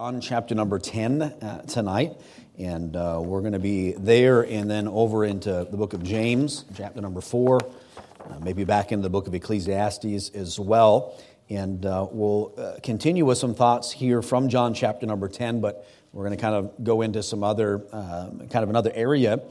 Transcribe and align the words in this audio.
John 0.00 0.18
chapter 0.22 0.54
number 0.54 0.78
10 0.78 1.20
uh, 1.20 1.60
tonight, 1.66 2.18
and 2.58 2.96
uh, 2.96 3.20
we're 3.22 3.42
going 3.42 3.52
to 3.52 3.58
be 3.58 3.92
there 3.92 4.46
and 4.46 4.70
then 4.70 4.88
over 4.88 5.26
into 5.26 5.68
the 5.70 5.76
book 5.76 5.92
of 5.92 6.02
James, 6.02 6.64
chapter 6.74 7.02
number 7.02 7.20
4, 7.20 7.58
uh, 7.60 8.38
maybe 8.40 8.64
back 8.64 8.92
into 8.92 9.02
the 9.02 9.10
book 9.10 9.26
of 9.26 9.34
Ecclesiastes 9.34 10.30
as 10.30 10.58
well. 10.58 11.20
And 11.50 11.84
uh, 11.84 12.06
we'll 12.10 12.54
uh, 12.56 12.80
continue 12.82 13.26
with 13.26 13.36
some 13.36 13.54
thoughts 13.54 13.92
here 13.92 14.22
from 14.22 14.48
John 14.48 14.72
chapter 14.72 15.04
number 15.04 15.28
10, 15.28 15.60
but 15.60 15.86
we're 16.14 16.24
going 16.24 16.34
to 16.34 16.40
kind 16.40 16.54
of 16.54 16.82
go 16.82 17.02
into 17.02 17.22
some 17.22 17.44
other, 17.44 17.84
uh, 17.92 18.30
kind 18.48 18.62
of 18.62 18.70
another 18.70 18.92
area 18.94 19.42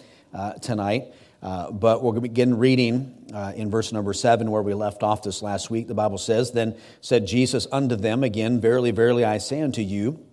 tonight. 0.63 1.13
Uh, 1.43 1.71
but 1.71 2.03
we'll 2.03 2.19
begin 2.19 2.57
reading 2.57 3.15
uh, 3.33 3.53
in 3.55 3.69
verse 3.69 3.93
number 3.93 4.13
seven 4.13 4.51
where 4.51 4.61
we 4.61 4.73
left 4.73 5.03
off 5.03 5.21
this 5.21 5.41
last 5.41 5.69
week. 5.69 5.87
The 5.87 5.93
Bible 5.93 6.17
says, 6.17 6.51
Then 6.51 6.75
said 7.01 7.27
Jesus 7.27 7.67
unto 7.71 7.95
them 7.95 8.23
again, 8.23 8.59
Verily, 8.59 8.91
verily, 8.91 9.23
I 9.23 9.37
say 9.37 9.61
unto 9.61 9.81
you, 9.81 10.25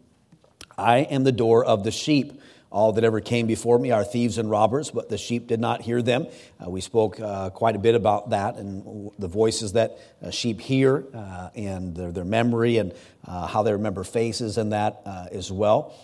I 0.78 0.98
am 0.98 1.24
the 1.24 1.32
door 1.32 1.64
of 1.64 1.84
the 1.84 1.90
sheep. 1.90 2.40
All 2.70 2.92
that 2.92 3.04
ever 3.04 3.20
came 3.20 3.46
before 3.46 3.78
me 3.78 3.90
are 3.90 4.04
thieves 4.04 4.38
and 4.38 4.50
robbers, 4.50 4.90
but 4.90 5.08
the 5.08 5.16
sheep 5.16 5.46
did 5.46 5.60
not 5.60 5.82
hear 5.82 6.02
them. 6.02 6.26
Uh, 6.60 6.68
we 6.68 6.80
spoke 6.80 7.18
uh, 7.20 7.48
quite 7.50 7.76
a 7.76 7.78
bit 7.78 7.94
about 7.94 8.30
that 8.30 8.56
and 8.56 9.10
the 9.18 9.28
voices 9.28 9.72
that 9.72 9.98
uh, 10.22 10.30
sheep 10.30 10.60
hear 10.60 11.06
uh, 11.14 11.48
and 11.54 11.94
their, 11.94 12.12
their, 12.12 12.24
memory 12.24 12.76
and 12.78 12.92
uh, 13.24 13.46
how 13.46 13.62
they 13.62 13.72
remember 13.72 14.04
faces 14.04 14.58
and 14.58 14.72
that 14.72 15.00
uh, 15.06 15.26
as 15.30 15.50
well. 15.50 15.94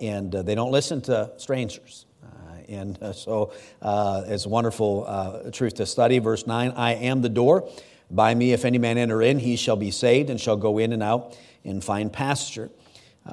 and 0.00 0.32
they 0.32 0.54
don't 0.54 0.72
listen 0.72 1.00
to 1.02 1.30
strangers. 1.36 2.06
And 2.68 2.98
so 3.14 3.52
it's 3.80 4.46
a 4.46 4.48
wonderful 4.48 5.50
truth 5.52 5.74
to 5.74 5.86
study. 5.86 6.18
Verse 6.18 6.46
9 6.46 6.72
I 6.72 6.94
am 6.94 7.22
the 7.22 7.28
door. 7.28 7.70
By 8.10 8.34
me, 8.34 8.52
if 8.52 8.64
any 8.64 8.78
man 8.78 8.98
enter 8.98 9.22
in, 9.22 9.38
he 9.38 9.54
shall 9.54 9.76
be 9.76 9.92
saved 9.92 10.30
and 10.30 10.40
shall 10.40 10.56
go 10.56 10.78
in 10.78 10.92
and 10.92 11.02
out 11.02 11.38
and 11.64 11.84
find 11.84 12.12
pasture. 12.12 12.70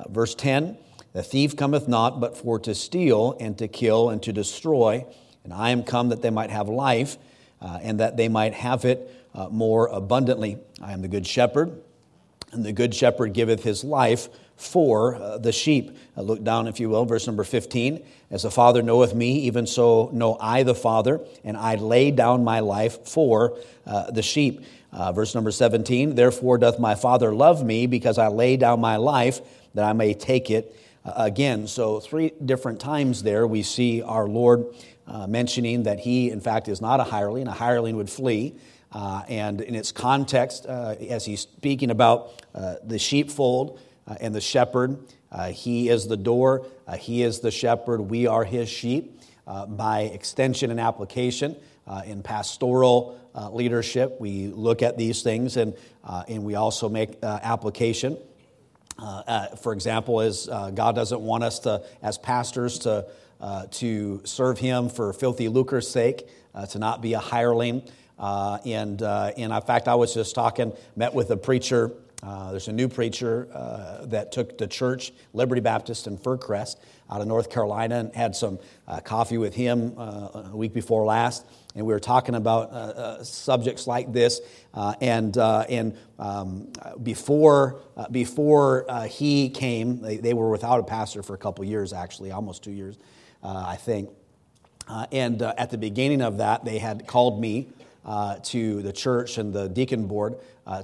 Verse 0.09 0.35
10 0.35 0.77
The 1.13 1.23
thief 1.23 1.55
cometh 1.55 1.87
not 1.87 2.19
but 2.19 2.35
for 2.35 2.59
to 2.59 2.75
steal 2.75 3.37
and 3.39 3.57
to 3.59 3.67
kill 3.67 4.09
and 4.09 4.21
to 4.23 4.33
destroy. 4.33 5.05
And 5.43 5.53
I 5.53 5.69
am 5.69 5.83
come 5.83 6.09
that 6.09 6.21
they 6.21 6.31
might 6.31 6.49
have 6.49 6.67
life 6.67 7.17
uh, 7.61 7.79
and 7.81 7.99
that 7.99 8.17
they 8.17 8.27
might 8.27 8.53
have 8.53 8.83
it 8.83 9.09
uh, 9.33 9.49
more 9.49 9.87
abundantly. 9.87 10.57
I 10.81 10.93
am 10.93 11.01
the 11.01 11.07
good 11.07 11.25
shepherd, 11.25 11.81
and 12.51 12.65
the 12.65 12.73
good 12.73 12.93
shepherd 12.93 13.33
giveth 13.33 13.63
his 13.63 13.83
life 13.83 14.27
for 14.55 15.15
uh, 15.15 15.37
the 15.37 15.51
sheep. 15.51 15.97
Uh, 16.15 16.21
look 16.21 16.43
down, 16.43 16.67
if 16.67 16.79
you 16.79 16.89
will, 16.89 17.05
verse 17.05 17.25
number 17.25 17.43
15. 17.43 18.03
As 18.29 18.43
the 18.43 18.51
Father 18.51 18.81
knoweth 18.81 19.15
me, 19.15 19.39
even 19.39 19.65
so 19.65 20.09
know 20.13 20.37
I 20.39 20.63
the 20.63 20.75
Father, 20.75 21.21
and 21.43 21.57
I 21.57 21.75
lay 21.75 22.11
down 22.11 22.43
my 22.43 22.59
life 22.59 23.07
for 23.07 23.57
uh, 23.85 24.11
the 24.11 24.21
sheep. 24.21 24.63
Uh, 24.91 25.11
verse 25.11 25.33
number 25.33 25.51
17. 25.51 26.15
Therefore 26.15 26.57
doth 26.57 26.79
my 26.79 26.95
Father 26.95 27.33
love 27.33 27.63
me, 27.63 27.87
because 27.87 28.17
I 28.17 28.27
lay 28.27 28.57
down 28.57 28.79
my 28.79 28.97
life 28.97 29.41
that 29.73 29.85
I 29.85 29.93
may 29.93 30.13
take 30.13 30.51
it 30.51 30.75
again. 31.05 31.67
So, 31.67 31.99
three 31.99 32.31
different 32.43 32.79
times 32.79 33.23
there 33.23 33.45
we 33.45 33.63
see 33.63 34.01
our 34.01 34.27
Lord 34.27 34.65
uh, 35.07 35.27
mentioning 35.27 35.83
that 35.83 35.99
he, 35.99 36.29
in 36.29 36.39
fact, 36.39 36.67
is 36.67 36.81
not 36.81 36.99
a 36.99 37.03
hireling. 37.03 37.47
A 37.47 37.51
hireling 37.51 37.97
would 37.97 38.09
flee. 38.09 38.55
and 38.93 39.61
in 39.61 39.75
its 39.75 39.91
context, 39.91 40.65
as 40.65 41.25
he's 41.25 41.41
speaking 41.41 41.91
about 41.91 42.41
the 42.53 42.99
sheepfold, 42.99 43.79
uh, 44.05 44.15
and 44.19 44.35
the 44.35 44.41
shepherd. 44.41 44.97
Uh, 45.31 45.49
he 45.49 45.87
is 45.87 46.07
the 46.07 46.17
door, 46.17 46.65
uh, 46.87 46.97
he 46.97 47.23
is 47.23 47.39
the 47.39 47.51
shepherd, 47.51 48.01
we 48.01 48.27
are 48.27 48.43
his 48.43 48.69
sheep. 48.69 49.19
Uh, 49.45 49.65
by 49.65 50.01
extension 50.01 50.71
and 50.71 50.79
application 50.79 51.55
uh, 51.85 52.01
in 52.05 52.23
pastoral 52.23 53.19
uh, 53.35 53.49
leadership, 53.49 54.15
we 54.19 54.47
look 54.47 54.81
at 54.81 54.97
these 54.97 55.21
things 55.21 55.57
and, 55.57 55.73
and 56.29 56.45
we 56.45 56.55
also 56.55 56.87
make 56.87 57.17
application. 57.23 58.17
For 59.61 59.73
example, 59.73 60.21
as 60.21 60.47
God 60.47 60.95
doesn't 60.95 61.21
want 61.21 61.43
us 61.43 61.59
to, 61.59 61.83
as 62.01 62.17
pastors, 62.17 62.79
to, 62.79 63.05
to 63.71 64.21
serve 64.23 64.59
him 64.59 64.89
for 64.89 65.13
filthy 65.13 65.47
lucre's 65.47 65.89
sake, 65.89 66.27
to 66.69 66.79
not 66.79 67.01
be 67.01 67.13
a 67.13 67.19
hireling. 67.19 67.83
and, 68.19 69.01
and 69.01 69.53
in 69.53 69.61
fact, 69.61 69.87
I 69.87 69.95
was 69.95 70.13
just 70.13 70.35
talking, 70.35 70.73
met 70.95 71.13
with 71.13 71.31
a 71.31 71.37
preacher 71.37 71.91
uh, 72.23 72.51
there's 72.51 72.69
a 72.69 72.73
new 72.73 72.87
preacher 72.87 73.49
uh, 73.53 74.05
that 74.05 74.31
took 74.31 74.57
the 74.57 74.65
church, 74.65 75.11
Liberty 75.33 75.59
Baptist 75.59 76.07
in 76.07 76.17
Fircrest, 76.17 76.77
out 77.09 77.19
of 77.19 77.27
North 77.27 77.49
Carolina, 77.49 77.99
and 77.99 78.15
had 78.15 78.33
some 78.33 78.59
uh, 78.87 79.01
coffee 79.01 79.37
with 79.37 79.53
him 79.53 79.93
uh, 79.97 80.43
a 80.51 80.55
week 80.55 80.73
before 80.73 81.03
last. 81.03 81.45
And 81.75 81.85
we 81.85 81.93
were 81.93 81.99
talking 81.99 82.35
about 82.35 82.71
uh, 82.71 82.73
uh, 82.73 83.23
subjects 83.23 83.87
like 83.87 84.13
this. 84.13 84.41
Uh, 84.73 84.93
and 85.01 85.37
uh, 85.37 85.65
and 85.69 85.97
um, 86.19 86.71
before, 87.01 87.79
uh, 87.97 88.07
before 88.09 88.85
he 89.09 89.49
came, 89.49 90.01
they, 90.01 90.17
they, 90.17 90.33
were 90.33 90.49
without 90.49 90.79
a 90.79 90.83
pastor 90.83 91.23
for 91.23 91.33
a 91.33 91.37
couple 91.37 91.65
years, 91.65 91.91
actually, 91.93 92.31
almost 92.31 92.63
two 92.63 92.71
years, 92.71 92.97
I 93.43 93.75
think. 93.75 94.09
and 95.11 95.41
at 95.41 95.69
the 95.69 95.77
beginning 95.77 96.21
of 96.21 96.37
that, 96.37 96.63
they 96.63 96.77
had 96.77 97.07
called 97.07 97.41
me 97.41 97.69
to 98.43 98.81
the 98.81 98.93
church 98.93 99.37
and 99.37 99.51
the 99.51 99.67
deacon 99.67 100.07
board 100.07 100.35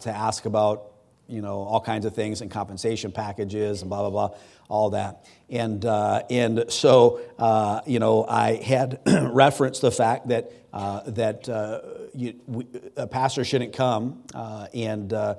to 0.02 0.10
ask 0.10 0.46
about 0.46 0.89
you 1.30 1.42
know, 1.42 1.62
all 1.62 1.80
kinds 1.80 2.06
of 2.06 2.14
things 2.14 2.42
and 2.42 2.50
compensation 2.50 3.12
packages 3.12 3.82
and 3.82 3.90
blah, 3.90 4.02
blah, 4.02 4.10
blah, 4.10 4.38
all 4.68 4.90
that. 4.92 5.26
And, 5.50 5.86
uh, 5.86 6.24
and 6.30 6.66
so, 6.70 7.22
uh, 7.38 7.82
you 7.86 8.00
know, 8.00 8.26
I 8.28 8.56
had 8.56 9.00
referenced 9.06 9.82
the 9.82 9.92
fact 9.92 10.30
that, 10.30 10.52
uh, 10.74 11.02
that 11.12 11.48
uh, 11.48 11.82
you, 12.14 12.36
we, 12.48 12.66
a 12.98 13.08
pastor 13.08 13.44
shouldn't 13.44 13.74
come 13.74 14.24
uh, 14.34 14.68
and 14.74 15.14
uh, 15.14 15.36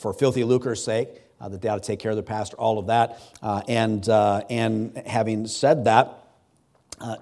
for 0.00 0.12
filthy 0.12 0.44
lucre's 0.44 0.82
sake, 0.82 1.08
that 1.40 1.62
they 1.62 1.68
ought 1.68 1.82
to 1.82 1.86
take 1.86 2.00
care 2.00 2.10
of 2.10 2.18
the 2.18 2.22
pastor, 2.22 2.56
all 2.56 2.78
of 2.78 2.88
that. 2.88 3.18
and, 3.68 4.08
and 4.08 5.02
having 5.06 5.46
said 5.46 5.84
that 5.84 6.18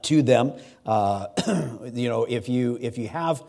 to 0.03 0.23
them, 0.23 0.55
you 0.87 2.09
know, 2.09 2.27
if 2.29 2.49
you, 2.49 2.79
if 2.81 2.99
you 2.99 3.07
have 3.09 3.43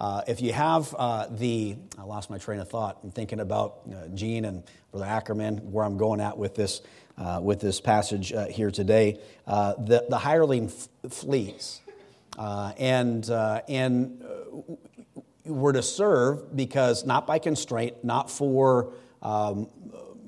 uh, 0.00 0.22
if 0.26 0.40
you 0.40 0.50
have 0.50 0.94
uh, 0.98 1.26
the, 1.30 1.76
I 1.98 2.04
lost 2.04 2.30
my 2.30 2.38
train 2.38 2.58
of 2.58 2.70
thought. 2.70 2.98
I'm 3.04 3.10
thinking 3.10 3.38
about 3.38 3.80
uh, 3.86 4.08
Gene 4.08 4.46
and 4.46 4.62
Brother 4.90 5.04
Ackerman, 5.04 5.70
where 5.70 5.84
I'm 5.84 5.98
going 5.98 6.22
at 6.22 6.38
with 6.38 6.54
this, 6.54 6.80
uh, 7.18 7.38
with 7.42 7.60
this 7.60 7.82
passage 7.82 8.32
uh, 8.32 8.46
here 8.46 8.70
today. 8.70 9.20
The, 9.46 10.06
the 10.08 10.16
hireling 10.16 10.68
f- 10.68 11.12
flees. 11.12 11.82
and 12.38 13.28
and 13.28 14.24
we're 15.44 15.72
to 15.72 15.82
serve 15.82 16.56
because 16.56 17.04
not 17.04 17.26
by 17.26 17.38
constraint, 17.38 18.02
not 18.02 18.30
for 18.30 18.94
um, 19.20 19.68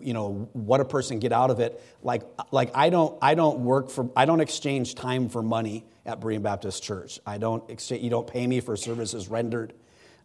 you 0.03 0.13
know 0.13 0.49
what 0.53 0.81
a 0.81 0.85
person 0.85 1.19
get 1.19 1.33
out 1.33 1.51
of 1.51 1.61
it. 1.61 1.83
Like 2.03 2.23
like 2.51 2.71
i 2.75 2.91
don't 2.91 3.17
i 3.23 3.35
don't 3.35 3.61
work 3.61 3.91
for 3.91 4.11
i 4.17 4.25
don't 4.25 4.41
exchange 4.41 4.95
time 4.95 5.29
for 5.29 5.43
money 5.43 5.85
at 6.05 6.21
berean 6.21 6.43
baptist 6.43 6.83
church. 6.83 7.21
I 7.27 7.39
don't 7.39 7.69
exchange 7.71 8.03
you 8.03 8.11
don't 8.11 8.27
pay 8.27 8.47
me 8.47 8.61
for 8.61 8.77
services 8.77 9.29
rendered. 9.29 9.75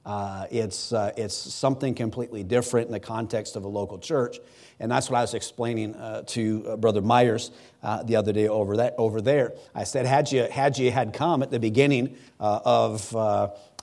Uh, 0.06 0.48
it's 0.52 0.94
uh, 0.94 1.12
it's 1.18 1.36
something 1.36 1.94
completely 1.94 2.42
different 2.42 2.88
in 2.88 2.94
the 2.94 3.00
context 3.00 3.58
of 3.58 3.66
a 3.66 3.68
local 3.68 4.00
church. 4.00 4.40
And 4.80 4.90
that's 4.90 5.10
what 5.10 5.18
i 5.18 5.22
was 5.22 5.34
explaining 5.34 5.96
uh, 5.96 6.22
to 6.28 6.66
uh, 6.66 6.78
brother 6.78 7.02
myers 7.02 7.52
uh, 7.84 8.04
the 8.04 8.16
other 8.16 8.32
day 8.32 8.48
over 8.48 8.78
that 8.78 8.96
over 8.98 9.20
there. 9.20 9.54
I 9.76 9.84
said 9.84 10.06
had 10.06 10.32
you 10.32 10.44
had 10.44 10.78
you 10.78 10.92
had 10.92 11.14
come 11.14 11.44
at 11.44 11.52
the 11.52 11.60
beginning 11.60 12.16
uh, 12.40 12.62
of 12.64 13.14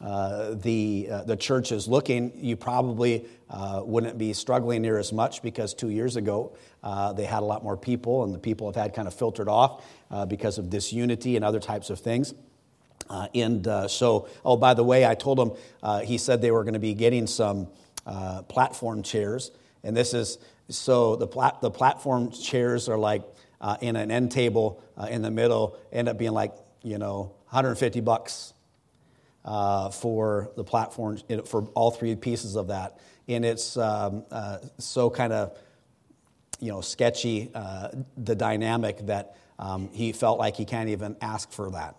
uh, 0.05 0.55
the, 0.57 1.09
uh, 1.11 1.23
the 1.23 1.37
church 1.37 1.73
is 1.73 1.89
looking, 1.89 2.31
you 2.37 2.57
probably 2.57 3.25
uh, 3.49 3.81
wouldn't 3.83 4.19
be 4.19 4.35
struggling 4.35 4.83
near 4.83 4.99
as 4.99 5.15
much 5.15 5.41
because 5.41 5.73
two 5.73 5.89
years 5.89 6.17
ago 6.17 6.55
uh, 6.83 7.15
they 7.15 7.25
had 7.25 7.43
a 7.43 7.47
lot 7.47 7.65
more 7.65 7.77
people, 7.77 8.23
and 8.23 8.35
the 8.35 8.39
people 8.39 8.67
have 8.67 8.77
had 8.77 8.95
kind 8.95 9.09
of 9.09 9.15
filtered 9.15 9.49
off 9.49 9.83
uh, 10.11 10.27
because 10.27 10.59
of 10.59 10.69
disunity 10.69 11.37
and 11.37 11.45
other 11.45 11.59
types 11.59 11.89
of 11.89 11.99
things. 11.99 12.35
and 13.35 13.67
so, 13.91 14.29
oh, 14.45 14.59
by 14.59 14.75
the 14.75 14.85
way, 14.85 15.07
I 15.07 15.15
told 15.15 15.39
him, 15.39 15.53
he 16.05 16.19
said 16.19 16.43
they 16.43 16.51
were 16.51 16.65
going 16.65 16.75
to 16.75 16.81
be 16.81 16.93
getting 16.93 17.27
some 17.27 17.69
platform 18.49 19.03
chairs. 19.03 19.53
And 19.83 19.97
this 19.97 20.13
is 20.13 20.37
so 20.69 21.17
the, 21.17 21.27
plat- 21.27 21.63
the 21.63 21.71
platform 21.71 22.31
chairs 22.31 22.91
are 22.91 22.99
like 22.99 23.23
in 23.81 23.97
an 23.97 24.11
end 24.11 24.33
table 24.33 24.83
in 25.09 25.23
the 25.23 25.31
middle, 25.31 25.79
end 25.93 26.11
up 26.11 26.19
being 26.19 26.33
like, 26.33 26.53
you 26.83 26.99
know, 26.99 27.33
150 27.49 28.01
bucks 28.01 28.54
uh, 29.45 29.91
for 29.91 30.51
the 30.57 30.65
platform, 30.65 31.19
for 31.47 31.65
all 31.75 31.91
three 31.91 32.15
pieces 32.17 32.57
of 32.57 32.69
that. 32.69 32.99
And 33.29 33.45
it's 33.45 33.77
um, 33.77 34.25
uh, 34.31 34.59
so 34.79 35.11
kind 35.11 35.33
of, 35.33 35.57
you 36.61 36.71
know, 36.71 36.81
sketchy, 36.81 37.51
uh, 37.55 37.89
the 38.17 38.35
dynamic 38.35 39.07
that 39.07 39.37
um, 39.59 39.91
he 39.93 40.13
felt 40.13 40.39
like 40.39 40.57
he 40.57 40.65
can't 40.65 40.89
even 40.89 41.17
ask 41.21 41.51
for 41.53 41.71
that 41.71 41.97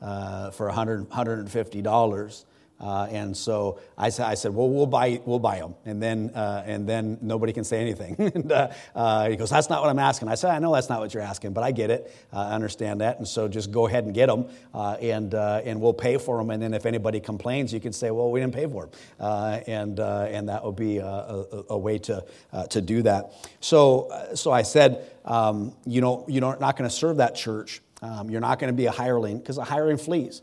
uh, 0.00 0.50
for 0.50 0.70
$100, 0.70 1.06
$150. 1.06 2.44
Uh, 2.78 3.06
and 3.10 3.34
so 3.34 3.80
I, 3.96 4.06
I, 4.06 4.34
said, 4.34 4.54
well, 4.54 4.68
we'll 4.68 4.86
buy, 4.86 5.20
we'll 5.24 5.38
buy 5.38 5.60
them. 5.60 5.74
And 5.86 6.02
then, 6.02 6.30
uh, 6.34 6.62
and 6.66 6.86
then 6.86 7.18
nobody 7.22 7.52
can 7.52 7.64
say 7.64 7.80
anything. 7.80 8.16
and, 8.18 8.52
uh, 8.52 8.68
uh, 8.94 9.30
he 9.30 9.36
goes, 9.36 9.48
that's 9.48 9.70
not 9.70 9.80
what 9.80 9.88
I'm 9.88 9.98
asking. 9.98 10.28
I 10.28 10.34
said, 10.34 10.50
I 10.50 10.58
know 10.58 10.74
that's 10.74 10.90
not 10.90 11.00
what 11.00 11.14
you're 11.14 11.22
asking, 11.22 11.54
but 11.54 11.64
I 11.64 11.72
get 11.72 11.90
it. 11.90 12.14
I 12.32 12.52
understand 12.52 13.00
that. 13.00 13.18
And 13.18 13.26
so 13.26 13.48
just 13.48 13.72
go 13.72 13.86
ahead 13.86 14.04
and 14.04 14.12
get 14.12 14.26
them, 14.26 14.46
uh, 14.74 14.96
and, 15.00 15.34
uh, 15.34 15.62
and 15.64 15.80
we'll 15.80 15.94
pay 15.94 16.18
for 16.18 16.36
them. 16.36 16.50
And 16.50 16.62
then 16.62 16.74
if 16.74 16.84
anybody 16.84 17.18
complains, 17.18 17.72
you 17.72 17.80
can 17.80 17.94
say, 17.94 18.10
well, 18.10 18.30
we 18.30 18.40
didn't 18.40 18.54
pay 18.54 18.66
for 18.66 18.88
them. 19.18 19.62
and, 19.66 19.98
and 19.98 20.48
that 20.48 20.64
would 20.64 20.76
be 20.76 20.98
a, 20.98 21.06
a, 21.06 21.64
a 21.70 21.78
way 21.78 21.98
to, 21.98 22.24
to 22.68 22.80
do 22.82 23.02
that. 23.02 23.32
So, 23.60 24.30
so 24.34 24.52
I 24.52 24.62
said, 24.62 25.10
um, 25.24 25.74
you 25.86 26.02
know, 26.02 26.26
you're 26.28 26.42
not 26.58 26.76
going 26.76 26.88
to 26.88 26.94
serve 26.94 27.16
that 27.18 27.34
church. 27.34 27.80
Um, 28.02 28.28
you're 28.28 28.42
not 28.42 28.58
going 28.58 28.72
to 28.72 28.76
be 28.76 28.86
a 28.86 28.90
hireling 28.90 29.38
because 29.38 29.56
a 29.56 29.64
hireling 29.64 29.96
flees. 29.96 30.42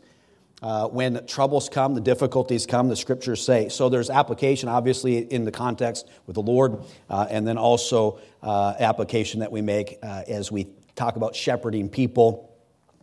Uh, 0.64 0.88
when 0.88 1.26
troubles 1.26 1.68
come, 1.68 1.94
the 1.94 2.00
difficulties 2.00 2.64
come, 2.64 2.88
the 2.88 2.96
scriptures 2.96 3.44
say. 3.44 3.68
So 3.68 3.90
there's 3.90 4.08
application, 4.08 4.66
obviously, 4.70 5.18
in 5.18 5.44
the 5.44 5.52
context 5.52 6.08
with 6.26 6.36
the 6.36 6.42
Lord, 6.42 6.82
uh, 7.10 7.26
and 7.28 7.46
then 7.46 7.58
also 7.58 8.18
uh, 8.42 8.72
application 8.78 9.40
that 9.40 9.52
we 9.52 9.60
make 9.60 9.98
uh, 10.02 10.22
as 10.26 10.50
we 10.50 10.68
talk 10.94 11.16
about 11.16 11.36
shepherding 11.36 11.90
people 11.90 12.50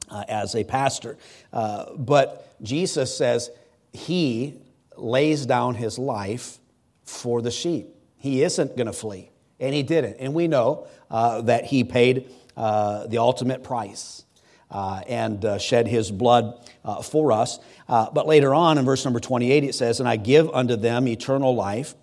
uh, 0.09 0.23
as 0.27 0.55
a 0.55 0.63
pastor. 0.63 1.19
But 1.51 2.51
Jesus 2.63 3.15
says 3.15 3.51
he 3.93 4.55
lays 4.97 5.45
down 5.45 5.75
his 5.75 5.99
life 5.99 6.57
for 7.03 7.43
the 7.43 7.51
sheep. 7.51 7.89
He 8.17 8.41
isn't 8.41 8.75
going 8.75 8.87
to 8.87 8.93
flee, 8.93 9.29
and 9.59 9.71
he 9.75 9.83
didn't. 9.83 10.17
And 10.19 10.33
we 10.33 10.47
know 10.47 10.87
that 11.11 11.65
he 11.65 11.83
paid 11.83 12.27
the 12.55 13.17
ultimate 13.19 13.63
price 13.63 14.25
uh, 14.71 15.01
and 15.07 15.43
uh, 15.43 15.57
shed 15.57 15.87
his 15.87 16.09
blood 16.09 16.57
uh, 16.83 17.01
for 17.01 17.31
us. 17.31 17.59
Uh, 17.87 18.09
but 18.11 18.25
later 18.25 18.53
on 18.53 18.77
in 18.77 18.85
verse 18.85 19.03
number 19.03 19.19
28, 19.19 19.63
it 19.63 19.75
says, 19.75 19.99
And 19.99 20.07
I 20.07 20.15
give 20.15 20.49
unto 20.49 20.75
them 20.77 21.07
eternal 21.07 21.53
life, 21.53 21.93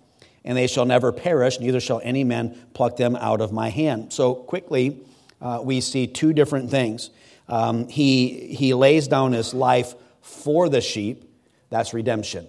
and 0.45 0.57
they 0.57 0.67
shall 0.67 0.85
never 0.85 1.11
perish, 1.11 1.59
neither 1.59 1.79
shall 1.79 1.99
any 2.03 2.23
man 2.23 2.57
pluck 2.73 2.95
them 2.95 3.15
out 3.15 3.41
of 3.41 3.51
my 3.51 3.69
hand. 3.69 4.13
So 4.13 4.35
quickly, 4.35 5.01
uh, 5.41 5.61
we 5.63 5.81
see 5.81 6.05
two 6.05 6.31
different 6.31 6.69
things. 6.69 7.09
Um, 7.47 7.87
he, 7.87 8.53
he 8.55 8.73
lays 8.75 9.07
down 9.07 9.33
his 9.33 9.53
life 9.53 9.95
for 10.21 10.69
the 10.69 10.81
sheep, 10.81 11.25
that's 11.69 11.93
redemption. 11.93 12.45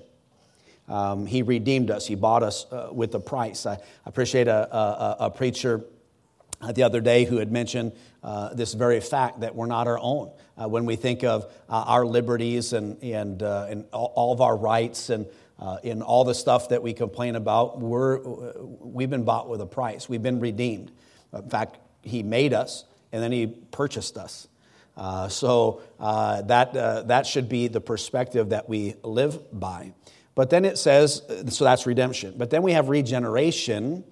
Um, 0.89 1.25
he 1.25 1.43
redeemed 1.43 1.91
us. 1.91 2.07
He 2.07 2.17
bought 2.17 2.43
us 2.43 2.67
uh, 2.73 2.89
with 2.93 3.15
a 3.15 3.21
price. 3.21 3.65
I 3.65 3.79
appreciate 4.05 4.49
a, 4.49 4.77
a, 4.77 5.17
a 5.21 5.31
preacher 5.31 5.85
the 6.73 6.83
other 6.83 7.01
day 7.01 7.25
who 7.25 7.39
had 7.39 7.51
mentioned 7.51 7.93
uh, 8.23 8.53
this 8.55 8.75
very 8.75 9.01
fact 9.01 9.41
that 9.41 9.55
we're 9.55 9.67
not 9.67 9.87
our 9.87 9.99
own. 9.99 10.31
Uh, 10.61 10.69
when 10.69 10.85
we 10.85 10.97
think 10.97 11.25
of 11.25 11.45
uh, 11.69 11.85
our 11.87 12.05
liberties 12.05 12.73
and, 12.73 13.03
and, 13.03 13.43
uh, 13.43 13.67
and 13.71 13.85
all, 13.93 14.33
of 14.33 14.41
our 14.41 14.57
rights 14.57 15.09
and 15.11 15.27
uh, 15.59 15.79
in 15.83 16.03
all 16.03 16.25
the 16.25 16.35
stuff 16.35 16.69
that 16.69 16.83
we 16.83 16.93
complain 16.93 17.37
about, 17.37 17.81
we're, 17.81 18.21
we've 18.81 19.11
been 19.11 19.25
bought 19.25 19.49
with 19.49 19.61
a 19.61 19.67
price. 19.67 20.09
We've 20.09 20.23
been 20.23 20.41
redeemed. 20.41 20.91
In 21.33 21.49
fact, 21.49 21.79
He 22.03 22.23
made 22.23 22.53
us 22.53 22.85
and 23.13 23.23
then 23.23 23.33
He 23.33 23.47
purchased 23.47 24.19
us. 24.19 24.49
so 25.31 25.81
that, 25.99 26.73
that 27.09 27.27
should 27.27 27.49
be 27.49 27.69
the 27.69 27.81
perspective 27.81 28.51
that 28.51 28.69
we 28.69 28.97
live 29.03 29.39
by. 29.59 29.95
But 30.35 30.51
then 30.51 30.65
it 30.65 30.79
says, 30.79 31.23
so 31.49 31.65
that's 31.65 31.87
redemption. 31.87 32.35
But 32.37 32.51
then 32.51 32.63
we 32.63 32.73
have 32.73 32.89
regeneration 32.89 34.05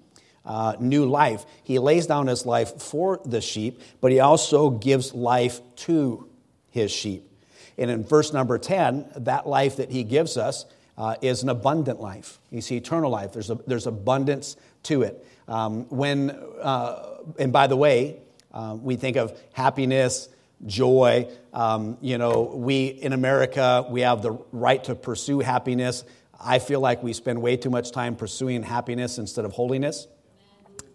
uh, 0.49 0.75
new 0.79 1.05
life. 1.05 1.45
He 1.63 1.77
lays 1.77 2.07
down 2.07 2.27
his 2.27 2.45
life 2.45 2.81
for 2.81 3.21
the 3.23 3.39
sheep, 3.39 3.81
but 4.01 4.11
he 4.11 4.19
also 4.19 4.71
gives 4.71 5.13
life 5.13 5.61
to 5.77 6.27
his 6.71 6.91
sheep. 6.91 7.31
And 7.77 7.91
in 7.91 8.03
verse 8.03 8.33
number 8.33 8.57
10, 8.57 9.11
that 9.17 9.47
life 9.47 9.77
that 9.77 9.91
he 9.91 10.03
gives 10.03 10.35
us 10.37 10.65
uh, 10.97 11.15
is 11.21 11.43
an 11.43 11.49
abundant 11.49 12.01
life. 12.01 12.39
You 12.49 12.61
see, 12.61 12.75
eternal 12.75 13.11
life. 13.11 13.31
There's, 13.31 13.51
a, 13.51 13.55
there's 13.67 13.85
abundance 13.85 14.57
to 14.83 15.03
it. 15.03 15.25
Um, 15.47 15.85
when, 15.89 16.31
uh, 16.31 17.19
and 17.37 17.53
by 17.53 17.67
the 17.67 17.77
way, 17.77 18.17
uh, 18.51 18.75
we 18.81 18.95
think 18.95 19.17
of 19.17 19.39
happiness, 19.53 20.29
joy. 20.65 21.29
Um, 21.53 21.97
you 22.01 22.17
know, 22.17 22.51
we 22.55 22.87
in 22.87 23.13
America, 23.13 23.85
we 23.87 24.01
have 24.01 24.23
the 24.23 24.31
right 24.51 24.83
to 24.85 24.95
pursue 24.95 25.39
happiness. 25.39 26.03
I 26.41 26.57
feel 26.57 26.79
like 26.79 27.03
we 27.03 27.13
spend 27.13 27.41
way 27.41 27.55
too 27.55 27.69
much 27.69 27.91
time 27.91 28.15
pursuing 28.15 28.63
happiness 28.63 29.19
instead 29.19 29.45
of 29.45 29.51
holiness. 29.51 30.07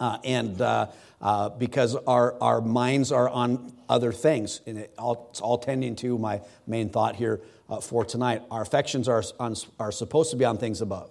Uh, 0.05 0.19
and 0.23 0.61
uh, 0.61 0.87
uh, 1.23 1.49
because 1.49 1.97
our, 2.06 2.35
our 2.43 2.61
minds 2.61 3.11
are 3.11 3.27
on 3.27 3.73
other 3.89 4.12
things. 4.12 4.61
And 4.67 4.77
it 4.77 4.93
all, 4.99 5.29
it's 5.31 5.41
all 5.41 5.56
tending 5.56 5.97
to 5.97 6.19
my 6.19 6.43
main 6.67 6.91
thought 6.91 7.17
here 7.17 7.41
uh, 7.71 7.81
for 7.81 8.05
tonight. 8.05 8.43
Our 8.51 8.61
affections 8.61 9.09
are, 9.09 9.23
on, 9.41 9.56
are 9.81 9.91
supposed 9.91 10.33
to 10.33 10.37
be 10.37 10.45
on 10.45 10.59
things 10.59 10.83
above. 10.83 11.11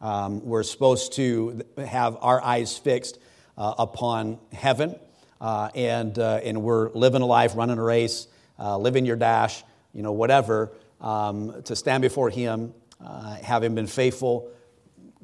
Um, 0.00 0.42
we're 0.46 0.62
supposed 0.62 1.12
to 1.16 1.60
have 1.76 2.16
our 2.22 2.42
eyes 2.42 2.78
fixed 2.78 3.18
uh, 3.58 3.74
upon 3.76 4.38
heaven, 4.50 4.98
uh, 5.38 5.68
and, 5.74 6.16
and 6.16 6.62
we're 6.62 6.88
living 6.92 7.20
a 7.20 7.26
life, 7.26 7.54
running 7.54 7.76
a 7.76 7.82
race, 7.82 8.28
living 8.58 9.04
your 9.04 9.16
dash, 9.16 9.62
you 9.92 10.02
know, 10.02 10.12
whatever, 10.12 10.72
um, 11.02 11.62
to 11.64 11.76
stand 11.76 12.00
before 12.00 12.30
Him, 12.30 12.72
having 13.42 13.74
been 13.74 13.86
faithful 13.86 14.50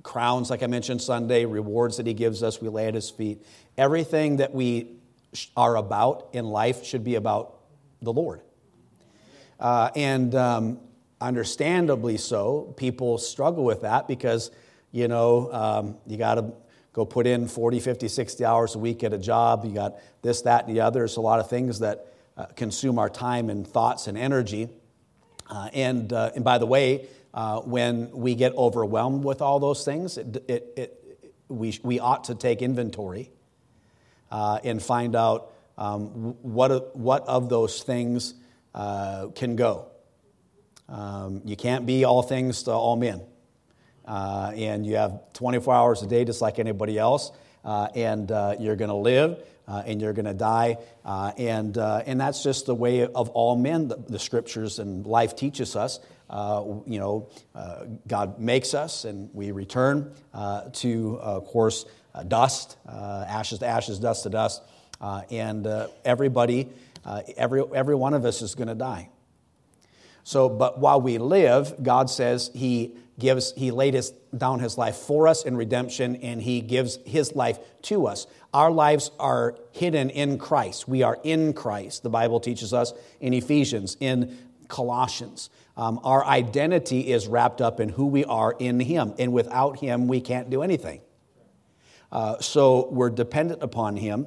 crowns, 0.07 0.49
like 0.51 0.63
I 0.63 0.69
mentioned 0.69 1.03
Sunday, 1.03 1.45
rewards 1.45 1.97
that 1.97 2.07
He 2.07 2.15
gives 2.15 2.43
us, 2.43 2.63
we 2.63 2.69
lay 2.69 2.87
at 2.87 2.95
His 2.95 3.11
feet. 3.11 3.45
Everything 3.77 4.37
that 4.37 4.55
we 4.55 4.97
are 5.57 5.77
about 5.77 6.29
in 6.33 6.47
life 6.47 6.85
should 6.85 7.05
be 7.05 7.17
about 7.17 7.57
the 8.01 8.13
Lord. 8.13 8.41
Uh, 9.59 9.91
and 9.97 10.35
um, 10.35 10.79
understandably 11.21 12.17
so, 12.17 12.73
people 12.77 13.19
struggle 13.19 13.65
with 13.65 13.83
that 13.83 14.07
because, 14.07 14.53
you 14.93 15.09
know, 15.09 15.53
um, 15.53 15.97
you 16.07 16.17
got 16.17 16.37
to 16.37 16.53
go 16.93 17.05
put 17.05 17.27
in 17.27 17.49
40, 17.49 17.81
50, 17.81 18.07
60 18.09 18.45
hours 18.45 18.75
a 18.77 18.79
week 18.79 19.03
at 19.03 19.13
a 19.13 19.19
job. 19.19 19.65
You 19.65 19.73
got 19.73 19.97
this, 20.23 20.43
that, 20.43 20.67
and 20.67 20.75
the 20.75 20.83
other. 20.83 21.01
There's 21.01 21.17
a 21.17 21.21
lot 21.21 21.41
of 21.41 21.51
things 21.51 21.81
that 21.81 22.07
uh, 22.37 22.47
consume 22.55 22.99
our 22.99 23.11
time 23.11 23.51
and 23.51 23.67
thoughts 23.67 24.07
and 24.07 24.17
energy. 24.17 24.69
Uh, 25.49 25.69
and, 25.75 26.13
uh, 26.13 26.31
and 26.35 26.45
by 26.45 26.59
the 26.59 26.67
way, 26.67 27.09
uh, 27.37 27.61
when 27.61 28.11
we 28.13 28.35
get 28.35 28.55
overwhelmed 28.57 29.23
with 29.23 29.43
all 29.43 29.61
those 29.61 29.85
things, 29.85 30.17
it, 30.17 30.43
it, 30.49 30.73
it, 30.75 31.35
we, 31.49 31.79
we 31.83 32.01
ought 32.01 32.25
to 32.25 32.35
take 32.35 32.63
inventory 32.63 33.31
uh, 34.31 34.59
and 34.65 34.83
find 34.83 35.15
out 35.15 35.53
um, 35.77 36.35
what, 36.41 36.97
what 36.97 37.29
of 37.29 37.51
those 37.51 37.83
things 37.83 38.33
uh, 38.75 39.27
can 39.35 39.55
go. 39.55 39.89
Um, 40.89 41.43
you 41.45 41.57
can't 41.57 41.85
be 41.85 42.05
all 42.05 42.23
things 42.23 42.63
to 42.63 42.73
all 42.73 42.97
men. 42.97 43.21
Uh, 44.07 44.53
and 44.57 44.87
you 44.87 44.97
have 44.97 45.21
24 45.35 45.75
hours 45.75 46.03
a 46.03 46.07
day 46.07 46.25
just 46.25 46.41
like 46.41 46.59
anybody 46.59 46.97
else, 46.97 47.33
uh, 47.65 47.89
and 47.95 48.33
uh, 48.33 48.55
you're 48.59 48.77
going 48.77 48.89
to 48.89 48.95
live. 48.95 49.39
And 49.69 50.01
you're 50.01 50.13
going 50.13 50.27
to 50.27 50.33
die. 50.33 50.79
And, 51.05 51.77
and 51.77 52.21
that's 52.21 52.45
just 52.45 52.67
the 52.67 52.75
way 52.75 53.05
of 53.05 53.31
all 53.31 53.57
men, 53.57 53.89
the, 53.89 53.97
the 53.97 54.19
scriptures 54.21 54.79
and 54.79 55.05
life 55.05 55.35
teaches 55.35 55.75
us. 55.75 55.99
Uh, 56.29 56.65
you 56.87 56.99
know, 56.99 57.29
uh, 57.55 57.85
God 58.07 58.39
makes 58.39 58.75
us 58.75 59.05
and 59.05 59.31
we 59.33 59.53
return 59.53 60.13
uh, 60.35 60.71
to, 60.75 61.19
of 61.21 61.47
course, 61.47 61.85
dust, 62.29 62.77
ashes 62.89 63.59
to 63.61 63.67
ashes, 63.67 63.99
dust 63.99 64.23
to 64.23 64.31
dust. 64.31 64.63
and 65.01 65.67
everybody, 66.05 66.69
every, 67.37 67.63
every 67.75 67.95
one 67.95 68.15
of 68.15 68.25
us 68.25 68.43
is 68.43 68.55
going 68.55 68.69
to 68.69 68.75
die. 68.75 69.09
So, 70.25 70.49
but 70.49 70.81
while 70.81 71.01
we 71.01 71.19
live, 71.19 71.75
God 71.81 72.11
says 72.11 72.51
He 72.53 72.97
gives, 73.17 73.53
He 73.53 73.71
laid 73.71 73.95
his, 73.95 74.11
down 74.37 74.59
His 74.59 74.77
life 74.77 74.97
for 74.97 75.29
us 75.29 75.45
in 75.45 75.57
redemption, 75.57 76.17
and 76.17 76.43
He 76.43 76.61
gives 76.61 76.99
His 77.05 77.37
life 77.37 77.61
to 77.83 78.09
us. 78.09 78.27
Our 78.53 78.73
lives 78.73 79.13
are 79.21 79.57
hidden 79.71 80.11
in 80.11 80.39
Christ. 80.39 80.89
We 80.89 81.05
are 81.05 81.19
in 81.23 81.53
Christ, 81.53 82.03
the 82.03 82.11
Bible 82.11 82.41
teaches 82.41 82.73
us 82.73 82.93
in 83.21 83.35
Ephesians, 83.35 83.97
in 84.01 84.37
Colossians. 84.67 85.49
Um, 85.77 86.01
our 86.05 86.25
identity 86.25 87.01
is 87.13 87.27
wrapped 87.27 87.61
up 87.61 87.81
in 87.81 87.91
who 87.91 88.07
we 88.07 88.25
are 88.25 88.55
in 88.59 88.81
Him, 88.81 89.15
and 89.19 89.33
without 89.33 89.79
Him, 89.79 90.09
we 90.09 90.21
can't 90.21 90.49
do 90.49 90.63
anything. 90.63 91.01
Uh, 92.11 92.39
so 92.41 92.89
we're 92.91 93.11
dependent 93.11 93.63
upon 93.63 93.97
Him. 93.97 94.27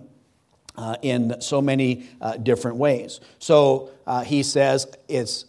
Uh, 0.80 0.96
in 1.02 1.42
so 1.42 1.62
many 1.62 2.08
uh, 2.22 2.38
different 2.38 2.78
ways. 2.78 3.20
So 3.38 3.90
uh, 4.08 4.24
he 4.24 4.44
says 4.44 4.88
it's, 5.10 5.44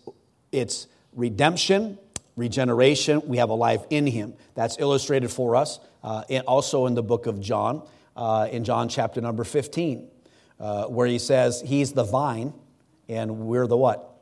it's 0.50 0.88
redemption, 1.12 1.98
regeneration. 2.34 3.22
We 3.26 3.36
have 3.36 3.48
a 3.48 3.54
life 3.54 3.82
in 3.90 4.08
him. 4.08 4.34
That's 4.56 4.76
illustrated 4.80 5.30
for 5.30 5.54
us 5.54 5.78
uh, 6.02 6.24
in, 6.28 6.40
also 6.48 6.86
in 6.86 6.94
the 6.94 7.04
book 7.04 7.26
of 7.26 7.40
John, 7.40 7.86
uh, 8.16 8.48
in 8.50 8.64
John 8.64 8.88
chapter 8.88 9.20
number 9.20 9.44
15, 9.44 10.08
where 10.88 11.06
he 11.06 11.20
says 11.20 11.62
he's 11.64 11.92
the 11.92 12.02
vine 12.02 12.52
and 13.08 13.38
we're 13.38 13.68
the 13.68 13.76
what? 13.76 14.20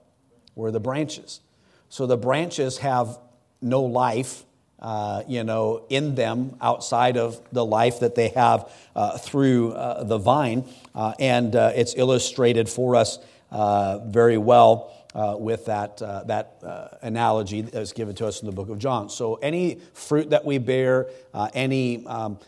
We're 0.54 0.72
the 0.72 0.80
branches. 0.80 1.40
So 1.88 2.06
the 2.06 2.16
branches 2.16 2.78
have 2.78 3.18
no 3.60 3.82
life, 3.82 4.44
uh, 4.80 5.22
you 5.26 5.42
know, 5.42 5.84
in 5.88 6.14
them 6.14 6.56
outside 6.60 7.16
of 7.16 7.40
the 7.50 7.64
life 7.64 8.00
that 8.00 8.14
they 8.14 8.28
have 8.28 8.72
uh, 8.94 9.18
through 9.18 9.72
uh, 9.72 10.04
the 10.04 10.18
vine. 10.18 10.64
Uh, 10.94 11.14
and 11.18 11.56
uh, 11.56 11.72
it's 11.74 11.94
illustrated 11.96 12.68
for 12.68 12.94
us 12.94 13.18
uh, 13.50 13.98
very 14.06 14.38
well 14.38 14.94
with 15.40 15.64
that, 15.66 15.96
that 15.98 16.62
analogy 17.02 17.62
that's 17.62 17.92
given 17.92 18.14
to 18.14 18.24
us 18.24 18.40
in 18.40 18.46
the 18.46 18.52
book 18.52 18.68
of 18.68 18.78
John. 18.78 19.10
So, 19.10 19.34
any 19.36 19.80
fruit 19.92 20.30
that 20.30 20.44
we 20.44 20.58
bear, 20.58 21.08
any 21.54 22.06
um, 22.06 22.38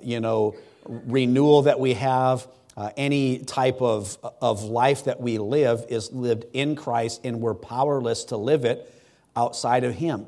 you 0.00 0.20
know, 0.20 0.56
renewal 0.86 1.62
that 1.62 1.78
we 1.78 1.92
have, 1.94 2.46
uh, 2.76 2.90
any 2.96 3.38
type 3.38 3.80
of, 3.80 4.18
of 4.40 4.64
life 4.64 5.04
that 5.04 5.20
we 5.20 5.38
live 5.38 5.84
is 5.88 6.12
lived 6.12 6.44
in 6.52 6.74
Christ, 6.74 7.20
and 7.24 7.40
we're 7.40 7.54
powerless 7.54 8.24
to 8.24 8.36
live 8.36 8.64
it 8.64 8.92
outside 9.36 9.84
of 9.84 9.94
Him. 9.94 10.26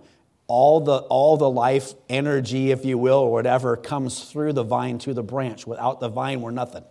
All 0.48 0.80
the, 0.80 0.98
all 0.98 1.36
the 1.36 1.50
life, 1.50 1.94
energy, 2.08 2.70
if 2.70 2.84
you 2.84 2.98
will, 2.98 3.18
or 3.18 3.32
whatever, 3.32 3.76
comes 3.76 4.30
through 4.30 4.52
the 4.52 4.62
vine 4.62 4.98
to 5.00 5.12
the 5.12 5.22
branch. 5.22 5.66
Without 5.66 5.98
the 5.98 6.08
vine, 6.08 6.40
we're 6.40 6.52
nothing. 6.52 6.84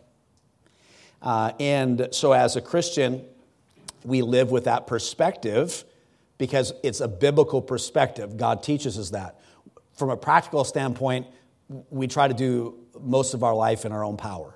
Uh, 1.22 1.54
and 1.60 2.10
so, 2.12 2.34
as 2.34 2.58
a 2.58 2.62
Christian, 2.62 3.24
we 4.04 4.22
live 4.22 4.52
with 4.52 4.66
that 4.66 4.88
perspective 4.88 5.86
because 6.38 6.74
it's 6.84 7.00
a 7.00 7.08
biblical 7.08 7.62
perspective. 7.62 8.38
God 8.38 8.62
teaches 8.62 9.00
us 9.00 9.12
that. 9.12 9.40
From 9.94 10.10
a 10.10 10.18
practical 10.18 10.66
standpoint, 10.66 11.28
we 11.90 12.08
try 12.08 12.28
to 12.28 12.34
do 12.34 12.76
most 13.00 13.34
of 13.34 13.44
our 13.44 13.56
life 13.56 13.86
in 13.86 13.92
our 13.92 14.04
own 14.04 14.18
power. 14.18 14.55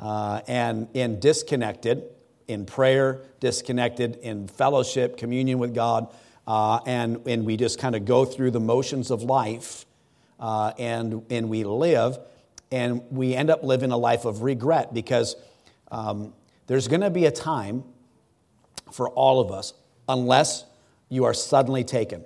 Uh, 0.00 0.40
and 0.48 0.88
in 0.94 1.20
disconnected, 1.20 2.02
in 2.48 2.64
prayer, 2.64 3.20
disconnected, 3.38 4.16
in 4.16 4.48
fellowship, 4.48 5.18
communion 5.18 5.58
with 5.58 5.74
God, 5.74 6.08
uh, 6.46 6.80
and, 6.86 7.20
and 7.26 7.44
we 7.44 7.56
just 7.56 7.78
kind 7.78 7.94
of 7.94 8.06
go 8.06 8.24
through 8.24 8.50
the 8.50 8.60
motions 8.60 9.10
of 9.10 9.22
life 9.22 9.84
uh, 10.40 10.72
and, 10.78 11.24
and 11.30 11.50
we 11.50 11.64
live, 11.64 12.18
and 12.72 13.02
we 13.10 13.34
end 13.34 13.50
up 13.50 13.62
living 13.62 13.92
a 13.92 13.96
life 13.96 14.24
of 14.24 14.42
regret 14.42 14.94
because 14.94 15.36
um, 15.92 16.32
there's 16.66 16.88
going 16.88 17.02
to 17.02 17.10
be 17.10 17.26
a 17.26 17.30
time 17.30 17.84
for 18.90 19.10
all 19.10 19.38
of 19.38 19.52
us, 19.52 19.74
unless 20.08 20.64
you 21.10 21.24
are 21.24 21.34
suddenly 21.34 21.84
taken. 21.84 22.24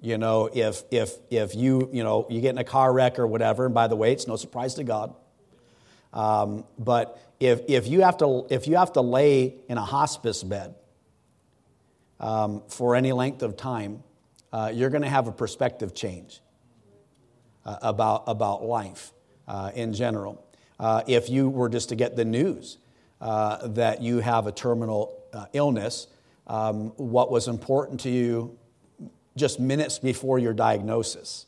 You 0.00 0.18
know, 0.18 0.50
if, 0.52 0.82
if, 0.90 1.14
if 1.30 1.54
you, 1.54 1.88
you 1.92 2.02
know, 2.02 2.26
you 2.28 2.40
get 2.40 2.50
in 2.50 2.58
a 2.58 2.64
car 2.64 2.92
wreck 2.92 3.18
or 3.18 3.26
whatever, 3.26 3.66
and 3.66 3.74
by 3.74 3.86
the 3.86 3.96
way, 3.96 4.12
it's 4.12 4.26
no 4.26 4.36
surprise 4.36 4.74
to 4.74 4.84
God. 4.84 5.14
Um, 6.14 6.64
but 6.78 7.20
if, 7.40 7.60
if, 7.68 7.88
you 7.88 8.02
have 8.02 8.16
to, 8.18 8.46
if 8.48 8.66
you 8.66 8.76
have 8.76 8.92
to 8.92 9.00
lay 9.00 9.56
in 9.68 9.76
a 9.76 9.84
hospice 9.84 10.42
bed 10.42 10.76
um, 12.20 12.62
for 12.68 12.94
any 12.94 13.12
length 13.12 13.42
of 13.42 13.56
time, 13.56 14.02
uh, 14.52 14.70
you're 14.72 14.90
going 14.90 15.02
to 15.02 15.08
have 15.08 15.26
a 15.26 15.32
perspective 15.32 15.92
change 15.92 16.40
uh, 17.66 17.76
about, 17.82 18.24
about 18.28 18.64
life 18.64 19.12
uh, 19.48 19.72
in 19.74 19.92
general. 19.92 20.46
Uh, 20.78 21.02
if 21.08 21.28
you 21.28 21.50
were 21.50 21.68
just 21.68 21.88
to 21.88 21.96
get 21.96 22.14
the 22.14 22.24
news 22.24 22.78
uh, 23.20 23.66
that 23.66 24.00
you 24.00 24.18
have 24.18 24.46
a 24.46 24.52
terminal 24.52 25.20
uh, 25.32 25.46
illness, 25.52 26.06
um, 26.46 26.90
what 26.96 27.30
was 27.30 27.48
important 27.48 28.00
to 28.00 28.10
you 28.10 28.56
just 29.36 29.58
minutes 29.58 29.98
before 29.98 30.38
your 30.38 30.52
diagnosis 30.52 31.46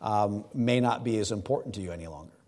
um, 0.00 0.44
may 0.54 0.80
not 0.80 1.04
be 1.04 1.18
as 1.18 1.32
important 1.32 1.74
to 1.74 1.82
you 1.82 1.92
any 1.92 2.06
longer. 2.06 2.39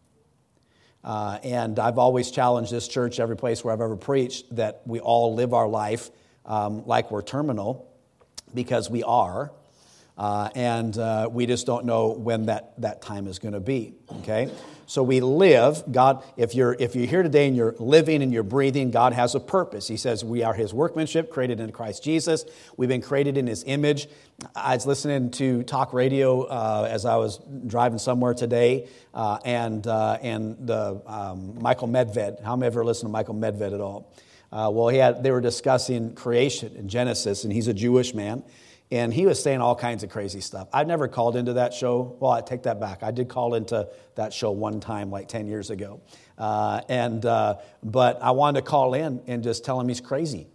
Uh, 1.05 1.39
and 1.43 1.79
I've 1.79 1.99
always 1.99 2.31
challenged 2.31 2.73
this 2.73 2.87
church, 2.87 3.19
every 3.19 3.37
place 3.37 3.65
where 3.65 3.73
I've 3.75 3.81
ever 3.81 3.97
preached, 3.97 4.55
that 4.57 4.83
we 4.87 5.01
all 5.01 5.35
live 5.35 5.53
our 5.53 5.69
life 5.69 6.11
um, 6.47 6.87
like 6.87 7.11
we're 7.11 7.23
terminal, 7.23 7.93
because 8.55 8.91
we 8.91 9.03
are. 9.03 9.53
Uh, 10.19 10.51
and 10.55 10.97
uh, 10.99 11.29
we 11.31 11.47
just 11.47 11.67
don't 11.67 11.87
know 11.87 12.13
when 12.13 12.47
that, 12.47 12.81
that 12.81 13.03
time 13.03 13.27
is 13.27 13.39
going 13.39 13.55
to 13.55 13.61
be 13.61 13.95
okay 14.19 14.51
so 14.93 15.03
we 15.03 15.21
live 15.21 15.91
god 15.91 16.23
if 16.37 16.55
you're 16.55 16.77
if 16.79 16.95
you're 16.95 17.07
here 17.07 17.23
today 17.23 17.49
and 17.49 17.57
you're 17.57 17.75
living 17.79 18.23
and 18.23 18.31
you're 18.31 18.43
breathing 18.43 18.91
god 18.91 19.15
has 19.15 19.35
a 19.35 19.41
purpose. 19.41 19.89
He 19.89 19.97
says 19.97 20.23
we 20.23 20.43
are 20.43 20.53
his 20.53 20.75
workmanship 20.75 21.31
created 21.31 21.61
in 21.61 21.73
christ 21.73 22.05
jesus. 22.05 22.45
We've 22.77 22.91
been 22.91 23.01
created 23.01 23.39
in 23.39 23.47
his 23.47 23.65
image. 23.65 24.07
I 24.55 24.75
was 24.75 24.87
listening 24.87 25.31
to 25.31 25.63
talk 25.63 25.95
radio 25.95 26.43
uh, 26.43 26.89
as 26.91 27.07
i 27.07 27.17
was 27.17 27.41
driving 27.67 27.99
somewhere 27.99 28.35
today 28.35 28.87
uh, 29.15 29.39
and 29.47 29.87
uh, 29.87 30.19
and 30.21 30.59
the 30.67 31.01
um, 31.07 31.59
michael 31.63 31.89
medved. 31.89 32.43
How 32.43 32.55
many 32.55 32.67
ever 32.67 32.85
listened 32.85 33.09
to 33.09 33.13
michael 33.13 33.35
medved 33.35 33.73
at 33.73 33.81
all? 33.81 34.13
Uh, 34.53 34.69
well 34.71 34.89
he 34.89 34.99
had 34.99 35.23
they 35.23 35.31
were 35.31 35.41
discussing 35.41 36.15
creation 36.15 36.77
in 36.77 36.91
genesis 36.91 37.45
and 37.45 37.53
he's 37.55 37.67
a 37.67 37.73
jewish 37.73 38.13
man 38.13 38.45
and 38.93 39.13
he 39.13 39.25
was 39.25 39.43
saying 39.43 39.63
all 39.63 39.75
kinds 39.75 40.03
of 40.03 40.11
crazy 40.11 40.43
stuff. 40.43 40.69
I've 40.71 40.87
never 40.87 41.09
called 41.09 41.35
into 41.35 41.55
that 41.55 41.73
show. 41.73 42.15
Well, 42.21 42.31
I 42.31 42.43
take 42.43 42.65
that 42.65 42.79
back. 42.79 43.03
I 43.03 43.11
did 43.11 43.27
call 43.31 43.55
into 43.55 43.89
that 44.17 44.35
show 44.35 44.51
one 44.51 44.81
time, 44.81 45.11
like 45.11 45.29
10 45.29 45.47
years 45.47 45.71
ago. 45.71 46.03
Uh, 46.37 46.83
and, 46.91 47.25
uh, 47.25 47.57
but 47.83 48.23
I 48.23 48.33
wanted 48.33 48.61
to 48.61 48.67
call 48.67 48.93
in 48.93 49.23
and 49.27 49.43
just 49.43 49.65
tell 49.65 49.81
him 49.81 49.89
he's 49.89 50.03
crazy. 50.03 50.47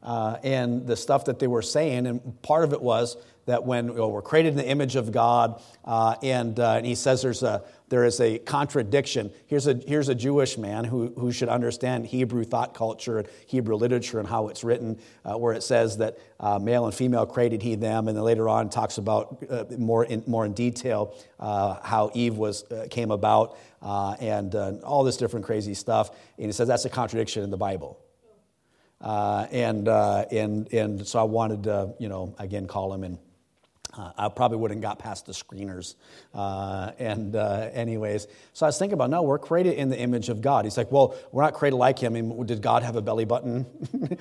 Uh, 0.00 0.36
and 0.44 0.86
the 0.86 0.94
stuff 0.94 1.24
that 1.24 1.40
they 1.40 1.48
were 1.48 1.60
saying, 1.60 2.06
and 2.06 2.40
part 2.40 2.62
of 2.62 2.72
it 2.72 2.80
was 2.80 3.16
that 3.46 3.64
when 3.64 3.94
we're 3.94 4.22
created 4.22 4.50
in 4.50 4.56
the 4.56 4.68
image 4.68 4.96
of 4.96 5.10
God, 5.10 5.60
uh, 5.84 6.14
and, 6.22 6.58
uh, 6.60 6.74
and 6.74 6.86
he 6.86 6.94
says 6.94 7.22
there's 7.22 7.42
a, 7.42 7.62
there 7.88 8.04
is 8.04 8.20
a 8.20 8.38
contradiction. 8.38 9.32
Here's 9.46 9.66
a, 9.66 9.74
here's 9.74 10.08
a 10.08 10.14
Jewish 10.14 10.56
man 10.56 10.84
who, 10.84 11.12
who 11.18 11.32
should 11.32 11.48
understand 11.48 12.06
Hebrew 12.06 12.44
thought 12.44 12.72
culture 12.72 13.18
and 13.18 13.28
Hebrew 13.46 13.76
literature 13.76 14.20
and 14.20 14.28
how 14.28 14.48
it's 14.48 14.62
written, 14.62 14.98
uh, 15.24 15.36
where 15.36 15.52
it 15.54 15.62
says 15.62 15.98
that 15.98 16.18
uh, 16.38 16.58
male 16.58 16.86
and 16.86 16.94
female 16.94 17.26
created 17.26 17.62
he 17.62 17.74
them, 17.74 18.08
and 18.08 18.16
then 18.16 18.24
later 18.24 18.48
on 18.48 18.70
talks 18.70 18.98
about 18.98 19.44
uh, 19.50 19.64
more, 19.76 20.04
in, 20.04 20.22
more 20.26 20.46
in 20.46 20.52
detail 20.52 21.14
uh, 21.40 21.76
how 21.82 22.10
Eve 22.14 22.36
was, 22.36 22.64
came 22.90 23.10
about 23.10 23.58
and 23.82 24.54
all 24.84 25.02
this 25.02 25.16
different 25.16 25.44
crazy 25.44 25.74
stuff. 25.74 26.10
And 26.38 26.46
he 26.46 26.52
says 26.52 26.68
that's 26.68 26.84
a 26.84 26.90
contradiction 26.90 27.42
in 27.42 27.50
the 27.50 27.56
Bible. 27.56 27.98
and, 29.00 29.88
and, 29.88 30.72
and 30.72 31.06
so 31.06 31.18
I 31.18 31.24
wanted 31.24 31.64
to, 31.64 31.94
you 31.98 32.08
know, 32.08 32.34
again, 32.38 32.66
call 32.66 32.94
him 32.94 33.02
and 33.02 33.18
uh, 33.96 34.12
I 34.16 34.28
probably 34.28 34.56
wouldn't 34.56 34.80
got 34.80 34.98
past 34.98 35.26
the 35.26 35.32
screeners. 35.32 35.96
Uh, 36.32 36.92
and 36.98 37.36
uh, 37.36 37.68
anyways, 37.72 38.26
so 38.54 38.64
I 38.64 38.68
was 38.68 38.78
thinking 38.78 38.94
about, 38.94 39.10
no, 39.10 39.22
we're 39.22 39.38
created 39.38 39.74
in 39.74 39.90
the 39.90 39.98
image 39.98 40.30
of 40.30 40.40
God. 40.40 40.64
He's 40.64 40.78
like, 40.78 40.90
well, 40.90 41.14
we're 41.30 41.42
not 41.42 41.52
created 41.52 41.76
like 41.76 41.98
him. 41.98 42.16
I 42.16 42.22
mean, 42.22 42.46
did 42.46 42.62
God 42.62 42.82
have 42.82 42.96
a 42.96 43.02
belly 43.02 43.26
button? 43.26 43.66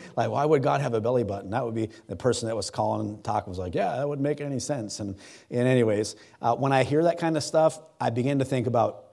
like, 0.17 0.29
why 0.29 0.43
would 0.43 0.61
God 0.61 0.81
have 0.81 0.93
a 0.93 0.99
belly 0.99 1.23
button? 1.23 1.51
That 1.51 1.63
would 1.63 1.75
be 1.75 1.89
the 2.07 2.17
person 2.17 2.49
that 2.49 2.55
was 2.55 2.69
calling 2.69 3.21
talk 3.21 3.47
was 3.47 3.59
like, 3.59 3.73
yeah, 3.73 3.95
that 3.95 4.07
wouldn't 4.07 4.23
make 4.23 4.41
any 4.41 4.59
sense. 4.59 4.99
And, 4.99 5.15
and 5.49 5.67
anyways, 5.67 6.17
uh, 6.41 6.55
when 6.55 6.73
I 6.73 6.83
hear 6.83 7.03
that 7.03 7.17
kind 7.17 7.37
of 7.37 7.43
stuff, 7.43 7.79
I 7.99 8.09
begin 8.09 8.39
to 8.39 8.45
think 8.45 8.67
about 8.67 9.05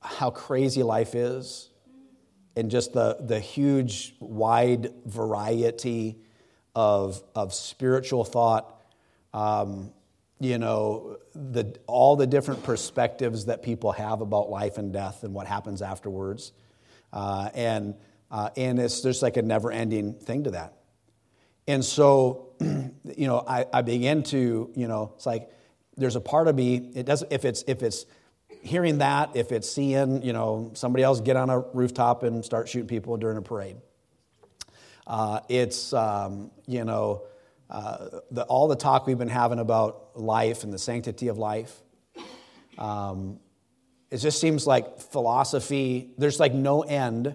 how 0.00 0.30
crazy 0.30 0.82
life 0.82 1.14
is 1.14 1.70
and 2.54 2.70
just 2.70 2.92
the, 2.92 3.16
the 3.20 3.40
huge, 3.40 4.14
wide 4.20 4.92
variety 5.06 6.18
of, 6.74 7.22
of 7.34 7.54
spiritual 7.54 8.24
thought 8.24 8.77
um, 9.32 9.92
you 10.40 10.58
know, 10.58 11.18
the, 11.34 11.76
all 11.86 12.16
the 12.16 12.26
different 12.26 12.62
perspectives 12.62 13.46
that 13.46 13.62
people 13.62 13.92
have 13.92 14.20
about 14.20 14.50
life 14.50 14.78
and 14.78 14.92
death 14.92 15.24
and 15.24 15.34
what 15.34 15.46
happens 15.46 15.82
afterwards. 15.82 16.52
Uh, 17.12 17.50
and, 17.54 17.94
uh, 18.30 18.50
and 18.56 18.78
it's 18.78 19.00
just 19.00 19.22
like 19.22 19.36
a 19.36 19.42
never 19.42 19.72
ending 19.72 20.14
thing 20.14 20.44
to 20.44 20.52
that. 20.52 20.74
And 21.66 21.84
so, 21.84 22.50
you 22.60 23.26
know, 23.26 23.44
I, 23.46 23.66
I 23.72 23.82
begin 23.82 24.22
to, 24.24 24.70
you 24.74 24.88
know, 24.88 25.12
it's 25.16 25.26
like 25.26 25.50
there's 25.96 26.16
a 26.16 26.20
part 26.20 26.46
of 26.46 26.54
me, 26.54 26.90
it 26.94 27.04
doesn't, 27.04 27.32
if 27.32 27.44
it's, 27.44 27.64
if 27.66 27.82
it's 27.82 28.06
hearing 28.62 28.98
that, 28.98 29.34
if 29.34 29.50
it's 29.50 29.70
seeing, 29.70 30.22
you 30.22 30.32
know, 30.32 30.70
somebody 30.74 31.02
else 31.02 31.20
get 31.20 31.36
on 31.36 31.50
a 31.50 31.58
rooftop 31.58 32.22
and 32.22 32.44
start 32.44 32.68
shooting 32.68 32.88
people 32.88 33.16
during 33.16 33.38
a 33.38 33.42
parade, 33.42 33.76
uh, 35.06 35.40
it's, 35.48 35.92
um, 35.92 36.50
you 36.66 36.84
know, 36.84 37.22
uh, 37.70 38.20
the, 38.30 38.42
all 38.44 38.68
the 38.68 38.76
talk 38.76 39.06
we've 39.06 39.18
been 39.18 39.28
having 39.28 39.58
about 39.58 40.18
life 40.18 40.64
and 40.64 40.72
the 40.72 40.78
sanctity 40.78 41.28
of 41.28 41.38
life. 41.38 41.74
Um, 42.78 43.40
it 44.10 44.18
just 44.18 44.40
seems 44.40 44.66
like 44.66 45.00
philosophy, 45.00 46.10
there's 46.16 46.40
like 46.40 46.54
no 46.54 46.82
end 46.82 47.34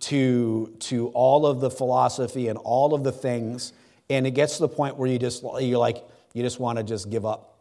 to, 0.00 0.74
to 0.80 1.08
all 1.08 1.44
of 1.44 1.60
the 1.60 1.70
philosophy 1.70 2.48
and 2.48 2.58
all 2.58 2.94
of 2.94 3.04
the 3.04 3.12
things. 3.12 3.72
And 4.08 4.26
it 4.26 4.30
gets 4.30 4.56
to 4.56 4.62
the 4.62 4.68
point 4.68 4.96
where 4.96 5.10
you 5.10 5.18
just, 5.18 5.42
you're 5.42 5.78
like, 5.78 6.02
you 6.32 6.42
just 6.42 6.58
want 6.58 6.78
to 6.78 6.84
just 6.84 7.10
give 7.10 7.26
up. 7.26 7.58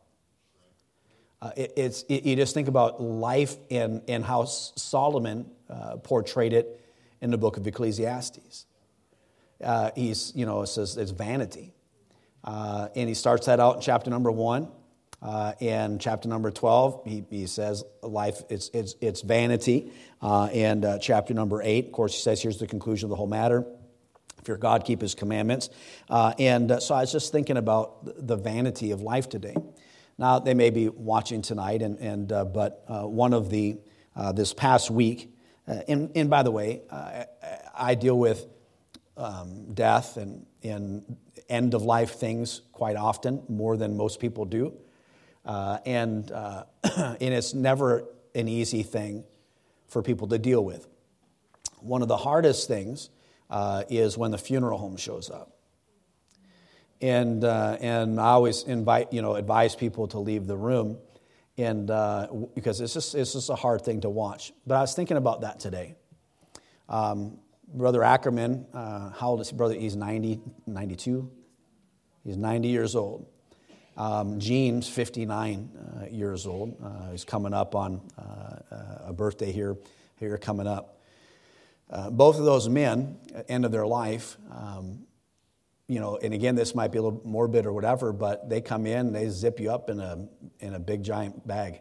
Uh, 1.41 1.51
it, 1.57 1.73
it's, 1.75 2.03
it, 2.03 2.23
you 2.23 2.35
just 2.35 2.53
think 2.53 2.67
about 2.67 3.01
life 3.01 3.55
and, 3.69 4.01
and 4.07 4.23
how 4.23 4.45
Solomon 4.45 5.45
uh, 5.69 5.97
portrayed 5.97 6.53
it 6.53 6.85
in 7.21 7.29
the 7.31 7.37
book 7.37 7.57
of 7.57 7.67
Ecclesiastes 7.67 8.66
uh, 9.63 9.91
he's, 9.95 10.33
you 10.35 10.45
know, 10.45 10.65
says 10.65 10.97
it's 10.97 11.11
vanity. 11.11 11.73
Uh, 12.43 12.87
and 12.95 13.09
he 13.09 13.15
starts 13.15 13.47
that 13.47 13.59
out 13.59 13.75
in 13.75 13.81
chapter 13.81 14.09
number 14.09 14.31
one. 14.31 14.69
Uh, 15.21 15.53
chapter 15.99 16.29
number 16.29 16.51
12, 16.51 17.01
he, 17.05 17.25
he 17.29 17.47
says 17.47 17.83
life, 18.03 18.43
it's, 18.49 18.69
it's, 18.73 18.95
it's 19.01 19.21
vanity. 19.21 19.91
Uh, 20.21 20.45
and 20.53 20.85
uh, 20.85 20.99
chapter 20.99 21.33
number 21.33 21.61
8, 21.61 21.87
of 21.87 21.91
course, 21.91 22.13
he 22.13 22.21
says 22.21 22.41
here's 22.41 22.59
the 22.59 22.67
conclusion 22.67 23.07
of 23.07 23.09
the 23.09 23.15
whole 23.15 23.27
matter. 23.27 23.65
Fear 24.43 24.57
God, 24.57 24.85
keep 24.85 25.01
his 25.01 25.15
commandments. 25.15 25.69
Uh, 26.09 26.33
and 26.37 26.81
so 26.81 26.93
I 26.93 27.01
was 27.01 27.11
just 27.11 27.31
thinking 27.31 27.57
about 27.57 28.27
the 28.27 28.35
vanity 28.35 28.91
of 28.91 29.01
life 29.01 29.27
today. 29.27 29.55
Now, 30.19 30.39
they 30.39 30.53
may 30.53 30.69
be 30.69 30.87
watching 30.87 31.41
tonight, 31.41 31.81
and, 31.81 31.97
and, 31.99 32.27
but 32.27 32.83
one 32.87 33.33
of 33.33 33.49
the, 33.49 33.77
this 34.33 34.53
past 34.53 34.89
week, 34.89 35.31
and, 35.65 36.11
and 36.15 36.29
by 36.29 36.43
the 36.43 36.51
way, 36.51 36.81
I 37.75 37.95
deal 37.95 38.17
with 38.17 38.45
um, 39.17 39.73
death 39.73 40.17
and, 40.17 40.45
and 40.63 41.17
end 41.49 41.73
of 41.73 41.81
life 41.83 42.15
things 42.15 42.61
quite 42.71 42.95
often, 42.95 43.43
more 43.49 43.77
than 43.77 43.97
most 43.97 44.19
people 44.19 44.45
do. 44.45 44.73
Uh, 45.45 45.79
and, 45.85 46.31
uh, 46.31 46.63
and 46.83 47.33
it's 47.33 47.53
never 47.53 48.05
an 48.35 48.47
easy 48.47 48.83
thing 48.83 49.23
for 49.87 50.03
people 50.03 50.27
to 50.27 50.37
deal 50.37 50.63
with. 50.63 50.87
One 51.79 52.01
of 52.01 52.07
the 52.07 52.17
hardest 52.17 52.67
things 52.67 53.09
uh, 53.49 53.83
is 53.89 54.17
when 54.17 54.31
the 54.31 54.37
funeral 54.37 54.77
home 54.77 54.97
shows 54.97 55.29
up. 55.29 55.53
And, 56.99 57.43
uh, 57.43 57.77
and 57.79 58.19
I 58.19 58.29
always 58.29 58.63
invite, 58.63 59.13
you 59.13 59.21
know, 59.21 59.35
advise 59.35 59.75
people 59.75 60.07
to 60.09 60.19
leave 60.19 60.47
the 60.47 60.57
room 60.57 60.97
and, 61.57 61.89
uh, 61.89 62.27
because 62.55 62.81
it's 62.81 62.93
just, 62.93 63.15
it's 63.15 63.33
just 63.33 63.49
a 63.49 63.55
hard 63.55 63.83
thing 63.83 64.01
to 64.01 64.09
watch. 64.09 64.51
But 64.65 64.75
I 64.75 64.81
was 64.81 64.93
thinking 64.93 65.17
about 65.17 65.41
that 65.41 65.59
today. 65.59 65.95
Um, 66.89 67.39
Brother 67.73 68.03
Ackerman, 68.03 68.65
uh, 68.73 69.11
how 69.11 69.29
old 69.29 69.41
is 69.41 69.49
he? 69.49 69.55
Brother, 69.55 69.75
he's 69.75 69.95
90, 69.95 70.39
92. 70.65 71.29
He's 72.23 72.37
90 72.37 72.67
years 72.69 72.95
old. 72.95 73.25
Um, 73.97 74.39
Gene's 74.39 74.87
59 74.87 75.69
uh, 75.75 76.05
years 76.05 76.47
old. 76.47 76.77
Uh, 76.81 77.11
he's 77.11 77.25
coming 77.25 77.53
up 77.53 77.75
on 77.75 78.01
uh, 78.17 79.07
a 79.07 79.13
birthday 79.13 79.51
here, 79.51 79.75
here 80.17 80.37
coming 80.37 80.67
up. 80.67 81.01
Uh, 81.89 82.09
both 82.09 82.37
of 82.37 82.45
those 82.45 82.69
men, 82.69 83.17
end 83.49 83.65
of 83.65 83.71
their 83.71 83.87
life, 83.87 84.37
um, 84.51 84.99
you 85.87 85.99
know, 85.99 86.17
and 86.17 86.33
again, 86.33 86.55
this 86.55 86.75
might 86.75 86.91
be 86.91 86.99
a 86.99 87.01
little 87.01 87.21
morbid 87.23 87.65
or 87.65 87.73
whatever, 87.73 88.11
but 88.11 88.49
they 88.49 88.59
come 88.61 88.85
in, 88.85 89.13
they 89.13 89.29
zip 89.29 89.59
you 89.59 89.71
up 89.71 89.89
in 89.89 89.99
a, 89.99 90.27
in 90.59 90.73
a 90.73 90.79
big 90.79 91.01
giant 91.01 91.47
bag. 91.47 91.79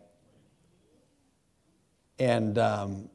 And, 2.19 2.57
um, 2.59 3.09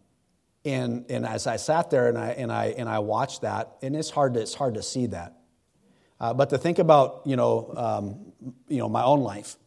and, 0.64 1.06
and 1.10 1.26
as 1.26 1.48
I 1.48 1.58
sat 1.58 1.90
there 1.90 2.08
and 2.10 2.18
I, 2.18 2.30
and, 2.30 2.52
I, 2.52 2.66
and 2.78 2.88
I 2.88 3.00
watched 3.00 3.42
that, 3.42 3.78
and 3.82 3.96
it's 3.96 4.10
hard 4.10 4.36
to, 4.36 4.42
it's 4.42 4.54
hard 4.54 4.76
to 4.76 4.84
see 4.84 5.08
that. 5.08 5.38
Uh, 6.20 6.34
but 6.34 6.52
to 6.52 6.58
think 6.58 6.78
about, 6.78 7.22
you 7.26 7.36
know, 7.36 7.74
um, 7.76 8.54
you 8.68 8.78
know, 8.78 8.88
my 8.88 9.04
own 9.04 9.22
life. 9.22 9.58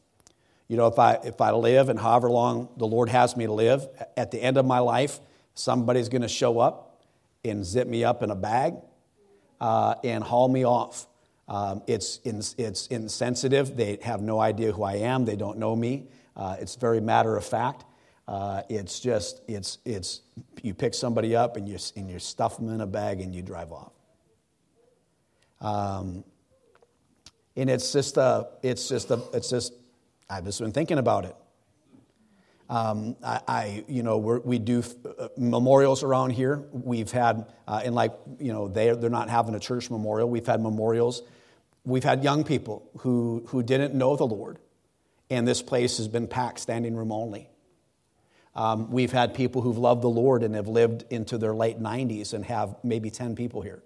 You 0.69 0.77
know, 0.77 0.87
if 0.87 0.99
I, 0.99 1.15
if 1.25 1.41
I 1.41 1.51
live 1.51 1.89
and 1.89 1.99
however 1.99 2.31
long 2.31 2.69
the 2.77 2.87
Lord 2.87 3.09
has 3.09 3.37
me 3.37 3.47
to 3.47 3.53
live, 3.53 3.87
at 4.17 4.31
the 4.31 4.41
end 4.41 4.57
of 4.57 4.65
my 4.65 4.79
life, 4.79 5.19
somebody's 5.55 6.09
going 6.09 6.23
to 6.23 6.29
show 6.29 6.61
up 6.61 7.03
and 7.45 7.65
zip 7.65 7.89
me 7.89 8.05
up 8.05 8.23
in 8.23 8.31
a 8.31 8.37
bag 8.37 8.75
uh, 9.61 9.97
and 10.05 10.23
haul 10.23 10.49
me 10.49 10.65
off. 10.65 11.07
Um, 11.49 11.83
it's, 11.87 12.19
in, 12.19 12.41
it's 12.57 12.87
insensitive. 12.87 13.77
They 13.77 13.99
have 14.03 14.23
no 14.23 14.41
idea 14.41 14.73
who 14.73 14.85
I 14.85 14.95
am. 14.95 15.25
They 15.25 15.37
don't 15.37 15.59
know 15.59 15.77
me. 15.77 16.07
Uh, 16.37 16.57
it's 16.59 16.77
very 16.77 17.01
matter 17.01 17.37
of 17.37 17.45
fact. 17.45 17.85
Uh, 18.27 18.63
it's 18.69 19.01
just, 19.01 19.43
it's, 19.49 19.79
it's, 19.85 20.23
you 20.63 20.73
pick 20.73 20.95
somebody 20.95 21.37
up 21.37 21.57
and 21.57 21.69
you, 21.69 21.79
and 21.97 22.11
you 22.11 22.19
stuff 22.19 22.57
them 22.57 22.71
in 22.71 22.81
a 22.81 22.87
bag 22.87 23.21
and 23.21 23.35
you 23.35 23.43
drive 23.43 23.71
off. 23.71 23.93
Um, 25.61 26.25
and 27.57 27.69
it's 27.69 27.93
just, 27.93 28.17
a, 28.17 28.49
it's 28.63 28.89
just, 28.89 29.11
a, 29.11 29.21
it's 29.33 29.51
just, 29.51 29.75
I've 30.29 30.45
just 30.45 30.61
been 30.61 30.73
thinking 30.73 30.99
about 30.99 31.27
it. 31.27 31.37
Um, 32.71 33.17
I, 33.23 33.41
I, 33.47 33.85
you 33.89 34.03
know, 34.03 34.17
we 34.17 34.59
do 34.59 34.83
uh, 35.19 35.29
memorials 35.37 36.03
around 36.03 36.31
here. 36.31 36.65
We've 36.73 37.13
had, 37.13 37.47
uh, 37.69 37.83
and 37.85 37.95
like, 37.95 38.13
you 38.39 38.55
know, 38.55 38.69
they, 38.69 38.91
they're 38.93 39.11
not 39.11 39.29
having 39.29 39.55
a 39.55 39.61
church 39.61 39.91
memorial. 39.91 40.31
We've 40.31 40.47
had 40.47 40.63
memorials. 40.63 41.23
We've 41.85 42.03
had 42.03 42.25
young 42.25 42.43
people 42.43 42.91
who, 43.01 43.45
who 43.49 43.63
didn't 43.63 43.95
know 43.95 44.17
the 44.17 44.25
Lord, 44.25 44.59
and 45.29 45.47
this 45.47 45.61
place 45.61 45.99
has 45.99 46.09
been 46.09 46.27
packed, 46.27 46.59
standing 46.59 46.97
room 46.97 47.13
only. 47.13 47.51
Um, 48.57 48.91
we've 48.91 49.13
had 49.13 49.35
people 49.35 49.63
who've 49.63 49.79
loved 49.79 50.03
the 50.03 50.09
Lord 50.09 50.43
and 50.43 50.55
have 50.55 50.69
lived 50.69 51.05
into 51.11 51.39
their 51.39 51.55
late 51.55 51.81
90s 51.81 52.35
and 52.35 52.45
have 52.45 52.77
maybe 52.85 53.11
10 53.11 53.35
people 53.35 53.63
here. 53.63 53.83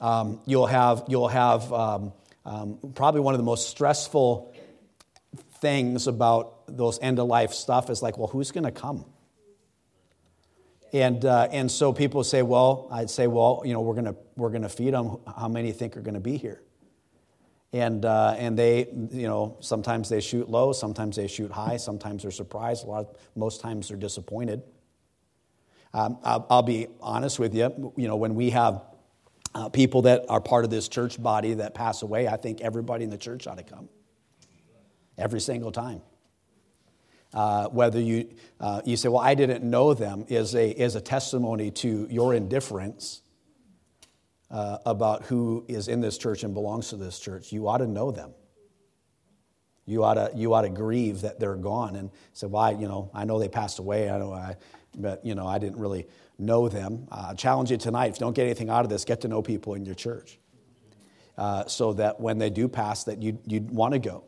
Um, 0.00 0.40
you'll 0.46 0.66
have, 0.66 1.04
you'll 1.08 1.28
have 1.28 1.72
um, 1.72 2.12
um 2.44 2.78
probably 2.94 3.20
one 3.20 3.34
of 3.34 3.38
the 3.38 3.44
most 3.44 3.68
stressful 3.68 4.54
things 5.60 6.06
about 6.06 6.76
those 6.76 6.98
end 7.00 7.18
of 7.18 7.26
life 7.26 7.52
stuff 7.52 7.90
is 7.90 8.02
like, 8.02 8.18
well, 8.18 8.28
who's 8.28 8.50
going 8.50 8.64
to 8.64 8.70
come? 8.70 9.04
And, 10.92 11.24
uh, 11.24 11.48
and 11.50 11.70
so 11.70 11.92
people 11.92 12.24
say, 12.24 12.42
well, 12.42 12.88
I'd 12.90 13.10
say, 13.10 13.26
well, 13.26 13.62
you 13.64 13.74
know, 13.74 13.80
we're 13.80 13.94
going 13.94 14.16
we're 14.36 14.50
gonna 14.50 14.68
feed 14.68 14.94
them. 14.94 15.18
How 15.36 15.48
many 15.48 15.72
think 15.72 15.96
are 15.96 16.00
going 16.00 16.14
to 16.14 16.20
be 16.20 16.36
here? 16.36 16.62
And, 17.72 18.04
uh, 18.04 18.34
and 18.38 18.58
they, 18.58 18.86
you 19.10 19.26
know, 19.26 19.58
sometimes 19.60 20.08
they 20.08 20.20
shoot 20.20 20.48
low, 20.48 20.72
sometimes 20.72 21.16
they 21.16 21.26
shoot 21.26 21.50
high, 21.50 21.76
sometimes 21.76 22.22
they're 22.22 22.30
surprised, 22.30 22.84
a 22.84 22.86
lot 22.88 23.16
most 23.36 23.60
times 23.60 23.88
they're 23.88 23.98
disappointed. 23.98 24.62
Um, 25.92 26.18
I'll, 26.22 26.46
I'll, 26.48 26.62
be 26.62 26.86
honest 27.00 27.38
with 27.38 27.54
you, 27.54 27.92
you 27.96 28.08
know, 28.08 28.16
when 28.16 28.34
we 28.34 28.50
have 28.50 28.82
uh, 29.54 29.68
people 29.68 30.02
that 30.02 30.24
are 30.28 30.40
part 30.40 30.64
of 30.64 30.70
this 30.70 30.88
church 30.88 31.22
body 31.22 31.54
that 31.54 31.74
pass 31.74 32.02
away, 32.02 32.26
I 32.26 32.36
think 32.36 32.60
everybody 32.60 33.04
in 33.04 33.10
the 33.10 33.18
church 33.18 33.46
ought 33.46 33.58
to 33.58 33.64
come. 33.64 33.88
Every 35.16 35.40
single 35.40 35.72
time. 35.72 36.02
Uh, 37.34 37.68
whether 37.68 38.00
you, 38.00 38.30
uh, 38.60 38.80
you 38.86 38.96
say, 38.96 39.08
well, 39.08 39.20
I 39.20 39.34
didn't 39.34 39.62
know 39.62 39.92
them, 39.92 40.24
is 40.28 40.54
a, 40.54 40.70
is 40.70 40.94
a 40.94 41.00
testimony 41.00 41.70
to 41.72 42.06
your 42.10 42.32
indifference 42.32 43.20
uh, 44.50 44.78
about 44.86 45.24
who 45.24 45.64
is 45.68 45.88
in 45.88 46.00
this 46.00 46.18
church 46.18 46.42
and 46.42 46.54
belongs 46.54 46.88
to 46.90 46.96
this 46.96 47.18
church. 47.18 47.52
You 47.52 47.68
ought 47.68 47.78
to 47.78 47.86
know 47.86 48.10
them. 48.10 48.32
You 49.84 50.04
ought 50.04 50.14
to, 50.14 50.30
you 50.34 50.52
ought 50.52 50.62
to 50.62 50.68
grieve 50.68 51.22
that 51.22 51.40
they're 51.40 51.56
gone 51.56 51.96
and 51.96 52.10
say, 52.34 52.46
why, 52.46 52.72
well, 52.72 52.80
you 52.80 52.88
know, 52.88 53.10
I 53.14 53.24
know 53.24 53.38
they 53.38 53.48
passed 53.48 53.78
away, 53.78 54.10
I 54.10 54.18
know 54.18 54.32
I, 54.32 54.56
but, 54.94 55.24
you 55.24 55.34
know, 55.34 55.46
I 55.46 55.58
didn't 55.58 55.78
really 55.78 56.06
know 56.38 56.68
them. 56.68 57.06
Uh, 57.10 57.34
challenge 57.34 57.70
you 57.70 57.78
tonight, 57.78 58.10
if 58.10 58.16
you 58.16 58.20
don't 58.20 58.34
get 58.34 58.44
anything 58.44 58.68
out 58.68 58.84
of 58.84 58.90
this, 58.90 59.04
get 59.04 59.22
to 59.22 59.28
know 59.28 59.40
people 59.40 59.74
in 59.74 59.86
your 59.86 59.94
church. 59.94 60.38
Uh, 61.38 61.64
so 61.66 61.92
that 61.94 62.20
when 62.20 62.36
they 62.36 62.50
do 62.50 62.68
pass, 62.68 63.04
that 63.04 63.22
you, 63.22 63.38
you'd 63.46 63.70
want 63.70 63.92
to 63.92 63.98
go 63.98 64.24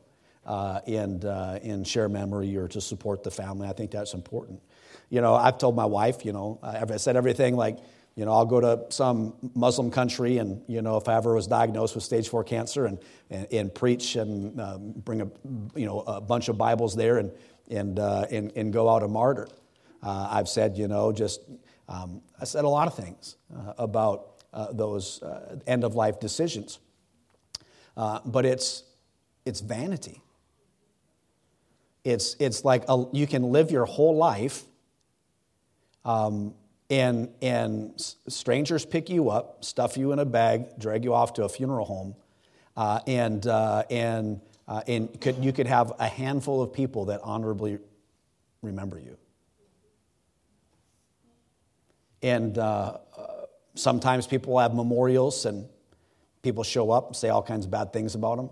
uh, 0.46 0.80
and, 0.86 1.24
uh, 1.24 1.58
and 1.62 1.86
share 1.86 2.08
memory 2.08 2.56
or 2.56 2.68
to 2.68 2.80
support 2.80 3.22
the 3.22 3.30
family. 3.30 3.68
I 3.68 3.72
think 3.72 3.90
that's 3.90 4.14
important. 4.14 4.62
You 5.10 5.20
know, 5.20 5.34
I've 5.34 5.58
told 5.58 5.76
my 5.76 5.84
wife, 5.84 6.24
you 6.24 6.32
know, 6.32 6.58
I've 6.62 6.98
said 7.00 7.16
everything 7.16 7.56
like, 7.56 7.78
you 8.20 8.26
know, 8.26 8.32
I'll 8.32 8.44
go 8.44 8.60
to 8.60 8.84
some 8.90 9.32
Muslim 9.54 9.90
country 9.90 10.36
and, 10.36 10.62
you 10.68 10.82
know, 10.82 10.98
if 10.98 11.08
I 11.08 11.14
ever 11.14 11.34
was 11.34 11.46
diagnosed 11.46 11.94
with 11.94 12.04
stage 12.04 12.28
four 12.28 12.44
cancer 12.44 12.84
and, 12.84 12.98
and, 13.30 13.50
and 13.50 13.74
preach 13.74 14.14
and 14.16 14.60
um, 14.60 14.92
bring 14.92 15.22
a, 15.22 15.30
you 15.74 15.86
know, 15.86 16.00
a 16.00 16.20
bunch 16.20 16.50
of 16.50 16.58
Bibles 16.58 16.94
there 16.94 17.16
and, 17.16 17.32
and, 17.70 17.98
uh, 17.98 18.26
and, 18.30 18.52
and, 18.56 18.74
go 18.74 18.90
out 18.90 19.02
a 19.02 19.08
martyr. 19.08 19.48
Uh, 20.02 20.28
I've 20.32 20.50
said, 20.50 20.76
you 20.76 20.86
know, 20.86 21.12
just, 21.12 21.40
um, 21.88 22.20
I 22.38 22.44
said 22.44 22.66
a 22.66 22.68
lot 22.68 22.88
of 22.88 22.94
things 22.94 23.36
uh, 23.56 23.72
about 23.78 24.44
uh, 24.52 24.70
those 24.70 25.22
uh, 25.22 25.56
end 25.66 25.82
of 25.82 25.94
life 25.94 26.20
decisions. 26.20 26.78
But 27.96 28.44
it's, 28.44 28.82
it's 29.46 29.60
vanity. 29.60 30.20
It's, 32.04 32.36
it's 32.38 32.66
like 32.66 32.84
a, 32.86 33.06
you 33.12 33.26
can 33.26 33.44
live 33.44 33.70
your 33.70 33.86
whole 33.86 34.14
life 34.14 34.64
um, 36.04 36.52
and, 36.90 37.28
and 37.40 37.92
strangers 38.28 38.84
pick 38.84 39.08
you 39.08 39.30
up, 39.30 39.64
stuff 39.64 39.96
you 39.96 40.12
in 40.12 40.18
a 40.18 40.24
bag, 40.24 40.78
drag 40.78 41.04
you 41.04 41.14
off 41.14 41.32
to 41.34 41.44
a 41.44 41.48
funeral 41.48 41.86
home, 41.86 42.16
uh, 42.76 42.98
and, 43.06 43.46
uh, 43.46 43.84
and, 43.88 44.40
uh, 44.66 44.82
and 44.88 45.20
could, 45.20 45.42
you 45.44 45.52
could 45.52 45.68
have 45.68 45.92
a 46.00 46.08
handful 46.08 46.60
of 46.60 46.72
people 46.72 47.06
that 47.06 47.20
honorably 47.22 47.78
remember 48.60 48.98
you. 48.98 49.16
And 52.22 52.58
uh, 52.58 52.98
uh, 53.16 53.26
sometimes 53.74 54.26
people 54.26 54.58
have 54.58 54.74
memorials 54.74 55.46
and 55.46 55.66
people 56.42 56.64
show 56.64 56.90
up 56.90 57.06
and 57.06 57.16
say 57.16 57.28
all 57.28 57.42
kinds 57.42 57.64
of 57.64 57.70
bad 57.70 57.92
things 57.92 58.14
about 58.14 58.36
them. 58.36 58.50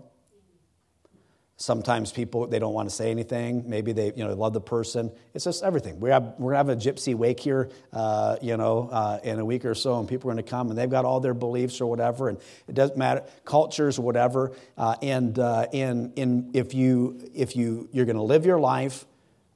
Sometimes 1.61 2.13
people 2.13 2.47
they 2.47 2.57
don't 2.57 2.73
want 2.73 2.89
to 2.89 2.95
say 2.95 3.11
anything. 3.11 3.69
Maybe 3.69 3.91
they 3.91 4.13
you 4.15 4.25
know 4.25 4.33
love 4.33 4.53
the 4.53 4.61
person. 4.61 5.11
It's 5.33 5.43
just 5.43 5.61
everything. 5.61 5.99
We 5.99 6.09
have 6.09 6.35
we're 6.37 6.53
have 6.53 6.69
a 6.69 6.75
gypsy 6.75 7.13
wake 7.13 7.41
here, 7.41 7.69
uh, 7.91 8.37
you 8.41 8.55
know, 8.55 8.87
uh, 8.89 9.19
in 9.23 9.39
a 9.39 9.43
week 9.43 9.65
or 9.65 9.75
so, 9.75 9.99
and 9.99 10.07
people 10.07 10.29
are 10.29 10.33
going 10.33 10.45
to 10.45 10.49
come 10.49 10.69
and 10.69 10.77
they've 10.77 10.89
got 10.89 11.03
all 11.03 11.19
their 11.19 11.33
beliefs 11.33 11.81
or 11.81 11.89
whatever, 11.89 12.29
and 12.29 12.37
it 12.69 12.75
doesn't 12.75 12.97
matter 12.97 13.25
cultures 13.43 13.99
or 13.99 14.03
whatever. 14.03 14.53
Uh, 14.77 14.95
and 15.01 15.37
uh, 15.37 15.67
and 15.73 16.17
and 16.17 16.55
if 16.55 16.73
you 16.73 17.29
if 17.35 17.57
you 17.57 17.89
you're 17.91 18.05
going 18.05 18.15
to 18.15 18.21
live 18.21 18.45
your 18.45 18.59
life 18.59 19.05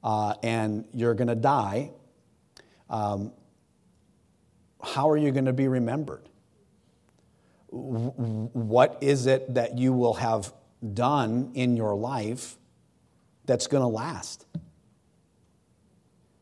uh, 0.02 0.34
and 0.42 0.84
you're 0.92 1.14
going 1.14 1.28
to 1.28 1.34
die, 1.34 1.90
um, 2.90 3.32
how 4.82 5.08
are 5.08 5.16
you 5.16 5.30
going 5.32 5.46
to 5.46 5.54
be 5.54 5.68
remembered? 5.68 6.28
What 7.70 8.98
is 9.00 9.24
it 9.24 9.54
that 9.54 9.78
you 9.78 9.94
will 9.94 10.14
have 10.14 10.52
done 10.92 11.52
in 11.54 11.76
your 11.76 11.94
life 11.94 12.56
that's 13.46 13.66
going 13.66 13.82
to 13.82 13.88
last. 13.88 14.46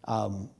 Um, 0.04 0.50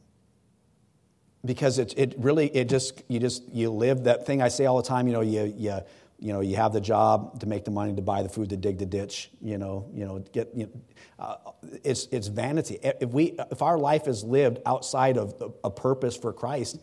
because 1.44 1.78
it, 1.78 1.94
it 1.96 2.14
really 2.18 2.46
it 2.54 2.68
just 2.68 3.02
you 3.08 3.18
just 3.18 3.42
you 3.52 3.70
live 3.70 4.04
that 4.04 4.26
thing 4.26 4.40
I 4.40 4.48
say 4.48 4.66
all 4.66 4.76
the 4.76 4.88
time. 4.88 5.06
You 5.08 5.12
know 5.12 5.20
you 5.20 5.52
you 5.56 5.80
you 6.18 6.32
know 6.32 6.40
you 6.40 6.56
have 6.56 6.72
the 6.72 6.80
job 6.80 7.40
to 7.40 7.46
make 7.46 7.64
the 7.64 7.72
money 7.72 7.94
to 7.94 8.02
buy 8.02 8.22
the 8.22 8.28
food 8.28 8.50
to 8.50 8.56
dig 8.56 8.78
the 8.78 8.86
ditch. 8.86 9.30
You 9.40 9.58
know 9.58 9.88
you 9.92 10.04
know 10.04 10.20
get 10.32 10.50
you 10.54 10.66
know, 10.66 10.72
uh, 11.18 11.36
it's 11.82 12.06
it's 12.12 12.28
vanity. 12.28 12.78
If 12.82 13.10
we 13.10 13.36
if 13.50 13.60
our 13.60 13.76
life 13.76 14.06
is 14.06 14.22
lived 14.22 14.60
outside 14.64 15.18
of 15.18 15.34
a 15.64 15.70
purpose 15.70 16.16
for 16.16 16.32
Christ, 16.32 16.80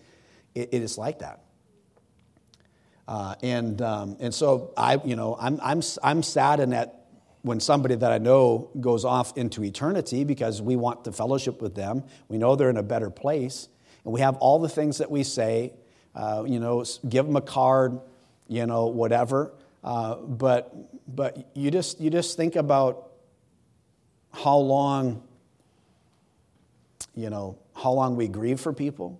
it, 0.55 0.69
it 0.73 0.81
is 0.81 0.97
like 0.97 1.19
that. 1.19 1.41
Uh, 3.09 3.33
and, 3.41 3.81
um, 3.81 4.15
and 4.19 4.31
so 4.31 4.71
I, 4.77 5.01
you 5.03 5.15
know, 5.15 5.35
I'm, 5.39 5.59
I'm, 5.63 5.81
I'm 6.03 6.21
saddened 6.21 6.75
at 6.75 7.07
when 7.41 7.59
somebody 7.59 7.95
that 7.95 8.11
I 8.11 8.19
know 8.19 8.69
goes 8.79 9.03
off 9.03 9.35
into 9.35 9.63
eternity 9.63 10.23
because 10.23 10.61
we 10.61 10.75
want 10.75 11.03
the 11.03 11.11
fellowship 11.11 11.59
with 11.59 11.73
them. 11.73 12.03
We 12.27 12.37
know 12.37 12.55
they're 12.55 12.69
in 12.69 12.77
a 12.77 12.83
better 12.83 13.09
place. 13.09 13.67
And 14.03 14.13
we 14.13 14.21
have 14.21 14.37
all 14.37 14.59
the 14.59 14.69
things 14.69 14.99
that 14.99 15.09
we 15.09 15.23
say, 15.23 15.73
uh, 16.13 16.43
you 16.45 16.59
know, 16.59 16.85
give 17.07 17.25
them 17.25 17.35
a 17.35 17.41
card, 17.41 17.99
you 18.47 18.67
know, 18.67 18.85
whatever. 18.85 19.53
Uh, 19.83 20.15
but 20.17 20.71
but 21.15 21.49
you 21.55 21.71
just, 21.71 21.99
you 21.99 22.11
just 22.11 22.37
think 22.37 22.55
about 22.55 23.09
how 24.31 24.57
long, 24.57 25.23
you 27.15 27.31
know, 27.31 27.57
how 27.75 27.91
long 27.91 28.15
we 28.15 28.27
grieve 28.27 28.59
for 28.59 28.71
people. 28.71 29.19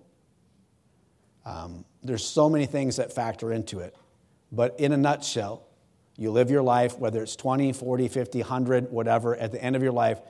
Um, 1.50 1.84
there's 2.04 2.24
so 2.24 2.48
many 2.48 2.66
things 2.66 2.96
that 2.96 3.12
factor 3.12 3.52
into 3.52 3.80
it. 3.80 3.96
But 4.52 4.78
in 4.78 4.92
a 4.92 4.96
nutshell, 4.96 5.66
you 6.16 6.30
live 6.30 6.48
your 6.48 6.62
life, 6.62 6.96
whether 6.96 7.20
it's 7.22 7.34
20, 7.34 7.72
40, 7.72 8.06
50, 8.06 8.38
100, 8.38 8.92
whatever, 8.92 9.34
at 9.34 9.50
the 9.50 9.62
end 9.62 9.74
of 9.74 9.82
your 9.82 9.90
life, 9.90 10.20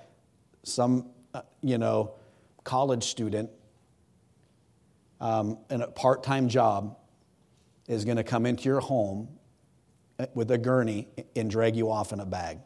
some, 0.62 1.10
uh, 1.34 1.42
you 1.60 1.76
know, 1.76 2.14
college 2.64 3.04
student 3.04 3.50
um, 5.20 5.58
in 5.68 5.82
a 5.82 5.88
part 5.88 6.22
time 6.22 6.48
job 6.48 6.96
is 7.86 8.06
going 8.06 8.16
to 8.16 8.24
come 8.24 8.46
into 8.46 8.64
your 8.64 8.80
home 8.80 9.28
uh, 10.18 10.26
with 10.34 10.50
a 10.50 10.58
gurney 10.58 11.06
and 11.36 11.50
drag 11.50 11.76
you 11.76 11.90
off 11.90 12.14
in 12.14 12.20
a 12.20 12.26
bag. 12.26 12.58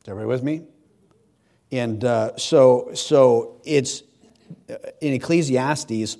Is 0.00 0.08
everybody 0.08 0.28
with 0.28 0.42
me? 0.42 0.62
And 1.72 2.02
uh, 2.04 2.36
so, 2.38 2.90
so 2.94 3.60
it's 3.64 4.02
in 5.00 5.14
Ecclesiastes, 5.14 6.16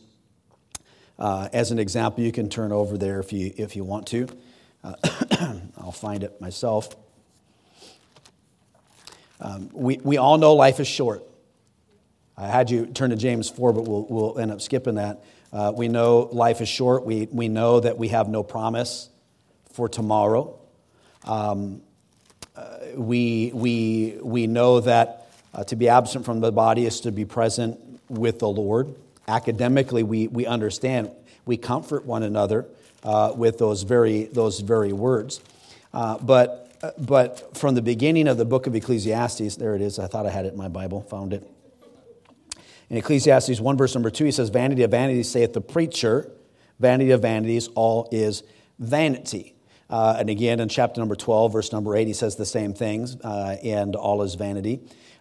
uh, 1.19 1.49
as 1.53 1.71
an 1.71 1.79
example, 1.79 2.25
you 2.25 2.33
can 2.33 2.49
turn 2.49 2.73
over 2.73 2.97
there 2.97 3.21
if 3.21 3.33
you, 3.33 3.53
if 3.57 3.77
you 3.77 3.85
want 3.85 4.07
to. 4.09 4.27
Uh, 4.83 4.95
I'll 5.79 5.93
find 5.93 6.25
it 6.25 6.41
myself. 6.41 6.97
Um, 9.41 9.69
we, 9.73 9.99
we 9.99 10.17
all 10.17 10.39
know 10.39 10.55
life 10.55 10.81
is 10.81 10.87
short. 10.87 11.23
I 12.37 12.47
had 12.47 12.71
you 12.71 12.87
turn 12.87 13.11
to 13.11 13.17
James 13.17 13.51
4, 13.51 13.73
but 13.75 13.83
we'll, 13.83 14.07
we'll 14.09 14.39
end 14.39 14.51
up 14.51 14.63
skipping 14.63 14.95
that. 14.95 15.23
Uh, 15.53 15.73
we 15.77 15.89
know 15.89 16.29
life 16.33 16.61
is 16.61 16.69
short. 16.69 17.05
We, 17.05 17.29
we 17.31 17.49
know 17.49 17.81
that 17.81 17.99
we 17.99 18.09
have 18.09 18.29
no 18.29 18.43
promise 18.43 19.11
for 19.73 19.89
tomorrow. 19.89 20.59
Um, 21.25 21.83
uh, 22.57 22.79
we, 22.95 23.51
we, 23.53 24.17
we 24.23 24.47
know 24.47 24.81
that 24.81 25.31
uh, 25.53 25.65
to 25.65 25.77
be 25.77 25.89
absent 25.89 26.25
from 26.25 26.41
the 26.41 26.53
body 26.53 26.87
is 26.87 27.01
to 27.01 27.13
be 27.13 27.25
present 27.25 27.79
with 28.11 28.39
the 28.39 28.49
Lord 28.49 28.95
academically 29.31 30.03
we, 30.03 30.29
we 30.29 30.47
understand. 30.47 31.11
We 31.47 31.57
comfort 31.57 32.05
one 32.05 32.23
another 32.23 32.67
uh, 33.03 33.33
with 33.35 33.59
those 33.59 33.83
very, 33.83 34.25
those 34.25 34.61
very 34.61 34.93
words. 34.93 35.41
Uh, 35.93 36.19
but, 36.19 36.77
uh, 36.83 36.91
but 36.99 37.57
from 37.57 37.75
the 37.75 37.83
beginning 37.83 38.29
of 38.29 38.37
the 38.37 38.45
book 38.45 38.67
of 38.67 38.75
Ecclesiastes, 38.75 39.57
there 39.57 39.75
it 39.75 39.83
is. 39.83 39.99
I 39.99 40.07
thought 40.07 40.27
I 40.27 40.31
had 40.31 40.47
it 40.47 40.53
in 40.53 40.59
my 40.59 40.69
Bible, 40.69 41.03
found 41.03 41.33
it. 41.33 41.49
In 42.89 42.97
Ecclesiastes 42.97 43.61
1, 43.61 43.77
verse 43.77 43.95
number 43.95 44.11
2, 44.11 44.25
he 44.25 44.33
says, 44.33 44.49
Vanity 44.49 44.83
of 44.83 44.91
vanities, 44.91 45.31
saith 45.31 45.53
the 45.53 45.61
preacher, 45.61 46.31
vanity 46.81 47.13
of 47.13 47.23
vanities, 47.23 47.69
all 47.69 48.09
is 48.11 48.43
vanity. 48.79 49.55
Uh, 49.89 50.17
and 50.19 50.29
again, 50.29 50.61
in 50.61 50.69
chapter 50.69 51.01
number 51.01 51.15
12, 51.15 51.53
verse 51.53 51.73
number 51.73 51.97
8, 51.97 52.07
he 52.07 52.13
says 52.13 52.37
the 52.37 52.47
same 52.47 52.75
things, 52.75 53.17
uh, 53.21 53.57
and 53.63 53.95
all 53.95 54.23
is 54.23 54.35
vanity. 54.35 54.81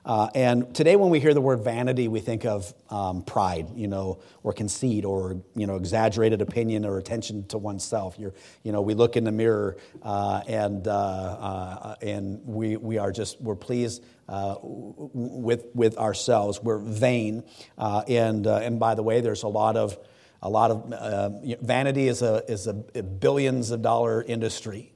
Uh, 0.10 0.28
and 0.34 0.74
today, 0.74 0.96
when 0.96 1.12
we 1.12 1.20
hear 1.20 1.36
the 1.36 1.42
word 1.42 1.64
vanity, 1.64 2.08
we 2.08 2.20
think 2.20 2.44
of 2.44 2.74
um, 2.90 3.22
pride, 3.22 3.68
you 3.76 3.88
know, 3.88 4.18
or 4.42 4.52
conceit, 4.52 5.06
or 5.06 5.40
you 5.54 5.68
know, 5.68 5.76
exaggerated 5.76 6.42
opinion 6.42 6.84
or 6.84 6.98
attention 6.98 7.46
to 7.46 7.60
oneself. 7.60 8.18
You're, 8.18 8.34
you 8.64 8.72
know, 8.72 8.82
we 8.82 8.96
look 8.96 9.18
in 9.18 9.24
the 9.24 9.32
mirror 9.32 9.78
uh, 10.02 10.42
and 10.48 10.88
uh, 10.88 10.92
uh 10.92 11.96
and 12.02 12.42
we 12.44 12.76
we 12.76 12.98
are 12.98 13.12
just 13.12 13.40
we're 13.40 13.54
pleased 13.54 14.04
uh, 14.28 14.56
with 14.64 15.68
with 15.76 15.96
ourselves. 16.00 16.60
We're 16.60 16.80
vain, 16.80 17.44
uh, 17.78 18.02
and 18.08 18.48
and 18.48 18.80
by 18.80 18.96
the 18.96 19.04
way, 19.04 19.22
there's 19.22 19.44
a 19.44 19.48
lot 19.48 19.78
of 19.78 19.96
a 20.42 20.50
lot 20.50 20.72
of 20.72 21.62
vanity 21.62 22.08
is 22.08 22.24
a 22.24 22.44
is 22.52 22.66
a 22.66 22.74
billions 22.74 23.70
of 23.70 23.84
dollar 23.84 24.24
industry 24.24 24.92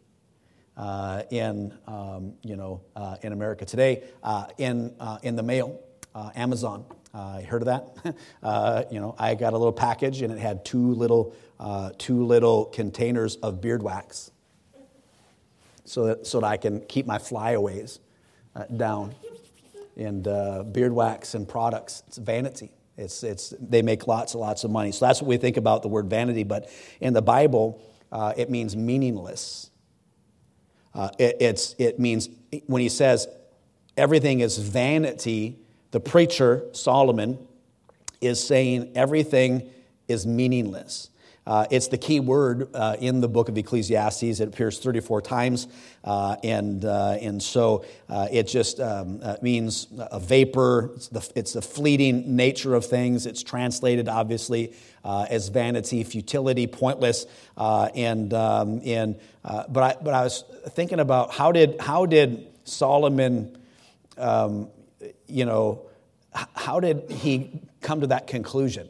uh, 0.77 1.23
in, 1.29 1.73
um, 1.87 2.33
you 2.41 2.55
know, 2.55 2.81
uh, 2.95 3.17
in 3.21 3.33
America 3.33 3.65
today, 3.65 4.03
uh, 4.23 4.45
in, 4.57 4.93
uh, 4.99 5.19
in 5.23 5.35
the 5.35 5.43
mail, 5.43 5.79
uh, 6.15 6.31
Amazon. 6.35 6.85
Uh, 7.13 7.41
heard 7.41 7.61
of 7.61 7.67
that? 7.67 8.87
you 8.91 8.99
know, 8.99 9.15
I 9.19 9.35
got 9.35 9.53
a 9.53 9.57
little 9.57 9.73
package 9.73 10.23
and 10.23 10.33
it 10.33 10.39
had 10.39 10.65
two 10.65 10.93
little, 10.93 11.35
two 11.99 12.25
little 12.25 12.65
containers 12.65 13.35
of 13.37 13.61
beard 13.61 13.83
wax 13.83 14.31
so 15.85 16.05
that, 16.07 16.25
so 16.25 16.39
that 16.39 16.47
I 16.47 16.57
can 16.57 16.81
keep 16.81 17.05
my 17.05 17.19
flyaways 17.19 17.99
down. 18.75 19.13
And 19.95 20.23
beard 20.73 20.91
wax 20.91 21.35
and 21.35 21.47
products, 21.47 22.01
it's 22.07 22.17
vanity. 22.17 22.71
It's, 22.97 23.23
it's, 23.23 23.53
they 23.59 23.83
make 23.83 24.07
lots 24.07 24.33
and 24.33 24.41
lots 24.41 24.63
of 24.63 24.71
money. 24.71 24.91
So 24.91 25.05
that's 25.05 25.21
what 25.21 25.27
we 25.27 25.37
think 25.37 25.57
about 25.57 25.83
the 25.83 25.89
word 25.89 26.09
vanity. 26.09 26.43
But 26.43 26.67
in 26.99 27.13
the 27.13 27.21
Bible, 27.21 27.79
it 28.35 28.49
means 28.49 28.75
meaningless. 28.75 29.69
Uh, 30.93 31.09
it, 31.17 31.37
it's, 31.39 31.75
it 31.79 31.99
means 31.99 32.29
when 32.67 32.81
he 32.81 32.89
says 32.89 33.27
everything 33.97 34.39
is 34.41 34.57
vanity, 34.57 35.57
the 35.91 35.99
preacher, 35.99 36.65
Solomon, 36.71 37.37
is 38.21 38.45
saying 38.45 38.91
everything 38.95 39.69
is 40.07 40.25
meaningless. 40.25 41.09
Uh, 41.45 41.65
it's 41.69 41.89
the 41.89 41.97
key 41.97 42.19
word 42.19 42.69
uh, 42.73 42.95
in 42.99 43.19
the 43.19 43.27
book 43.27 43.49
of 43.49 43.57
Ecclesiastes. 43.57 44.39
It 44.39 44.47
appears 44.47 44.79
34 44.79 45.21
times, 45.21 45.67
uh, 46.03 46.37
and, 46.43 46.85
uh, 46.85 47.17
and 47.19 47.43
so 47.43 47.83
uh, 48.07 48.27
it 48.31 48.47
just 48.47 48.79
um, 48.79 49.19
uh, 49.21 49.35
means 49.41 49.87
a 49.97 50.19
vapor. 50.19 50.91
It's 50.95 51.09
the, 51.09 51.31
it's 51.35 51.53
the, 51.53 51.61
fleeting 51.61 52.35
nature 52.35 52.75
of 52.75 52.85
things. 52.85 53.25
It's 53.25 53.43
translated, 53.43 54.07
obviously, 54.07 54.73
as 55.03 55.49
vanity, 55.49 56.03
futility, 56.03 56.67
pointless. 56.67 57.25
and, 57.57 58.33
um, 58.33 58.81
and, 58.85 59.19
but, 59.43 59.83
I, 59.83 59.95
but 60.01 60.13
I 60.13 60.23
was 60.23 60.45
thinking 60.69 60.99
about 60.99 61.33
how 61.33 61.51
did, 61.51 61.79
how 61.81 62.05
did 62.05 62.47
Solomon, 62.63 63.57
um, 64.17 64.69
you 65.27 65.45
know, 65.45 65.87
how 66.33 66.79
did 66.79 67.11
he 67.11 67.61
come 67.81 68.01
to 68.01 68.07
that 68.07 68.27
conclusion? 68.27 68.87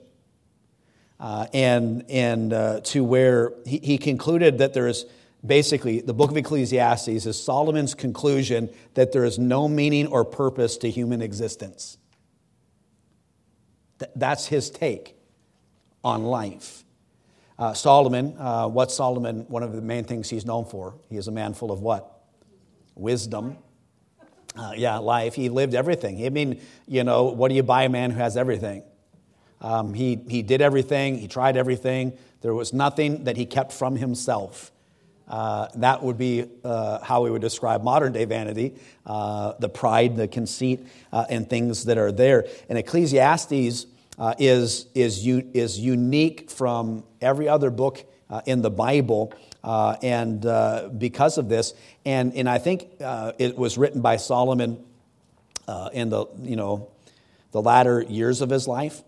Uh, 1.24 1.48
and 1.54 2.04
and 2.10 2.52
uh, 2.52 2.82
to 2.82 3.02
where 3.02 3.54
he, 3.66 3.78
he 3.78 3.98
concluded 3.98 4.58
that 4.58 4.74
there 4.74 4.90
is 4.90 5.06
basically 5.46 6.02
the 6.02 6.14
book 6.14 6.30
of 6.30 6.36
Ecclesiastes 6.36 7.26
is 7.26 7.42
Solomon's 7.42 7.94
conclusion 7.94 8.70
that 8.96 9.14
there 9.14 9.24
is 9.24 9.40
no 9.40 9.70
meaning 9.70 10.06
or 10.08 10.26
purpose 10.26 10.76
to 10.80 10.90
human 10.90 11.22
existence. 11.22 11.98
Th- 14.00 14.12
that's 14.18 14.48
his 14.48 14.70
take 14.70 15.16
on 16.04 16.24
life. 16.24 16.84
Uh, 17.58 17.72
Solomon, 17.72 18.36
uh, 18.38 18.68
what's 18.68 18.94
Solomon? 18.94 19.46
One 19.48 19.64
of 19.64 19.72
the 19.72 19.82
main 19.82 20.04
things 20.04 20.30
he's 20.30 20.46
known 20.46 20.66
for. 20.66 20.96
He 21.08 21.16
is 21.16 21.30
a 21.30 21.32
man 21.32 21.54
full 21.54 21.72
of 21.72 21.80
what? 21.80 22.22
Wisdom. 22.96 23.56
Uh, 24.58 24.74
yeah, 24.76 24.98
life. 24.98 25.36
He 25.36 25.48
lived 25.48 25.74
everything. 25.74 26.26
I 26.26 26.30
mean, 26.30 26.60
you 26.86 27.06
know, 27.06 27.24
what 27.24 27.48
do 27.48 27.56
you 27.56 27.64
buy 27.64 27.84
a 27.84 27.90
man 27.90 28.12
who 28.12 28.18
has 28.18 28.36
everything? 28.36 28.84
Um, 29.64 29.94
he, 29.94 30.20
he 30.28 30.42
did 30.44 30.62
everything, 30.62 31.18
he 31.18 31.28
tried 31.28 31.58
everything. 31.58 32.14
There 32.42 32.54
was 32.54 32.74
nothing 32.74 33.24
that 33.24 33.38
he 33.38 33.46
kept 33.46 33.72
from 33.72 33.96
himself. 33.96 34.72
Uh, 35.28 35.68
that 35.76 36.04
would 36.04 36.18
be 36.18 36.46
uh, 36.66 37.00
how 37.00 37.24
we 37.24 37.32
would 37.32 37.42
describe 37.42 37.82
modern 37.82 38.12
day 38.12 38.26
vanity 38.26 38.76
uh, 39.06 39.54
the 39.60 39.70
pride, 39.70 40.18
the 40.18 40.28
conceit, 40.28 40.86
uh, 41.12 41.26
and 41.30 41.50
things 41.50 41.86
that 41.86 41.98
are 41.98 42.12
there. 42.12 42.46
And 42.70 42.78
Ecclesiastes 42.78 43.86
uh, 44.20 44.36
is, 44.38 44.88
is, 44.94 45.26
u- 45.26 45.50
is 45.54 45.80
unique 45.80 46.52
from 46.52 47.04
every 47.22 47.48
other 47.48 47.70
book 47.72 48.06
uh, 48.30 48.42
in 48.46 48.62
the 48.62 48.70
Bible. 48.70 49.34
and 49.64 50.42
because 51.00 51.38
of 51.38 51.48
this, 51.48 51.74
and, 52.06 52.34
and 52.36 52.50
I 52.50 52.58
think 52.58 52.90
it 53.00 53.58
was 53.58 53.78
written 53.78 54.02
by 54.02 54.18
Solomon 54.18 54.84
in 55.94 56.10
the, 56.10 56.26
you 56.42 56.58
know, 56.58 56.90
the 57.52 57.62
latter 57.62 58.02
years 58.02 58.42
of 58.42 58.50
his 58.50 58.68
life. 58.68 59.02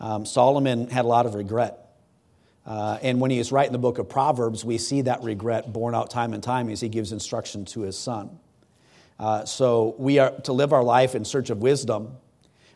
Um, 0.00 0.24
Solomon 0.26 0.88
had 0.88 1.04
a 1.04 1.08
lot 1.08 1.26
of 1.26 1.34
regret. 1.34 1.88
Uh, 2.68 2.98
and 3.02 3.18
when 3.18 3.30
he 3.30 3.38
is 3.38 3.50
writing 3.50 3.72
the 3.72 3.78
book 3.78 3.98
of 3.98 4.10
Proverbs, 4.10 4.62
we 4.64 4.76
see 4.76 5.00
that 5.02 5.22
regret 5.22 5.72
borne 5.72 5.94
out 5.94 6.10
time 6.10 6.34
and 6.34 6.42
time 6.42 6.68
as 6.68 6.82
he 6.82 6.88
gives 6.90 7.12
instruction 7.12 7.64
to 7.64 7.80
his 7.80 7.96
son. 7.96 8.38
Uh, 9.18 9.44
so 9.46 9.94
we 9.98 10.18
are 10.18 10.30
to 10.42 10.52
live 10.52 10.72
our 10.72 10.84
life 10.84 11.14
in 11.14 11.24
search 11.24 11.50
of 11.50 11.58
wisdom, 11.58 12.16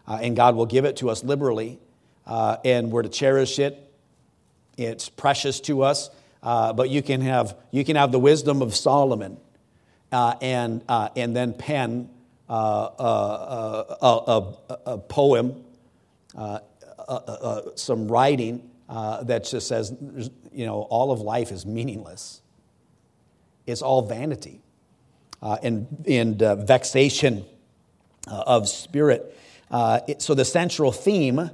uh, 0.08 0.18
and 0.20 0.34
God 0.34 0.56
will 0.56 0.66
give 0.66 0.84
it 0.84 0.96
to 0.96 1.10
us 1.10 1.22
liberally, 1.22 1.78
uh, 2.26 2.56
and 2.64 2.90
we're 2.90 3.02
to 3.02 3.08
cherish 3.08 3.58
it. 3.58 3.78
It's 4.76 5.10
precious 5.10 5.60
to 5.60 5.82
us, 5.82 6.10
uh, 6.42 6.72
but 6.72 6.88
you 6.88 7.02
can 7.02 7.20
have 7.20 7.54
you 7.70 7.84
can 7.84 7.96
have 7.96 8.10
the 8.10 8.18
wisdom 8.18 8.62
of 8.62 8.74
Solomon, 8.74 9.36
uh, 10.10 10.34
and 10.40 10.82
and 10.88 11.36
then 11.36 11.52
pen 11.52 12.08
a, 12.48 12.54
a, 12.54 13.96
a, 14.02 14.56
a, 14.86 14.98
poem 14.98 15.62
uh, 17.12 17.20
uh, 17.26 17.32
uh, 17.32 17.62
some 17.74 18.08
writing 18.08 18.70
uh, 18.88 19.22
that 19.24 19.44
just 19.44 19.68
says, 19.68 19.92
you 20.50 20.64
know, 20.64 20.82
all 20.82 21.12
of 21.12 21.20
life 21.20 21.52
is 21.52 21.66
meaningless. 21.66 22.40
It's 23.66 23.82
all 23.82 24.02
vanity 24.02 24.62
and, 25.40 26.04
and 26.08 26.38
vexation 26.66 27.44
of 28.26 28.66
spirit. 28.68 29.36
It, 29.70 30.22
so 30.22 30.34
the 30.34 30.44
central 30.44 30.90
theme 30.90 31.50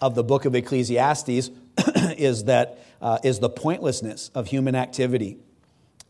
of 0.00 0.14
the 0.14 0.22
book 0.22 0.44
of 0.44 0.54
Ecclesiastes 0.54 1.50
is 2.16 2.44
that 2.44 2.78
uh, 3.00 3.18
is 3.24 3.38
the 3.38 3.48
pointlessness 3.48 4.30
of 4.34 4.48
human 4.48 4.74
activity 4.74 5.38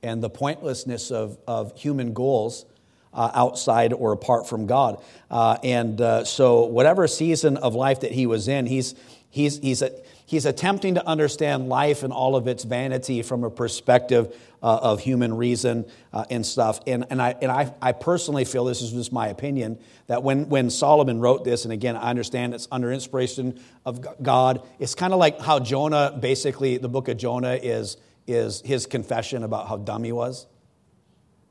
and 0.03 0.23
the 0.23 0.31
pointlessness 0.31 1.11
of, 1.11 1.39
of 1.47 1.79
human 1.79 2.15
goals 2.15 2.65
uh, 3.19 3.33
outside 3.35 3.93
or 3.93 4.13
apart 4.13 4.49
from 4.49 4.67
God. 4.67 5.03
Uh, 5.29 5.59
and 5.65 6.01
uh, 6.01 6.25
so, 6.25 6.65
whatever 6.67 7.09
season 7.09 7.57
of 7.57 7.75
life 7.75 8.01
that 8.01 8.13
he 8.13 8.27
was 8.27 8.47
in, 8.47 8.65
he's, 8.67 8.95
he's, 9.29 9.59
he's, 9.59 9.83
a, 9.83 9.91
he's 10.25 10.47
attempting 10.47 10.95
to 10.95 11.05
understand 11.05 11.69
life 11.69 12.05
and 12.05 12.13
all 12.13 12.37
of 12.37 12.47
its 12.47 12.63
vanity 12.63 13.23
from 13.23 13.43
a 13.43 13.51
perspective 13.51 14.37
uh, 14.63 14.79
of 14.83 15.01
human 15.01 15.37
reason 15.37 15.85
uh, 16.13 16.27
and 16.31 16.47
stuff. 16.47 16.79
And, 16.87 17.07
and, 17.11 17.21
I, 17.21 17.35
and 17.43 17.51
I, 17.51 17.75
I 17.83 17.91
personally 17.91 18.45
feel, 18.45 18.65
this 18.65 18.83
is 18.83 18.93
just 18.93 19.13
my 19.13 19.27
opinion, 19.27 19.81
that 20.07 20.23
when, 20.23 20.49
when 20.49 20.71
Solomon 20.71 21.19
wrote 21.19 21.43
this, 21.43 21.65
and 21.65 21.73
again, 21.73 21.97
I 21.97 22.11
understand 22.11 22.55
it's 22.55 22.69
under 22.71 22.93
inspiration 22.93 23.61
of 23.85 24.23
God, 24.23 24.65
it's 24.79 24.95
kind 24.95 25.13
of 25.13 25.19
like 25.19 25.41
how 25.41 25.59
Jonah, 25.59 26.17
basically, 26.21 26.79
the 26.79 26.89
book 26.89 27.09
of 27.09 27.17
Jonah 27.17 27.55
is, 27.61 27.97
is 28.29 28.61
his 28.61 28.87
confession 28.87 29.43
about 29.43 29.67
how 29.67 29.77
dumb 29.77 30.05
he 30.05 30.13
was 30.13 30.47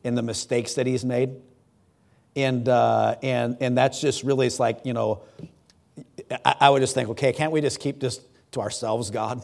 and 0.05 0.17
the 0.17 0.23
mistakes 0.23 0.75
that 0.75 0.87
he's 0.87 1.03
made. 1.03 1.31
And, 2.37 2.69
uh, 2.69 3.15
and, 3.21 3.57
and 3.59 3.77
that's 3.77 3.99
just 3.99 4.23
really, 4.23 4.47
it's 4.47 4.59
like, 4.59 4.85
you 4.85 4.93
know, 4.93 5.23
I, 6.45 6.55
I 6.61 6.69
would 6.69 6.79
just 6.79 6.93
think, 6.93 7.09
okay, 7.09 7.33
can't 7.33 7.51
we 7.51 7.59
just 7.59 7.81
keep 7.81 7.99
this 7.99 8.21
to 8.51 8.61
ourselves, 8.61 9.09
God? 9.11 9.41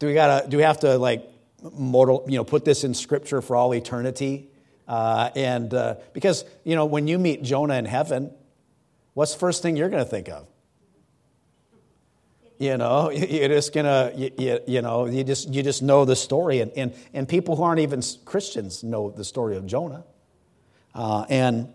Do 0.00 0.06
we 0.06 0.14
gotta? 0.14 0.48
Do 0.48 0.56
we 0.56 0.62
have 0.62 0.80
to 0.80 0.96
like 0.96 1.30
mortal? 1.74 2.24
You 2.26 2.38
know, 2.38 2.44
put 2.44 2.64
this 2.64 2.84
in 2.84 2.94
Scripture 2.94 3.42
for 3.42 3.54
all 3.54 3.74
eternity? 3.74 4.48
Uh, 4.88 5.30
and 5.36 5.72
uh, 5.74 5.96
because 6.14 6.44
you 6.64 6.74
know, 6.74 6.86
when 6.86 7.06
you 7.06 7.18
meet 7.18 7.42
Jonah 7.42 7.74
in 7.74 7.84
heaven, 7.84 8.32
what's 9.12 9.34
the 9.34 9.38
first 9.38 9.62
thing 9.62 9.76
you're 9.76 9.90
going 9.90 10.02
to 10.02 10.08
think 10.08 10.28
of? 10.30 10.46
You 12.58 12.78
know, 12.78 13.10
you're 13.14 13.48
just 13.48 13.74
gonna, 13.74 14.12
you, 14.16 14.60
you, 14.66 14.80
know, 14.80 15.04
you 15.04 15.22
just 15.22 15.50
you 15.50 15.62
just 15.62 15.82
know 15.82 16.06
the 16.06 16.16
story, 16.16 16.60
and, 16.60 16.72
and 16.72 16.94
and 17.12 17.28
people 17.28 17.56
who 17.56 17.62
aren't 17.62 17.80
even 17.80 18.02
Christians 18.24 18.82
know 18.82 19.10
the 19.10 19.24
story 19.24 19.58
of 19.58 19.66
Jonah, 19.66 20.04
uh, 20.94 21.24
and 21.28 21.72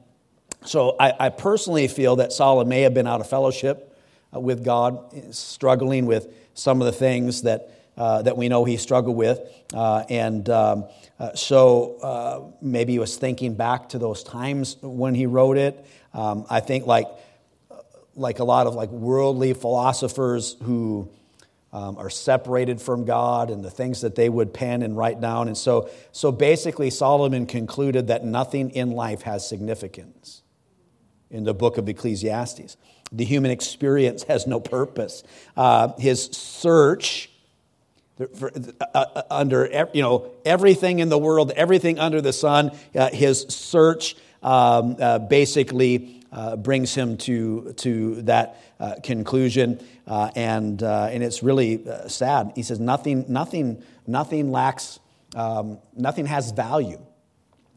so 0.66 0.96
I, 1.00 1.14
I 1.20 1.30
personally 1.30 1.88
feel 1.88 2.18
that 2.18 2.34
Solomon 2.34 2.68
may 2.68 2.82
have 2.82 2.94
been 2.94 3.08
out 3.08 3.22
of 3.22 3.30
fellowship 3.30 3.96
uh, 4.36 4.40
with 4.40 4.64
God, 4.66 5.34
struggling 5.34 6.06
with 6.06 6.34
some 6.54 6.82
of 6.82 6.86
the 6.86 6.92
things 6.92 7.44
that, 7.44 7.70
uh, 7.98 8.24
that 8.24 8.36
we 8.36 8.50
know 8.50 8.66
he 8.66 8.78
struggled 8.78 9.16
with. 9.16 9.40
Uh, 9.74 10.04
and 10.10 10.50
um, 10.50 10.86
uh, 11.20 11.34
so 11.36 11.98
uh, 12.02 12.42
maybe 12.62 12.94
he 12.94 13.00
was 13.00 13.16
thinking 13.18 13.54
back 13.54 13.90
to 13.90 14.00
those 14.00 14.24
times 14.24 14.78
when 14.82 15.14
he 15.14 15.26
wrote 15.26 15.58
it. 15.58 15.86
Um, 16.14 16.46
I 16.50 16.62
think, 16.62 16.88
like, 16.88 17.08
like 18.16 18.40
a 18.40 18.44
lot 18.44 18.68
of 18.68 18.76
like 18.76 18.90
worldly 18.90 19.54
philosophers 19.54 20.56
who 20.64 21.10
um, 21.76 21.98
are 21.98 22.10
separated 22.10 22.82
from 22.82 23.04
God 23.04 23.50
and 23.50 23.62
the 23.62 23.70
things 23.70 24.00
that 24.00 24.16
they 24.16 24.30
would 24.30 24.54
pen 24.54 24.82
and 24.82 24.96
write 24.96 25.20
down. 25.20 25.50
And 25.50 25.58
so, 25.58 25.90
so 26.14 26.32
basically, 26.32 26.90
Solomon 26.90 27.46
concluded 27.46 28.08
that 28.08 28.24
nothing 28.24 28.70
in 28.70 28.92
life 28.92 29.24
has 29.24 29.46
significance 29.46 30.42
in 31.30 31.44
the 31.44 31.54
book 31.54 31.78
of 31.78 31.90
Ecclesiastes. 31.90 32.78
The 33.12 33.26
human 33.26 33.52
experience 33.52 34.24
has 34.24 34.48
no 34.48 34.62
purpose. 34.62 35.24
Uh, 35.58 35.92
his 35.98 36.28
search 36.28 37.30
for, 38.38 38.54
uh, 38.54 38.84
uh, 38.94 39.22
under 39.30 39.90
you 39.94 40.02
know 40.02 40.32
everything 40.46 41.00
in 41.00 41.10
the 41.10 41.18
world, 41.18 41.52
everything 41.58 42.00
under 42.00 42.22
the 42.22 42.32
sun, 42.32 42.72
uh, 42.96 43.10
his 43.10 43.42
search 43.50 44.16
um, 44.42 44.96
uh, 44.98 45.20
basically 45.20 46.25
uh, 46.36 46.56
brings 46.56 46.94
him 46.94 47.18
to 47.18 47.74
to 47.78 48.22
that 48.24 48.62
conclusion, 49.02 49.80
and 50.06 50.84
and 50.84 51.24
it's 51.24 51.42
really 51.42 51.84
sad. 52.08 52.52
He 52.54 52.62
says 52.62 52.80
nothing 52.80 53.26
nothing 53.28 53.82
nothing 54.06 54.52
lacks 54.52 55.00
um, 55.36 55.80
nothing 55.96 56.26
has 56.26 56.52
value. 56.52 57.00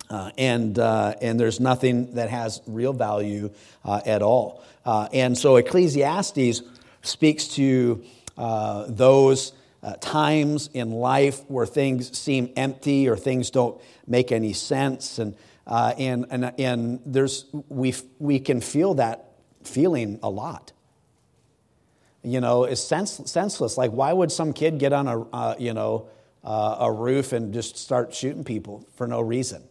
Uh, 0.09 0.31
and, 0.39 0.79
uh, 0.79 1.15
and 1.21 1.39
there's 1.39 1.61
nothing 1.61 2.15
that 2.15 2.31
has 2.31 2.63
real 2.67 2.95
value 2.95 3.51
uh, 3.85 4.01
at 4.07 4.23
all. 4.23 4.63
Uh, 4.87 5.07
and 5.13 5.37
so 5.37 5.57
Ecclesiastes 5.57 6.63
speaks 7.03 7.49
to 7.49 8.03
uh, 8.39 8.87
those 8.89 9.53
uh, 9.83 9.95
times 10.01 10.71
in 10.73 10.93
life 10.93 11.43
where 11.49 11.67
things 11.67 12.17
seem 12.17 12.51
empty 12.57 13.07
or 13.07 13.17
things 13.17 13.51
don't 13.51 13.79
make 14.07 14.33
any 14.33 14.55
sense. 14.55 15.19
And, 15.19 15.37
and, 15.69 16.27
and, 16.31 16.53
and 16.59 17.01
there's, 17.05 17.45
we, 17.69 17.95
we 18.19 18.41
can 18.41 18.61
feel 18.61 18.95
that 18.95 19.33
feeling 19.65 20.19
a 20.23 20.31
lot. 20.31 20.73
You 22.23 22.41
know, 22.41 22.65
it's 22.65 22.81
sense, 22.81 23.21
senseless. 23.27 23.79
Like, 23.79 23.91
why 23.91 24.13
would 24.13 24.33
some 24.33 24.53
kid 24.53 24.79
get 24.79 24.93
on 24.93 25.09
a, 25.09 25.57
you 25.59 25.75
know, 25.75 26.09
a 26.43 26.91
roof 26.91 27.33
and 27.33 27.53
just 27.53 27.77
start 27.77 28.15
shooting 28.15 28.45
people 28.45 28.87
for 28.97 29.07
no 29.07 29.21
reason? 29.21 29.63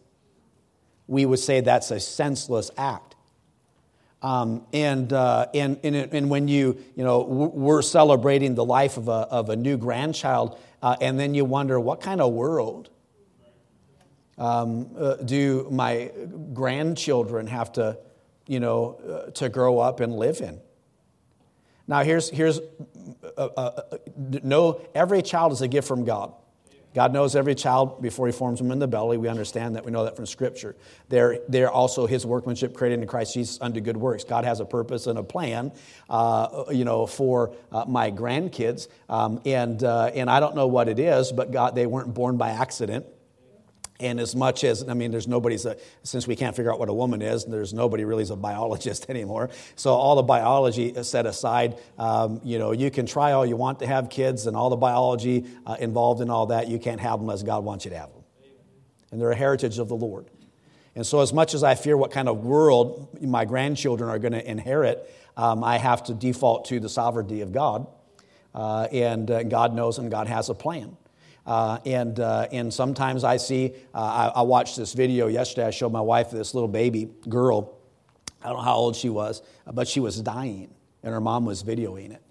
we 1.08 1.24
would 1.26 1.40
say 1.40 1.60
that's 1.60 1.90
a 1.90 1.98
senseless 1.98 2.70
act. 2.76 3.16
Um, 4.20 4.66
and, 4.72 5.12
uh, 5.12 5.46
and, 5.54 5.78
and, 5.82 5.96
and, 5.96 6.28
when 6.28 6.48
you, 6.48 6.82
you 6.96 7.04
know, 7.04 7.22
we're 7.22 7.82
celebrating 7.82 8.56
the 8.56 8.64
life 8.64 8.96
of 8.96 9.08
a, 9.08 9.12
of 9.12 9.48
a 9.48 9.56
new 9.56 9.76
grandchild, 9.76 10.58
uh, 10.82 10.96
and 11.00 11.18
then 11.18 11.34
you 11.34 11.44
wonder 11.44 11.78
what 11.78 12.00
kind 12.00 12.20
of 12.20 12.32
world 12.32 12.90
um, 14.38 14.90
uh, 14.98 15.16
do 15.16 15.68
my 15.70 16.10
grandchildren 16.54 17.46
have 17.46 17.72
to, 17.72 17.98
you 18.46 18.60
know, 18.60 19.26
uh, 19.28 19.30
to 19.32 19.48
grow 19.48 19.78
up 19.78 20.00
and 20.00 20.16
live 20.16 20.40
in? 20.40 20.60
Now, 21.86 22.02
here's, 22.02 22.28
here's 22.28 22.60
uh, 23.36 23.48
uh, 23.56 23.82
no, 24.16 24.80
every 24.94 25.22
child 25.22 25.52
is 25.52 25.62
a 25.62 25.68
gift 25.68 25.88
from 25.88 26.04
God. 26.04 26.34
God 26.94 27.12
knows 27.12 27.36
every 27.36 27.54
child 27.54 28.00
before 28.02 28.26
he 28.26 28.32
forms 28.32 28.58
them 28.58 28.70
in 28.70 28.78
the 28.78 28.88
belly. 28.88 29.18
We 29.18 29.28
understand 29.28 29.76
that. 29.76 29.84
We 29.84 29.92
know 29.92 30.04
that 30.04 30.16
from 30.16 30.26
Scripture. 30.26 30.74
They're, 31.08 31.38
they're 31.48 31.70
also 31.70 32.06
his 32.06 32.26
workmanship 32.26 32.74
created 32.74 33.00
in 33.00 33.06
Christ 33.06 33.34
Jesus 33.34 33.58
unto 33.60 33.80
good 33.80 33.96
works. 33.96 34.24
God 34.24 34.44
has 34.44 34.60
a 34.60 34.64
purpose 34.64 35.06
and 35.06 35.18
a 35.18 35.22
plan, 35.22 35.70
uh, 36.08 36.64
you 36.70 36.84
know, 36.84 37.06
for 37.06 37.54
uh, 37.70 37.84
my 37.86 38.10
grandkids. 38.10 38.88
Um, 39.08 39.40
and, 39.44 39.82
uh, 39.84 40.10
and 40.14 40.30
I 40.30 40.40
don't 40.40 40.56
know 40.56 40.66
what 40.66 40.88
it 40.88 40.98
is, 40.98 41.30
but 41.30 41.52
God, 41.52 41.74
they 41.74 41.86
weren't 41.86 42.14
born 42.14 42.36
by 42.36 42.50
accident. 42.50 43.06
And 44.00 44.20
as 44.20 44.36
much 44.36 44.62
as, 44.62 44.88
I 44.88 44.94
mean, 44.94 45.10
there's 45.10 45.26
nobody's, 45.26 45.66
a, 45.66 45.76
since 46.04 46.26
we 46.28 46.36
can't 46.36 46.54
figure 46.54 46.72
out 46.72 46.78
what 46.78 46.88
a 46.88 46.94
woman 46.94 47.20
is, 47.20 47.44
and 47.44 47.52
there's 47.52 47.74
nobody 47.74 48.04
really 48.04 48.22
is 48.22 48.30
a 48.30 48.36
biologist 48.36 49.06
anymore. 49.10 49.50
So 49.74 49.92
all 49.92 50.14
the 50.14 50.22
biology 50.22 51.02
set 51.02 51.26
aside, 51.26 51.76
um, 51.98 52.40
you 52.44 52.58
know, 52.58 52.72
you 52.72 52.90
can 52.90 53.06
try 53.06 53.32
all 53.32 53.44
you 53.44 53.56
want 53.56 53.80
to 53.80 53.86
have 53.86 54.08
kids 54.08 54.46
and 54.46 54.56
all 54.56 54.70
the 54.70 54.76
biology 54.76 55.46
uh, 55.66 55.76
involved 55.80 56.20
in 56.20 56.30
all 56.30 56.46
that, 56.46 56.68
you 56.68 56.78
can't 56.78 57.00
have 57.00 57.18
them 57.18 57.30
as 57.30 57.42
God 57.42 57.64
wants 57.64 57.84
you 57.84 57.90
to 57.90 57.98
have 57.98 58.12
them. 58.12 58.22
And 59.10 59.20
they're 59.20 59.32
a 59.32 59.36
heritage 59.36 59.78
of 59.78 59.88
the 59.88 59.96
Lord. 59.96 60.26
And 60.94 61.06
so 61.06 61.20
as 61.20 61.32
much 61.32 61.54
as 61.54 61.62
I 61.62 61.74
fear 61.74 61.96
what 61.96 62.10
kind 62.10 62.28
of 62.28 62.44
world 62.44 63.20
my 63.22 63.44
grandchildren 63.44 64.10
are 64.10 64.18
going 64.18 64.32
to 64.32 64.48
inherit, 64.48 65.12
um, 65.36 65.62
I 65.64 65.78
have 65.78 66.04
to 66.04 66.14
default 66.14 66.66
to 66.66 66.80
the 66.80 66.88
sovereignty 66.88 67.40
of 67.40 67.52
God. 67.52 67.86
Uh, 68.54 68.88
and 68.92 69.30
uh, 69.30 69.42
God 69.44 69.74
knows 69.74 69.98
and 69.98 70.10
God 70.10 70.26
has 70.26 70.48
a 70.48 70.54
plan. 70.54 70.96
Uh, 71.48 71.78
and, 71.86 72.20
uh, 72.20 72.46
and 72.52 72.72
sometimes 72.72 73.24
I 73.24 73.38
see, 73.38 73.72
uh, 73.94 74.30
I, 74.34 74.40
I, 74.40 74.42
watched 74.42 74.76
this 74.76 74.92
video 74.92 75.28
yesterday. 75.28 75.66
I 75.66 75.70
showed 75.70 75.90
my 75.90 76.00
wife 76.02 76.30
this 76.30 76.52
little 76.52 76.68
baby 76.68 77.08
girl. 77.26 77.78
I 78.42 78.48
don't 78.48 78.58
know 78.58 78.64
how 78.64 78.74
old 78.74 78.94
she 78.94 79.08
was, 79.08 79.40
but 79.64 79.88
she 79.88 79.98
was 79.98 80.20
dying, 80.20 80.68
and 81.02 81.14
her 81.14 81.22
mom 81.22 81.46
was 81.46 81.62
videoing 81.62 82.10
it. 82.10 82.22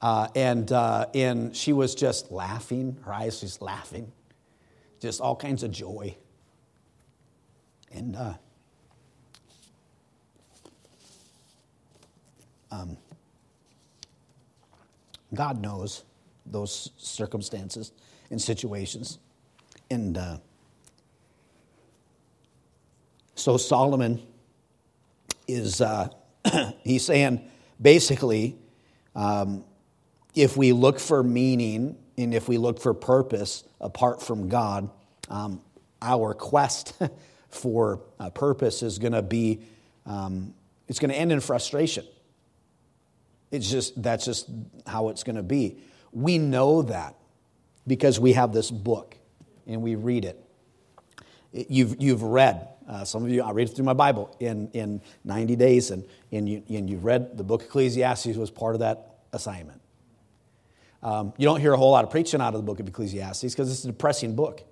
Uh, 0.00 0.28
and, 0.34 0.72
uh, 0.72 1.08
and 1.12 1.54
she 1.54 1.74
was 1.74 1.94
just 1.94 2.32
laughing, 2.32 2.96
her 3.04 3.12
eyes 3.12 3.38
just 3.42 3.60
laughing, 3.60 4.10
just 4.98 5.20
all 5.20 5.36
kinds 5.36 5.62
of 5.62 5.70
joy. 5.70 6.16
And 7.92 8.16
um, 12.70 12.96
God 15.34 15.60
knows 15.60 16.04
those 16.46 16.92
circumstances 16.96 17.92
in 18.32 18.38
situations. 18.38 19.18
And 19.90 20.16
uh, 20.16 20.38
so 23.34 23.58
Solomon 23.58 24.22
is, 25.46 25.82
uh, 25.82 26.08
he's 26.82 27.04
saying 27.04 27.46
basically, 27.80 28.56
um, 29.14 29.64
if 30.34 30.56
we 30.56 30.72
look 30.72 30.98
for 30.98 31.22
meaning 31.22 31.96
and 32.16 32.34
if 32.34 32.48
we 32.48 32.56
look 32.56 32.80
for 32.80 32.94
purpose 32.94 33.64
apart 33.80 34.22
from 34.22 34.48
God, 34.48 34.88
um, 35.28 35.60
our 36.00 36.32
quest 36.32 36.94
for 37.50 38.00
uh, 38.18 38.30
purpose 38.30 38.82
is 38.82 38.98
going 38.98 39.12
to 39.12 39.22
be, 39.22 39.60
um, 40.06 40.54
it's 40.88 40.98
going 40.98 41.10
to 41.10 41.16
end 41.16 41.32
in 41.32 41.40
frustration. 41.40 42.06
It's 43.50 43.70
just, 43.70 44.02
that's 44.02 44.24
just 44.24 44.48
how 44.86 45.10
it's 45.10 45.22
going 45.22 45.36
to 45.36 45.42
be. 45.42 45.76
We 46.12 46.38
know 46.38 46.80
that 46.82 47.16
because 47.86 48.20
we 48.20 48.32
have 48.32 48.52
this 48.52 48.70
book 48.70 49.16
and 49.66 49.82
we 49.82 49.94
read 49.94 50.24
it. 50.24 50.42
You've, 51.52 51.96
you've 52.00 52.22
read, 52.22 52.68
uh, 52.88 53.04
some 53.04 53.24
of 53.24 53.30
you, 53.30 53.42
I 53.42 53.50
read 53.50 53.68
it 53.68 53.76
through 53.76 53.84
my 53.84 53.92
Bible 53.92 54.34
in, 54.40 54.68
in 54.72 55.02
90 55.24 55.56
days, 55.56 55.90
and, 55.90 56.04
and, 56.30 56.48
you, 56.48 56.62
and 56.70 56.88
you've 56.88 57.04
read 57.04 57.36
the 57.36 57.44
book 57.44 57.62
of 57.62 57.68
Ecclesiastes 57.68 58.36
was 58.36 58.50
part 58.50 58.74
of 58.74 58.80
that 58.80 59.18
assignment. 59.32 59.80
Um, 61.02 61.34
you 61.36 61.44
don't 61.44 61.60
hear 61.60 61.72
a 61.72 61.76
whole 61.76 61.90
lot 61.90 62.04
of 62.04 62.10
preaching 62.10 62.40
out 62.40 62.54
of 62.54 62.60
the 62.60 62.64
book 62.64 62.80
of 62.80 62.86
Ecclesiastes 62.88 63.42
because 63.42 63.70
it's 63.70 63.84
a 63.84 63.88
depressing 63.88 64.34
book. 64.34 64.62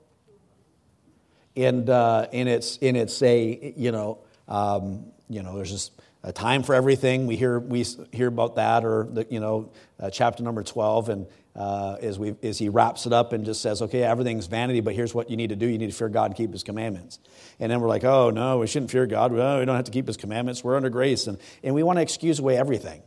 And, 1.56 1.90
uh, 1.90 2.28
and, 2.32 2.48
it's, 2.48 2.78
and 2.80 2.96
it's 2.96 3.20
a, 3.22 3.74
you 3.76 3.90
know, 3.90 4.18
um, 4.48 5.06
you 5.28 5.42
know, 5.42 5.56
there's 5.56 5.70
just 5.70 5.92
a 6.22 6.32
time 6.32 6.62
for 6.62 6.74
everything. 6.74 7.26
We 7.26 7.36
hear, 7.36 7.58
we 7.58 7.84
hear 8.12 8.28
about 8.28 8.56
that, 8.56 8.84
or, 8.84 9.08
the, 9.10 9.26
you 9.28 9.40
know, 9.40 9.72
uh, 9.98 10.10
chapter 10.10 10.42
number 10.42 10.62
12, 10.62 11.08
and 11.08 11.26
uh, 11.56 11.96
as, 12.00 12.18
we, 12.18 12.34
as 12.42 12.58
he 12.58 12.68
wraps 12.68 13.06
it 13.06 13.12
up 13.12 13.32
and 13.32 13.44
just 13.44 13.60
says, 13.60 13.82
okay, 13.82 14.02
everything's 14.02 14.46
vanity, 14.46 14.80
but 14.80 14.94
here's 14.94 15.14
what 15.14 15.30
you 15.30 15.36
need 15.36 15.48
to 15.50 15.56
do. 15.56 15.66
You 15.66 15.78
need 15.78 15.90
to 15.90 15.96
fear 15.96 16.08
God 16.08 16.26
and 16.26 16.36
keep 16.36 16.52
his 16.52 16.62
commandments. 16.62 17.18
And 17.58 17.70
then 17.70 17.80
we're 17.80 17.88
like, 17.88 18.04
oh, 18.04 18.30
no, 18.30 18.58
we 18.58 18.66
shouldn't 18.66 18.90
fear 18.90 19.06
God. 19.06 19.32
Well, 19.32 19.58
we 19.58 19.64
don't 19.64 19.76
have 19.76 19.84
to 19.86 19.90
keep 19.90 20.06
his 20.06 20.16
commandments. 20.16 20.62
We're 20.62 20.76
under 20.76 20.90
grace. 20.90 21.26
And, 21.26 21.38
and 21.62 21.74
we 21.74 21.82
want 21.82 21.98
to 21.98 22.02
excuse 22.02 22.38
away 22.38 22.56
everything. 22.56 23.02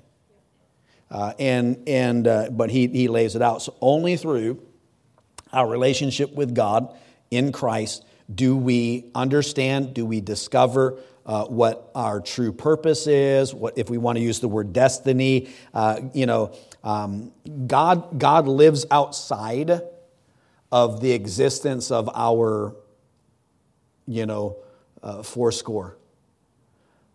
Uh, 1.10 1.34
and, 1.40 1.84
and, 1.88 2.28
uh, 2.28 2.50
but 2.52 2.70
he, 2.70 2.88
he 2.88 3.08
lays 3.08 3.36
it 3.36 3.42
out. 3.42 3.62
So 3.62 3.76
only 3.82 4.18
through 4.18 4.62
our 5.52 5.68
relationship 5.68 6.34
with 6.34 6.54
God 6.54 6.94
in 7.32 7.52
Christ 7.52 8.04
do 8.34 8.56
we 8.56 9.12
understand, 9.16 9.94
do 9.94 10.06
we 10.06 10.22
discover 10.22 11.00
uh, 11.26 11.46
what 11.46 11.92
our 11.96 12.20
true 12.20 12.52
purpose 12.52 13.08
is, 13.08 13.54
what 13.54 13.78
if 13.78 13.90
we 13.90 13.98
want 13.98 14.18
to 14.18 14.24
use 14.24 14.40
the 14.40 14.48
word 14.48 14.74
destiny, 14.74 15.50
uh, 15.74 16.00
you 16.14 16.26
know, 16.26 16.56
um, 16.84 17.32
God, 17.68 18.20
God 18.20 18.48
lives 18.48 18.86
outside 18.92 19.82
of 20.72 21.02
the 21.02 21.12
existence 21.12 21.92
of 21.92 22.10
our, 22.14 22.76
you 24.08 24.26
know, 24.26 24.58
uh, 25.02 25.24
fourscore 25.24 25.98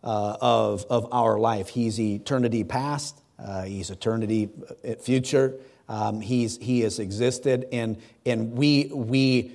uh, 0.04 0.36
of, 0.40 0.84
of 0.88 1.12
our 1.12 1.38
life. 1.38 1.68
He's 1.68 2.00
eternity 2.00 2.64
past, 2.64 3.20
uh, 3.38 3.64
he's 3.64 3.90
eternity 3.90 4.48
uh, 4.86 4.94
future. 4.94 5.58
Um, 5.88 6.20
he's, 6.20 6.58
he 6.58 6.80
has 6.80 6.98
existed, 6.98 7.66
and, 7.72 7.96
and 8.26 8.52
we, 8.52 8.90
we, 8.92 9.52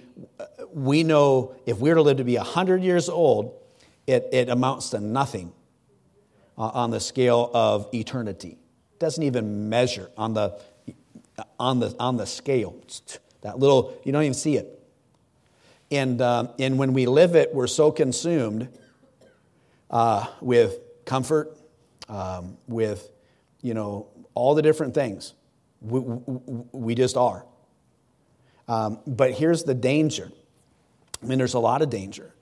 we 0.73 1.04
know 1.04 1.56
if 1.67 1.78
we 1.78 1.89
were 1.89 1.95
to 1.95 2.02
live 2.02 2.17
to 2.17 2.23
be 2.23 2.38
100 2.38 2.82
years 2.82 3.08
old, 3.08 3.54
it, 4.08 4.30
it 4.32 4.49
amounts 4.49 4.89
to 4.89 4.99
nothing 4.99 5.54
uh, 6.58 6.69
on 6.69 6.89
the 6.89 6.99
scale 6.99 7.52
of 7.54 7.88
eternity. 7.93 8.58
Doesn't 8.99 9.23
even 9.23 9.69
measure 9.69 10.10
on 10.17 10.34
the, 10.34 10.60
on 11.60 11.79
the, 11.79 11.95
on 11.99 12.17
the 12.17 12.25
scale. 12.25 12.75
That 13.41 13.60
little, 13.60 13.99
you 14.03 14.12
don't 14.12 14.23
even 14.23 14.34
see 14.34 14.56
it. 14.58 14.79
And, 15.91 16.21
um, 16.21 16.49
and 16.60 16.77
when 16.79 16.93
we 16.93 17.06
live 17.06 17.36
it, 17.36 17.53
we're 17.53 17.67
so 17.67 17.91
consumed 17.91 18.69
uh, 19.91 20.25
with 20.41 20.79
comfort, 21.06 21.56
um, 22.10 22.58
with, 22.67 23.12
you 23.62 23.73
know, 23.73 24.08
all 24.34 24.56
the 24.56 24.62
different 24.62 24.93
things. 24.93 25.34
We, 25.82 25.99
we, 25.99 26.63
we 26.71 26.95
just 26.95 27.17
are. 27.17 27.45
Um, 28.67 28.99
but 29.06 29.34
here's 29.34 29.63
the 29.63 29.73
danger. 29.73 30.32
I 31.21 31.25
mean, 31.25 31.38
there's 31.38 31.53
a 31.53 31.60
lot 31.60 31.82
of 31.82 31.89
danger 31.89 32.33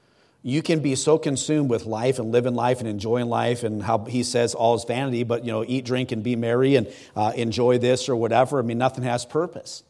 you 0.43 0.61
can 0.61 0.79
be 0.79 0.95
so 0.95 1.17
consumed 1.17 1.69
with 1.69 1.85
life 1.85 2.17
and 2.17 2.31
living 2.31 2.55
life 2.55 2.79
and 2.79 2.87
enjoying 2.87 3.27
life 3.27 3.63
and 3.63 3.83
how 3.83 4.05
he 4.05 4.23
says 4.23 4.55
all 4.55 4.73
is 4.75 4.83
vanity 4.85 5.23
but 5.23 5.45
you 5.45 5.51
know 5.51 5.63
eat 5.67 5.85
drink 5.85 6.11
and 6.11 6.23
be 6.23 6.35
merry 6.35 6.75
and 6.75 6.91
uh, 7.15 7.31
enjoy 7.35 7.77
this 7.77 8.09
or 8.09 8.15
whatever. 8.15 8.59
I 8.59 8.63
mean 8.63 8.77
nothing 8.77 9.03
has 9.03 9.25
purpose. 9.25 9.83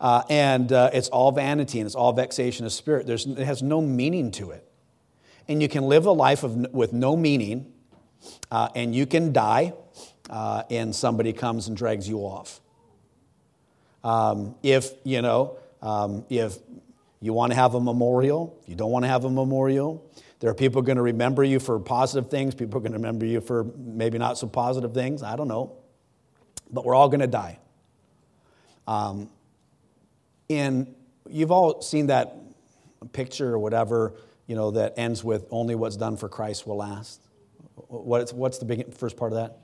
Uh, 0.00 0.22
and 0.28 0.72
uh, 0.72 0.90
it's 0.92 1.08
all 1.10 1.30
vanity 1.30 1.78
and 1.78 1.86
it's 1.86 1.94
all 1.94 2.12
vexation 2.12 2.66
of 2.66 2.72
spirit. 2.72 3.06
There's, 3.06 3.24
it 3.24 3.38
has 3.38 3.62
no 3.62 3.80
meaning 3.80 4.32
to 4.32 4.50
it. 4.50 4.66
And 5.46 5.62
you 5.62 5.68
can 5.68 5.84
live 5.84 6.06
a 6.06 6.12
life 6.12 6.42
of, 6.42 6.72
with 6.72 6.92
no 6.92 7.16
meaning 7.16 7.72
uh, 8.50 8.70
and 8.74 8.94
you 8.94 9.06
can 9.06 9.32
die 9.32 9.74
uh, 10.28 10.64
and 10.70 10.94
somebody 10.94 11.32
comes 11.32 11.68
and 11.68 11.76
drags 11.76 12.08
you 12.08 12.18
off. 12.18 12.60
Um, 14.02 14.56
if 14.64 14.90
you 15.04 15.22
know 15.22 15.58
um, 15.82 16.24
if 16.28 16.58
you 17.22 17.32
want 17.32 17.52
to 17.52 17.56
have 17.56 17.74
a 17.74 17.80
memorial. 17.80 18.60
You 18.66 18.74
don't 18.74 18.90
want 18.90 19.04
to 19.04 19.08
have 19.08 19.24
a 19.24 19.30
memorial. 19.30 20.04
There 20.40 20.50
are 20.50 20.54
people 20.54 20.82
going 20.82 20.96
to 20.96 21.02
remember 21.02 21.44
you 21.44 21.60
for 21.60 21.78
positive 21.78 22.28
things, 22.28 22.54
people 22.54 22.78
are 22.78 22.80
going 22.80 22.92
to 22.92 22.98
remember 22.98 23.24
you 23.24 23.40
for 23.40 23.64
maybe 23.76 24.18
not 24.18 24.36
so 24.36 24.48
positive 24.48 24.92
things. 24.92 25.22
I 25.22 25.36
don't 25.36 25.46
know. 25.46 25.76
But 26.70 26.84
we're 26.84 26.96
all 26.96 27.08
going 27.08 27.20
to 27.20 27.28
die. 27.28 27.60
Um, 28.88 29.30
and 30.50 30.92
you've 31.30 31.52
all 31.52 31.80
seen 31.80 32.08
that 32.08 32.34
picture 33.12 33.54
or 33.54 33.58
whatever, 33.60 34.14
you 34.48 34.56
know, 34.56 34.72
that 34.72 34.94
ends 34.96 35.22
with 35.22 35.46
only 35.50 35.76
what's 35.76 35.96
done 35.96 36.16
for 36.16 36.28
Christ 36.28 36.66
will 36.66 36.76
last. 36.76 37.20
What's, 37.86 38.32
what's 38.32 38.58
the 38.58 38.64
big, 38.64 38.92
first 38.94 39.16
part 39.16 39.32
of 39.32 39.36
that? 39.36 39.58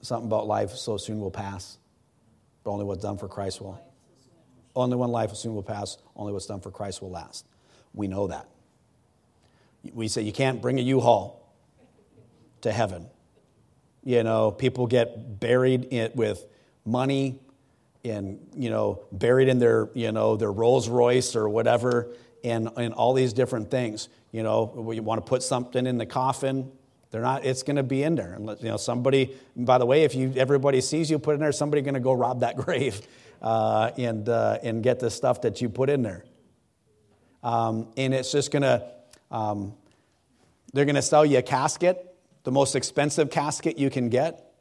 Something 0.00 0.26
about 0.26 0.48
life 0.48 0.72
so 0.72 0.96
soon 0.96 1.20
will 1.20 1.30
pass, 1.30 1.78
but 2.64 2.72
only 2.72 2.84
what's 2.84 3.02
done 3.02 3.18
for 3.18 3.28
Christ 3.28 3.60
will. 3.60 3.80
Only 4.78 4.96
one 4.96 5.10
life 5.10 5.30
will 5.30 5.36
soon 5.36 5.54
will 5.54 5.62
pass, 5.64 5.98
only 6.14 6.32
what's 6.32 6.46
done 6.46 6.60
for 6.60 6.70
Christ 6.70 7.02
will 7.02 7.10
last. 7.10 7.44
We 7.94 8.06
know 8.06 8.28
that. 8.28 8.48
We 9.92 10.06
say 10.06 10.22
you 10.22 10.32
can't 10.32 10.62
bring 10.62 10.78
a 10.78 10.82
U 10.82 11.00
Haul 11.00 11.52
to 12.60 12.70
heaven. 12.70 13.06
You 14.04 14.22
know, 14.22 14.52
people 14.52 14.86
get 14.86 15.40
buried 15.40 15.86
in, 15.86 16.12
with 16.14 16.46
money 16.84 17.40
and, 18.04 18.38
you 18.54 18.70
know, 18.70 19.02
buried 19.10 19.48
in 19.48 19.58
their, 19.58 19.88
you 19.94 20.12
know, 20.12 20.36
their 20.36 20.52
Rolls 20.52 20.88
Royce 20.88 21.34
or 21.34 21.48
whatever 21.48 22.14
and, 22.44 22.70
and 22.76 22.94
all 22.94 23.14
these 23.14 23.32
different 23.32 23.72
things. 23.72 24.08
You 24.30 24.44
know, 24.44 24.62
we 24.62 25.00
want 25.00 25.24
to 25.24 25.28
put 25.28 25.42
something 25.42 25.86
in 25.86 25.98
the 25.98 26.06
coffin, 26.06 26.70
they're 27.10 27.22
not, 27.22 27.44
it's 27.44 27.62
going 27.62 27.76
to 27.76 27.82
be 27.82 28.02
in 28.02 28.14
there. 28.14 28.34
And, 28.34 28.48
you 28.60 28.68
know, 28.68 28.76
somebody, 28.76 29.34
by 29.56 29.78
the 29.78 29.86
way, 29.86 30.04
if 30.04 30.14
you, 30.14 30.32
everybody 30.36 30.80
sees 30.80 31.10
you 31.10 31.18
put 31.18 31.34
in 31.34 31.40
there, 31.40 31.52
somebody's 31.52 31.84
going 31.84 31.94
to 31.94 32.00
go 32.00 32.12
rob 32.12 32.40
that 32.40 32.56
grave 32.64 33.00
uh, 33.40 33.90
and, 33.96 34.28
uh, 34.28 34.58
and 34.62 34.82
get 34.82 34.98
the 34.98 35.10
stuff 35.10 35.42
that 35.42 35.60
you 35.60 35.68
put 35.68 35.90
in 35.90 36.02
there. 36.02 36.24
Um, 37.42 37.88
and 37.96 38.12
it's 38.12 38.32
just 38.32 38.50
going 38.50 38.62
to, 38.62 38.84
um, 39.30 39.74
they're 40.72 40.84
going 40.84 40.96
to 40.96 41.02
sell 41.02 41.24
you 41.24 41.38
a 41.38 41.42
casket, 41.42 42.14
the 42.44 42.50
most 42.50 42.74
expensive 42.74 43.30
casket 43.30 43.78
you 43.78 43.90
can 43.90 44.08
get, 44.08 44.52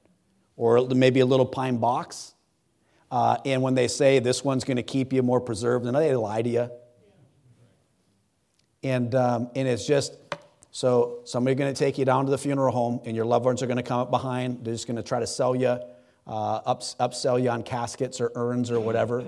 or 0.56 0.88
maybe 0.88 1.20
a 1.20 1.26
little 1.26 1.46
pine 1.46 1.78
box. 1.78 2.34
Uh, 3.10 3.38
and 3.46 3.62
when 3.62 3.74
they 3.76 3.88
say 3.88 4.20
this 4.20 4.44
one's 4.44 4.64
going 4.64 4.78
to 4.78 4.84
keep 4.84 5.14
you 5.14 5.24
more 5.24 5.40
preserved, 5.40 5.86
and 5.86 5.96
they 5.96 6.16
lie 6.16 6.42
to 6.42 6.50
you. 6.50 6.70
And, 8.84 9.16
um, 9.16 9.50
and 9.56 9.68
it's 9.68 9.88
just, 9.88 10.14
so 10.72 11.22
somebody's 11.26 11.58
going 11.58 11.74
to 11.74 11.80
take 11.80 11.98
you 11.98 12.06
down 12.06 12.26
to 12.26 12.32
the 12.32 12.38
funeral 12.38 12.72
home, 12.72 13.02
and 13.06 13.16
your 13.16 13.26
loved 13.26 13.46
ones 13.46 13.64
are 13.64 13.68
going 13.68 13.78
to 13.78 13.84
come 13.84 14.00
up 14.00 14.12
behind. 14.12 14.64
They're 14.64 14.74
just 14.74 14.88
going 14.88 14.98
to 14.98 15.04
try 15.04 15.20
to 15.20 15.28
sell 15.28 15.56
you 15.56 15.80
uh, 16.28 16.62
ups, 16.66 16.96
upsell 17.00 17.42
you 17.42 17.50
on 17.50 17.64
caskets 17.64 18.20
or 18.20 18.32
urns 18.36 18.70
or 18.70 18.80
whatever. 18.80 19.26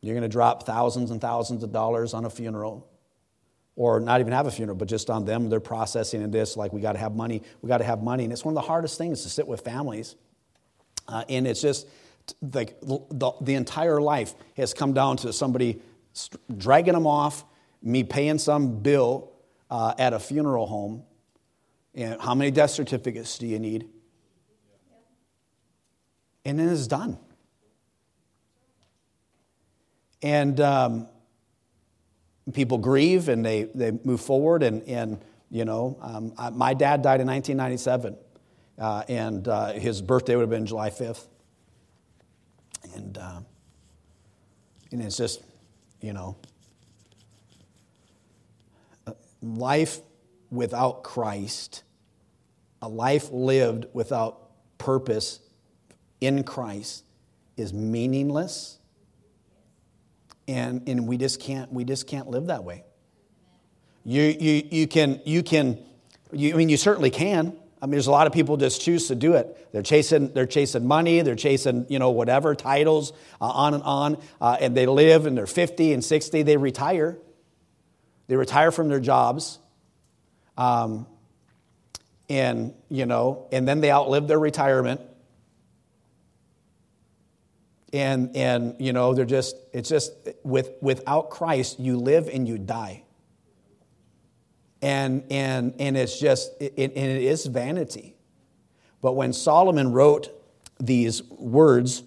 You're 0.00 0.14
going 0.14 0.22
to 0.22 0.28
drop 0.28 0.64
thousands 0.64 1.10
and 1.10 1.20
thousands 1.20 1.62
of 1.62 1.72
dollars 1.72 2.14
on 2.14 2.24
a 2.24 2.30
funeral. 2.30 2.88
Or 3.74 4.00
not 4.00 4.20
even 4.20 4.32
have 4.32 4.46
a 4.46 4.50
funeral, 4.50 4.76
but 4.76 4.88
just 4.88 5.08
on 5.08 5.24
them, 5.24 5.48
they're 5.48 5.60
processing 5.60 6.22
and 6.22 6.32
this 6.32 6.56
like 6.56 6.72
we 6.72 6.80
got 6.80 6.92
to 6.92 6.98
have 6.98 7.14
money, 7.14 7.42
we 7.62 7.68
got 7.68 7.78
to 7.78 7.84
have 7.84 8.02
money. 8.02 8.24
And 8.24 8.32
it's 8.32 8.44
one 8.44 8.52
of 8.52 8.62
the 8.62 8.66
hardest 8.66 8.98
things 8.98 9.22
to 9.22 9.30
sit 9.30 9.46
with 9.46 9.62
families. 9.62 10.16
Uh, 11.08 11.24
and 11.28 11.46
it's 11.46 11.62
just 11.62 11.86
like 12.40 12.78
the, 12.80 13.32
the 13.40 13.54
entire 13.54 14.00
life 14.00 14.34
has 14.56 14.74
come 14.74 14.92
down 14.92 15.16
to 15.18 15.32
somebody 15.32 15.80
dragging 16.56 16.92
them 16.92 17.06
off, 17.06 17.44
me 17.82 18.04
paying 18.04 18.38
some 18.38 18.80
bill 18.80 19.32
uh, 19.70 19.94
at 19.98 20.12
a 20.12 20.20
funeral 20.20 20.66
home. 20.66 21.02
And 21.94 22.20
how 22.20 22.34
many 22.34 22.50
death 22.50 22.70
certificates 22.70 23.38
do 23.38 23.46
you 23.46 23.58
need? 23.58 23.88
And 26.44 26.58
then 26.58 26.68
it's 26.68 26.86
done. 26.86 27.18
And 30.22 30.60
um, 30.60 31.08
people 32.52 32.78
grieve 32.78 33.28
and 33.28 33.44
they, 33.44 33.64
they 33.64 33.92
move 34.04 34.20
forward. 34.20 34.62
And, 34.62 34.82
and 34.84 35.24
you 35.50 35.64
know, 35.64 35.98
um, 36.00 36.32
I, 36.38 36.50
my 36.50 36.74
dad 36.74 37.02
died 37.02 37.20
in 37.20 37.26
1997, 37.26 38.16
uh, 38.78 39.02
and 39.08 39.46
uh, 39.46 39.72
his 39.72 40.00
birthday 40.00 40.36
would 40.36 40.42
have 40.42 40.50
been 40.50 40.66
July 40.66 40.90
5th. 40.90 41.26
And, 42.94 43.18
uh, 43.18 43.40
and 44.90 45.02
it's 45.02 45.16
just, 45.16 45.42
you 46.00 46.12
know, 46.12 46.36
life 49.40 50.00
without 50.50 51.02
Christ, 51.02 51.82
a 52.80 52.88
life 52.88 53.30
lived 53.32 53.86
without 53.92 54.50
purpose 54.78 55.40
in 56.22 56.44
Christ 56.44 57.04
is 57.56 57.74
meaningless. 57.74 58.78
And, 60.48 60.88
and 60.88 61.06
we 61.06 61.16
just 61.16 61.40
can't 61.40 61.72
we 61.72 61.84
just 61.84 62.06
can't 62.06 62.28
live 62.28 62.46
that 62.46 62.64
way. 62.64 62.84
You, 64.04 64.22
you, 64.22 64.68
you 64.70 64.86
can 64.86 65.20
you 65.24 65.42
can 65.42 65.78
you, 66.32 66.54
I 66.54 66.56
mean 66.56 66.68
you 66.68 66.76
certainly 66.76 67.10
can. 67.10 67.56
I 67.80 67.86
mean, 67.86 67.92
there's 67.92 68.06
a 68.06 68.12
lot 68.12 68.28
of 68.28 68.32
people 68.32 68.56
just 68.56 68.80
choose 68.80 69.08
to 69.08 69.16
do 69.16 69.34
it. 69.34 69.72
They're 69.72 69.82
chasing, 69.82 70.32
they're 70.32 70.46
chasing 70.46 70.86
money, 70.86 71.20
they're 71.22 71.34
chasing, 71.34 71.84
you 71.88 71.98
know, 71.98 72.10
whatever, 72.10 72.54
titles, 72.54 73.12
uh, 73.40 73.46
on 73.46 73.74
and 73.74 73.82
on. 73.82 74.18
Uh, 74.40 74.56
and 74.60 74.76
they 74.76 74.86
live 74.86 75.26
and 75.26 75.36
they're 75.36 75.48
50 75.48 75.92
and 75.92 76.04
60, 76.04 76.42
they 76.42 76.56
retire. 76.56 77.18
They 78.28 78.36
retire 78.36 78.70
from 78.70 78.88
their 78.88 79.00
jobs. 79.00 79.58
Um, 80.56 81.08
and, 82.28 82.72
you 82.88 83.04
know, 83.04 83.48
and 83.50 83.66
then 83.66 83.80
they 83.80 83.90
outlive 83.90 84.28
their 84.28 84.38
retirement. 84.38 85.00
And, 87.92 88.34
and, 88.34 88.74
you 88.78 88.92
know, 88.92 89.12
they're 89.12 89.24
just, 89.24 89.56
it's 89.72 89.88
just, 89.88 90.12
with, 90.42 90.70
without 90.80 91.28
Christ, 91.30 91.78
you 91.78 91.98
live 91.98 92.28
and 92.28 92.48
you 92.48 92.56
die 92.56 93.02
and, 94.82 95.22
and, 95.30 95.74
and 95.78 95.96
it's 95.96 96.18
just, 96.18 96.52
it, 96.60 96.74
and 96.76 96.90
it 96.96 97.22
is 97.22 97.46
vanity. 97.46 98.16
But 99.00 99.12
when 99.12 99.32
Solomon 99.32 99.92
wrote 99.92 100.28
these 100.80 101.22
words, 101.30 102.02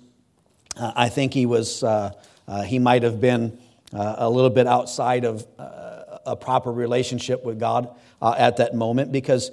uh, 0.76 0.92
I 0.96 1.08
think 1.08 1.34
he 1.34 1.46
was, 1.46 1.84
uh, 1.84 2.12
uh, 2.48 2.64
he 2.64 2.78
might 2.78 3.04
have 3.04 3.22
been 3.22 3.58
uh, 3.94 4.16
a 4.18 4.30
little 4.30 4.50
bit 4.50 4.68
outside 4.68 5.24
of 5.24 5.48
uh, 5.58 6.20
a 6.26 6.36
proper 6.36 6.72
relationship 6.72 7.46
with 7.46 7.60
God 7.60 7.96
uh, 8.22 8.36
at 8.38 8.58
that 8.58 8.76
moment 8.76 9.12
because, 9.12 9.52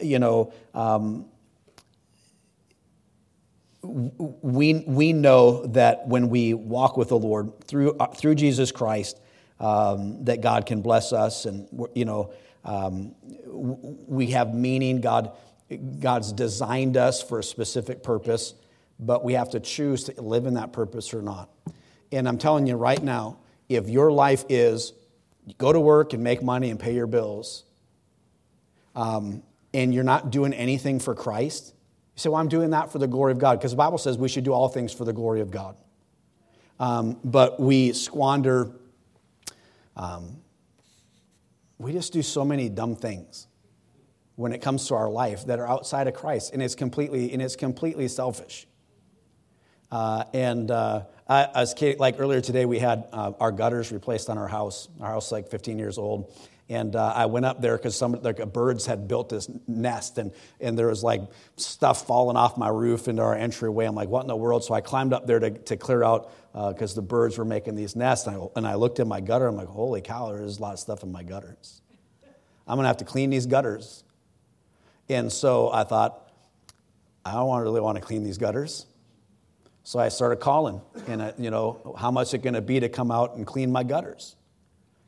you 0.00 0.18
know, 0.18 0.52
um, 0.72 1.26
we, 3.82 4.84
we 4.86 5.12
know 5.12 5.66
that 5.66 6.06
when 6.06 6.28
we 6.28 6.54
walk 6.54 6.96
with 6.96 7.08
the 7.08 7.18
Lord 7.18 7.64
through, 7.64 7.96
through 8.16 8.36
Jesus 8.36 8.70
Christ, 8.70 9.20
um, 9.58 10.24
that 10.24 10.40
God 10.40 10.66
can 10.66 10.82
bless 10.82 11.12
us 11.12 11.46
and, 11.46 11.68
you 11.94 12.04
know, 12.04 12.32
um, 12.64 13.14
we 13.46 14.28
have 14.28 14.54
meaning. 14.54 15.00
God, 15.00 15.36
God's 16.00 16.32
designed 16.32 16.96
us 16.96 17.22
for 17.22 17.40
a 17.40 17.42
specific 17.42 18.02
purpose, 18.02 18.54
but 19.00 19.24
we 19.24 19.32
have 19.34 19.50
to 19.50 19.60
choose 19.60 20.04
to 20.04 20.22
live 20.22 20.46
in 20.46 20.54
that 20.54 20.72
purpose 20.72 21.12
or 21.12 21.22
not. 21.22 21.50
And 22.12 22.28
I'm 22.28 22.38
telling 22.38 22.66
you 22.66 22.76
right 22.76 23.02
now, 23.02 23.38
if 23.68 23.88
your 23.88 24.12
life 24.12 24.44
is 24.48 24.92
go 25.58 25.72
to 25.72 25.80
work 25.80 26.12
and 26.12 26.22
make 26.22 26.42
money 26.42 26.70
and 26.70 26.78
pay 26.78 26.94
your 26.94 27.06
bills, 27.06 27.64
um, 28.94 29.42
and 29.74 29.92
you're 29.94 30.04
not 30.04 30.30
doing 30.30 30.52
anything 30.52 31.00
for 31.00 31.14
Christ, 31.14 31.74
say, 32.22 32.28
Well, 32.28 32.40
I'm 32.40 32.48
doing 32.48 32.70
that 32.70 32.90
for 32.92 32.98
the 32.98 33.06
glory 33.06 33.32
of 33.32 33.38
God, 33.38 33.58
because 33.58 33.72
the 33.72 33.76
Bible 33.76 33.98
says 33.98 34.16
we 34.16 34.28
should 34.28 34.44
do 34.44 34.52
all 34.52 34.68
things 34.68 34.92
for 34.92 35.04
the 35.04 35.12
glory 35.12 35.40
of 35.40 35.50
God. 35.50 35.76
Um, 36.80 37.18
but 37.22 37.60
we 37.60 37.92
squander 37.92 38.72
um, 39.96 40.38
we 41.78 41.92
just 41.92 42.12
do 42.12 42.22
so 42.22 42.44
many 42.44 42.68
dumb 42.68 42.96
things 42.96 43.48
when 44.36 44.52
it 44.52 44.62
comes 44.62 44.86
to 44.88 44.94
our 44.94 45.10
life 45.10 45.46
that 45.46 45.58
are 45.58 45.68
outside 45.68 46.06
of 46.06 46.14
Christ, 46.14 46.52
and 46.52 46.62
it's 46.62 46.74
completely 46.74 47.32
and 47.32 47.42
it's 47.42 47.56
completely 47.56 48.08
selfish. 48.08 48.66
Uh, 49.90 50.24
and 50.32 50.70
uh, 50.70 51.02
I, 51.28 51.48
as 51.54 51.74
Kate, 51.74 52.00
like 52.00 52.18
earlier 52.18 52.40
today, 52.40 52.64
we 52.64 52.78
had 52.78 53.08
uh, 53.12 53.32
our 53.38 53.52
gutters 53.52 53.92
replaced 53.92 54.30
on 54.30 54.38
our 54.38 54.48
house. 54.48 54.88
Our 55.00 55.10
house 55.10 55.26
is 55.26 55.32
like 55.32 55.48
15 55.50 55.78
years 55.78 55.98
old, 55.98 56.32
and 56.72 56.96
uh, 56.96 57.12
I 57.14 57.26
went 57.26 57.44
up 57.44 57.60
there 57.60 57.76
because 57.76 57.94
some 57.94 58.12
like 58.22 58.50
birds 58.50 58.86
had 58.86 59.06
built 59.06 59.28
this 59.28 59.50
nest, 59.68 60.16
and 60.16 60.32
and 60.58 60.78
there 60.78 60.86
was 60.86 61.04
like 61.04 61.20
stuff 61.56 62.06
falling 62.06 62.38
off 62.38 62.56
my 62.56 62.70
roof 62.70 63.08
into 63.08 63.20
our 63.20 63.34
entryway. 63.34 63.84
I'm 63.84 63.94
like, 63.94 64.08
what 64.08 64.22
in 64.22 64.26
the 64.26 64.36
world? 64.36 64.64
So 64.64 64.72
I 64.72 64.80
climbed 64.80 65.12
up 65.12 65.26
there 65.26 65.38
to, 65.38 65.50
to 65.50 65.76
clear 65.76 66.02
out 66.02 66.32
because 66.52 66.92
uh, 66.92 66.96
the 66.96 67.02
birds 67.02 67.36
were 67.36 67.44
making 67.44 67.74
these 67.74 67.94
nests. 67.94 68.26
And 68.26 68.36
I, 68.36 68.46
and 68.56 68.66
I 68.66 68.74
looked 68.76 69.00
in 69.00 69.06
my 69.06 69.20
gutter. 69.20 69.46
I'm 69.46 69.56
like, 69.56 69.68
holy 69.68 70.00
cow, 70.00 70.28
there's 70.28 70.58
a 70.58 70.62
lot 70.62 70.72
of 70.72 70.78
stuff 70.78 71.02
in 71.02 71.12
my 71.12 71.22
gutters. 71.22 71.82
I'm 72.66 72.76
going 72.76 72.84
to 72.84 72.88
have 72.88 72.98
to 72.98 73.04
clean 73.04 73.28
these 73.28 73.44
gutters. 73.44 74.04
And 75.10 75.30
so 75.30 75.70
I 75.70 75.84
thought, 75.84 76.32
I 77.24 77.32
don't 77.32 77.60
really 77.60 77.82
want 77.82 77.96
to 77.98 78.02
clean 78.02 78.24
these 78.24 78.38
gutters. 78.38 78.86
So 79.84 79.98
I 79.98 80.08
started 80.08 80.36
calling, 80.36 80.80
and 81.06 81.22
I, 81.22 81.34
you 81.36 81.50
know, 81.50 81.94
how 81.98 82.10
much 82.10 82.32
it 82.32 82.38
going 82.38 82.54
to 82.54 82.62
be 82.62 82.80
to 82.80 82.88
come 82.88 83.10
out 83.10 83.36
and 83.36 83.46
clean 83.46 83.70
my 83.70 83.82
gutters? 83.82 84.36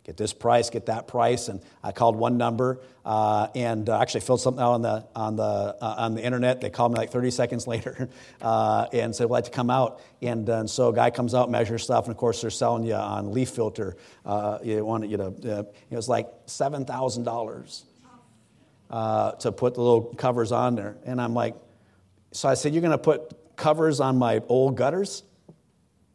Get 0.04 0.16
this 0.18 0.32
price, 0.32 0.70
get 0.70 0.86
that 0.86 1.08
price. 1.08 1.48
And 1.48 1.60
I 1.82 1.92
called 1.92 2.14
one 2.16 2.36
number 2.36 2.80
uh, 3.04 3.48
and 3.54 3.88
uh, 3.88 4.00
actually 4.00 4.20
filled 4.20 4.40
something 4.40 4.62
out 4.62 4.72
on 4.72 4.82
the, 4.82 5.06
on, 5.16 5.36
the, 5.36 5.42
uh, 5.42 5.94
on 5.98 6.14
the 6.14 6.22
internet. 6.22 6.60
They 6.60 6.70
called 6.70 6.92
me 6.92 6.98
like 6.98 7.10
30 7.10 7.30
seconds 7.30 7.66
later 7.74 8.08
uh, 8.40 8.86
and 8.92 9.16
said, 9.16 9.24
We'd 9.24 9.32
like 9.32 9.44
to 9.44 9.50
come 9.50 9.70
out. 9.70 10.00
And, 10.22 10.48
uh, 10.48 10.60
and, 10.60 10.70
so 10.70 10.88
a 10.88 10.94
guy 10.94 11.10
comes 11.10 11.34
out, 11.34 11.50
measures 11.50 11.82
stuff, 11.82 12.04
and 12.04 12.12
of 12.12 12.18
course 12.18 12.40
they're 12.42 12.50
selling 12.50 12.84
you 12.84 12.94
on 12.94 13.32
leaf 13.32 13.48
filter. 13.50 13.96
Uh, 14.24 14.58
you 14.62 14.84
want 14.84 15.08
you 15.08 15.16
know, 15.16 15.34
it 15.42 15.96
was 15.96 16.08
like 16.08 16.28
$7,000 16.46 17.84
to 19.40 19.52
put 19.52 19.74
the 19.74 19.80
little 19.80 20.14
covers 20.14 20.52
on 20.52 20.76
there. 20.76 20.96
And 21.04 21.20
I'm 21.20 21.34
like, 21.34 21.56
so 22.32 22.48
I 22.48 22.54
said, 22.54 22.74
You're 22.74 22.82
going 22.82 22.90
to 22.92 22.98
put 22.98 23.56
covers 23.56 24.00
on 24.00 24.18
my 24.18 24.42
old 24.48 24.76
gutters? 24.76 25.22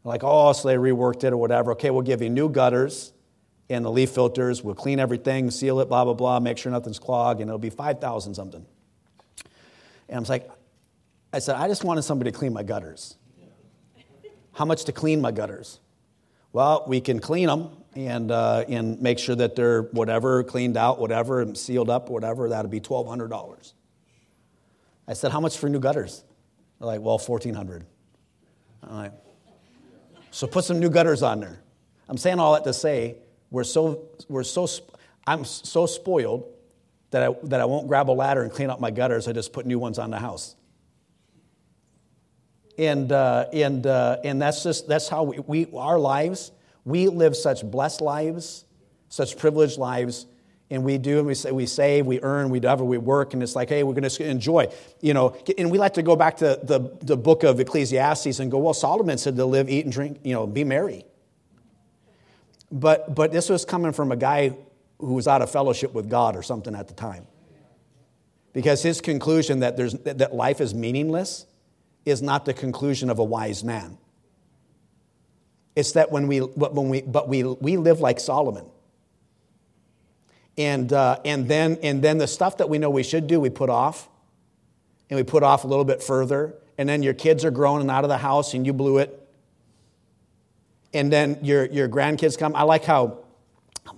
Like, 0.03 0.21
oh, 0.23 0.53
so 0.53 0.67
they 0.67 0.75
reworked 0.75 1.23
it 1.23 1.33
or 1.33 1.37
whatever. 1.37 1.71
Okay, 1.73 1.89
we'll 1.89 2.03
give 2.03 2.21
you 2.21 2.29
new 2.29 2.49
gutters 2.49 3.13
and 3.69 3.85
the 3.85 3.91
leaf 3.91 4.11
filters. 4.11 4.63
We'll 4.63 4.75
clean 4.75 4.99
everything, 4.99 5.51
seal 5.51 5.79
it, 5.79 5.89
blah, 5.89 6.03
blah, 6.03 6.13
blah, 6.13 6.39
make 6.39 6.57
sure 6.57 6.71
nothing's 6.71 6.99
clogged, 6.99 7.41
and 7.41 7.49
it'll 7.49 7.59
be 7.59 7.69
5,000 7.69 8.33
something. 8.33 8.65
And 10.07 10.17
I 10.17 10.19
was 10.19 10.29
like, 10.29 10.49
I 11.31 11.39
said, 11.39 11.55
I 11.55 11.67
just 11.67 11.83
wanted 11.83 12.01
somebody 12.01 12.31
to 12.31 12.37
clean 12.37 12.53
my 12.53 12.63
gutters. 12.63 13.15
How 14.53 14.65
much 14.65 14.85
to 14.85 14.91
clean 14.91 15.21
my 15.21 15.31
gutters? 15.31 15.79
Well, 16.51 16.83
we 16.87 16.99
can 16.99 17.19
clean 17.19 17.47
them 17.47 17.69
and, 17.95 18.31
uh, 18.31 18.65
and 18.67 18.99
make 19.01 19.19
sure 19.19 19.35
that 19.35 19.55
they're 19.55 19.83
whatever, 19.83 20.43
cleaned 20.43 20.77
out, 20.77 20.99
whatever, 20.99 21.41
and 21.41 21.55
sealed 21.55 21.89
up, 21.89 22.09
whatever. 22.09 22.49
That'll 22.49 22.71
be 22.71 22.81
$1,200. 22.81 23.73
I 25.07 25.13
said, 25.13 25.31
How 25.31 25.39
much 25.39 25.57
for 25.57 25.69
new 25.69 25.79
gutters? 25.79 26.23
They're 26.79 26.87
like, 26.87 27.01
Well, 27.01 27.19
1400 27.19 27.85
I'm 28.83 28.95
like, 28.95 29.13
So 30.31 30.47
put 30.47 30.65
some 30.65 30.79
new 30.79 30.89
gutters 30.89 31.21
on 31.21 31.39
there. 31.39 31.59
I'm 32.07 32.17
saying 32.17 32.39
all 32.39 32.53
that 32.53 32.63
to 32.63 32.73
say 32.73 33.17
we're 33.51 33.63
so, 33.63 34.09
we're 34.27 34.43
so, 34.43 34.67
I'm 35.25 35.45
so 35.45 35.85
spoiled 35.85 36.45
that 37.11 37.23
I, 37.23 37.35
that 37.43 37.59
I 37.59 37.65
won't 37.65 37.87
grab 37.87 38.09
a 38.09 38.13
ladder 38.13 38.43
and 38.43 38.51
clean 38.51 38.69
up 38.69 38.79
my 38.79 38.91
gutters. 38.91 39.27
I 39.27 39.33
just 39.33 39.53
put 39.53 39.65
new 39.65 39.79
ones 39.79 39.97
on 39.99 40.11
the 40.11 40.19
house. 40.19 40.55
And, 42.77 43.11
uh, 43.11 43.47
and, 43.51 43.85
uh, 43.85 44.17
and 44.23 44.41
that's 44.41 44.63
just, 44.63 44.87
that's 44.87 45.09
how 45.09 45.23
we, 45.23 45.39
we, 45.39 45.67
our 45.75 45.99
lives, 45.99 46.51
we 46.85 47.09
live 47.09 47.35
such 47.35 47.63
blessed 47.63 47.99
lives, 47.99 48.63
such 49.09 49.37
privileged 49.37 49.77
lives, 49.77 50.25
and 50.69 50.83
we 50.83 50.97
do, 50.97 51.17
and 51.17 51.27
we, 51.27 51.33
say, 51.33 51.51
we 51.51 51.65
save, 51.65 52.05
we 52.05 52.21
earn, 52.21 52.49
we 52.49 52.59
do, 52.59 52.73
we 52.75 52.97
work, 52.97 53.33
and 53.33 53.41
it's 53.41 53.55
like, 53.55 53.69
hey, 53.69 53.83
we're 53.83 53.95
going 53.95 54.07
to 54.07 54.23
enjoy, 54.23 54.67
you 55.01 55.13
know. 55.13 55.35
And 55.57 55.71
we 55.71 55.77
like 55.77 55.95
to 55.95 56.03
go 56.03 56.15
back 56.15 56.37
to 56.37 56.59
the, 56.61 56.95
the 57.01 57.17
book 57.17 57.43
of 57.43 57.59
Ecclesiastes 57.59 58.39
and 58.39 58.51
go, 58.51 58.59
well, 58.59 58.73
Solomon 58.73 59.17
said 59.17 59.35
to 59.35 59.45
live, 59.45 59.67
eat, 59.67 59.85
and 59.85 59.91
drink, 59.91 60.19
you 60.23 60.33
know, 60.33 60.45
be 60.45 60.63
merry. 60.63 61.05
But, 62.71 63.15
but 63.15 63.31
this 63.31 63.49
was 63.49 63.65
coming 63.65 63.93
from 63.93 64.11
a 64.11 64.15
guy 64.15 64.55
who 64.99 65.13
was 65.13 65.27
out 65.27 65.41
of 65.41 65.49
fellowship 65.49 65.93
with 65.93 66.09
God 66.09 66.35
or 66.35 66.43
something 66.43 66.75
at 66.75 66.87
the 66.87 66.93
time. 66.93 67.25
Because 68.53 68.83
his 68.83 69.01
conclusion 69.01 69.61
that, 69.61 69.77
there's, 69.77 69.93
that 69.93 70.33
life 70.33 70.59
is 70.59 70.73
meaningless 70.73 71.45
is 72.05 72.21
not 72.21 72.45
the 72.45 72.53
conclusion 72.53 73.09
of 73.09 73.19
a 73.19 73.23
wise 73.23 73.63
man. 73.63 73.97
It's 75.75 75.93
that 75.93 76.11
when 76.11 76.27
we, 76.27 76.39
when 76.39 76.89
we, 76.89 77.01
but 77.01 77.29
we, 77.29 77.43
we 77.43 77.77
live 77.77 77.99
like 78.01 78.19
Solomon. 78.19 78.65
And, 80.57 80.91
uh, 80.91 81.19
and, 81.23 81.47
then, 81.47 81.77
and 81.81 82.01
then 82.01 82.17
the 82.17 82.27
stuff 82.27 82.57
that 82.57 82.69
we 82.69 82.77
know 82.79 82.89
we 82.89 83.03
should 83.03 83.27
do, 83.27 83.39
we 83.39 83.49
put 83.49 83.69
off. 83.69 84.09
And 85.09 85.17
we 85.17 85.23
put 85.23 85.41
off 85.41 85.63
a 85.63 85.67
little 85.67 85.85
bit 85.85 86.03
further. 86.03 86.55
And 86.77 86.89
then 86.89 87.01
your 87.01 87.13
kids 87.13 87.45
are 87.45 87.51
grown 87.51 87.81
and 87.81 87.89
out 87.89 88.03
of 88.03 88.09
the 88.09 88.17
house 88.17 88.53
and 88.53 88.65
you 88.65 88.73
blew 88.73 88.97
it 88.97 89.18
and 90.93 91.11
then 91.11 91.39
your, 91.41 91.65
your 91.65 91.87
grandkids 91.87 92.37
come. 92.37 92.55
I 92.55 92.63
like 92.63 92.85
how, 92.85 93.19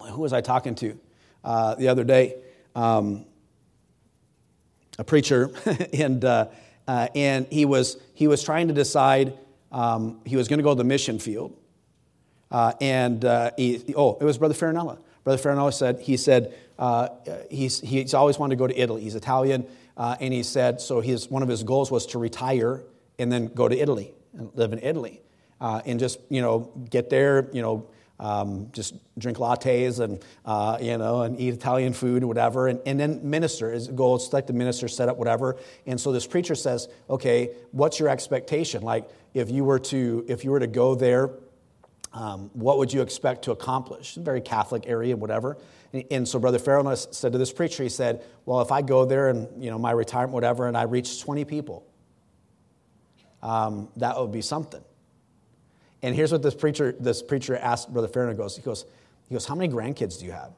who 0.10 0.22
was 0.22 0.34
I 0.34 0.42
talking 0.42 0.76
to 0.76 1.00
uh, 1.44 1.76
the 1.76 1.88
other 1.88 2.04
day? 2.04 2.36
Um, 2.76 3.26
a 5.00 5.04
preacher, 5.04 5.52
and, 5.94 6.24
uh, 6.24 6.48
uh, 6.88 7.08
and 7.16 7.48
he, 7.50 7.66
was, 7.66 7.98
he 8.14 8.28
was 8.28 8.44
trying 8.44 8.68
to 8.68 8.74
decide, 8.74 9.38
um, 9.72 10.20
he 10.26 10.36
was 10.36 10.48
going 10.48 10.60
to 10.60 10.64
go 10.64 10.72
to 10.72 10.78
the 10.78 10.84
mission 10.84 11.20
field. 11.20 11.58
Uh, 12.50 12.74
and 12.82 13.24
uh, 13.24 13.52
he, 13.58 13.82
oh, 13.96 14.18
it 14.20 14.26
was 14.26 14.38
Brother 14.38 14.54
Farinella. 14.54 15.00
Brother 15.24 15.42
Farinella 15.42 15.74
said, 15.74 16.02
he 16.02 16.18
said, 16.18 16.54
uh, 16.78 17.08
he's, 17.50 17.80
he's 17.80 18.14
always 18.14 18.38
wanted 18.38 18.56
to 18.56 18.60
go 18.60 18.68
to 18.68 18.78
Italy. 18.78 19.04
He's 19.04 19.16
Italian, 19.16 19.66
and 19.96 20.34
he 20.34 20.44
said, 20.44 20.82
so 20.82 21.00
his, 21.00 21.30
one 21.30 21.44
of 21.44 21.48
his 21.48 21.64
goals 21.64 21.92
was 21.92 22.06
to 22.08 22.20
retire 22.20 22.84
and 23.20 23.32
then 23.32 23.48
go 23.48 23.70
to 23.70 23.78
Italy 23.78 24.14
and 24.34 24.50
live 24.56 24.74
in 24.74 24.80
Italy 24.80 25.22
uh, 25.62 25.82
and 25.86 26.00
just, 26.00 26.20
you 26.28 26.42
know, 26.42 26.70
get 26.90 27.10
there, 27.10 27.50
you 27.54 27.62
know, 27.62 27.88
um, 28.20 28.68
just 28.74 28.94
drink 29.18 29.38
lattes 29.38 30.00
and, 30.00 30.24
uh, 30.46 30.78
you 30.82 30.98
know, 30.98 31.22
and 31.22 31.40
eat 31.40 31.54
Italian 31.54 31.94
food 31.94 32.24
or 32.24 32.28
whatever, 32.28 32.68
and, 32.68 32.80
and 32.86 33.00
then 33.00 33.22
minister. 33.24 33.72
Is 33.74 33.90
like 33.90 34.46
the 34.46 34.54
minister 34.54 34.90
set 34.90 35.08
up 35.08 35.18
whatever. 35.18 35.56
And 35.88 36.00
so 36.00 36.12
this 36.12 36.28
preacher 36.28 36.54
says, 36.54 36.90
okay, 37.10 37.56
what's 37.72 38.00
your 38.00 38.10
expectation? 38.10 38.84
Like 38.84 39.10
if 39.34 39.50
you 39.50 39.64
were 39.64 39.80
to, 39.80 40.26
if 40.28 40.44
you 40.44 40.52
were 40.52 40.60
to 40.60 40.68
go 40.68 40.94
there 40.94 41.32
um, 42.14 42.50
what 42.54 42.78
would 42.78 42.92
you 42.92 43.02
expect 43.02 43.44
to 43.44 43.52
accomplish? 43.52 44.16
Very 44.16 44.42
Catholic 44.42 44.84
area, 44.86 45.16
whatever. 45.16 45.58
And, 45.94 46.04
and 46.12 46.28
so 46.28 46.40
Brother 46.40 46.60
Farrell 46.60 46.94
said 46.96 47.32
to 47.32 47.38
this 47.38 47.54
preacher, 47.54 47.84
he 47.84 47.90
said, 47.90 48.24
well, 48.46 48.62
if 48.62 48.72
I 48.72 48.82
go 48.82 49.06
there 49.06 49.30
and, 49.30 49.64
you 49.64 49.70
know, 49.70 49.80
my 49.80 49.92
retirement, 49.92 50.34
whatever, 50.34 50.68
and 50.68 50.76
I 50.76 50.84
reach 50.84 51.22
20 51.22 51.46
people, 51.46 51.86
um, 53.42 53.90
that 53.98 54.20
would 54.20 54.32
be 54.32 54.42
something. 54.42 54.82
And 56.04 56.16
here's 56.16 56.32
what 56.32 56.42
this 56.42 56.56
preacher, 56.56 56.96
this 57.00 57.22
preacher 57.22 57.56
asked 57.56 57.92
Brother 57.92 58.08
Farrell, 58.08 58.34
goes, 58.34 58.56
he 58.56 58.62
goes, 58.62 58.86
he 59.28 59.36
goes, 59.36 59.46
how 59.46 59.56
many 59.56 59.72
grandkids 59.72 60.20
do 60.20 60.26
you 60.26 60.32
have? 60.32 60.52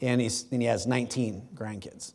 And, 0.00 0.20
he's, 0.20 0.46
and 0.50 0.60
he 0.60 0.68
has 0.68 0.86
19 0.86 1.48
grandkids. 1.54 2.12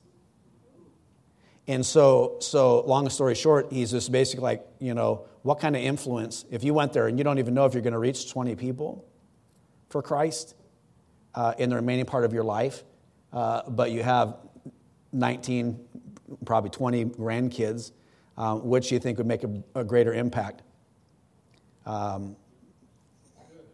And 1.67 1.86
so, 1.86 2.38
so 2.39 2.82
long 2.82 3.09
story 3.09 3.36
short, 3.36 3.71
he's 3.71 3.91
just 3.91 4.11
basically 4.11 4.43
like, 4.43 4.67
you 4.79 4.93
know, 4.93 5.25
what 5.43 5.59
kind 5.59 5.75
of 5.75 5.82
influence, 5.82 6.45
if 6.51 6.63
you 6.63 6.73
went 6.73 6.93
there 6.93 7.07
and 7.07 7.17
you 7.17 7.23
don't 7.23 7.39
even 7.39 7.53
know 7.53 7.65
if 7.65 7.73
you're 7.73 7.82
going 7.82 7.93
to 7.93 7.99
reach 7.99 8.29
20 8.29 8.55
people 8.55 9.05
for 9.89 10.01
Christ 10.01 10.55
uh, 11.34 11.53
in 11.57 11.69
the 11.69 11.75
remaining 11.75 12.05
part 12.05 12.25
of 12.25 12.34
your 12.34 12.43
life, 12.43 12.84
uh, 13.32 13.61
but 13.69 13.91
you 13.91 14.03
have 14.03 14.36
19, 15.13 15.79
probably 16.45 16.69
20 16.69 17.05
grandkids, 17.05 17.91
um, 18.38 18.67
which 18.67 18.91
you 18.91 18.99
think 18.99 19.17
would 19.17 19.27
make 19.27 19.43
a, 19.43 19.63
a 19.75 19.84
greater 19.84 20.13
impact? 20.13 20.61
Um, 21.86 22.36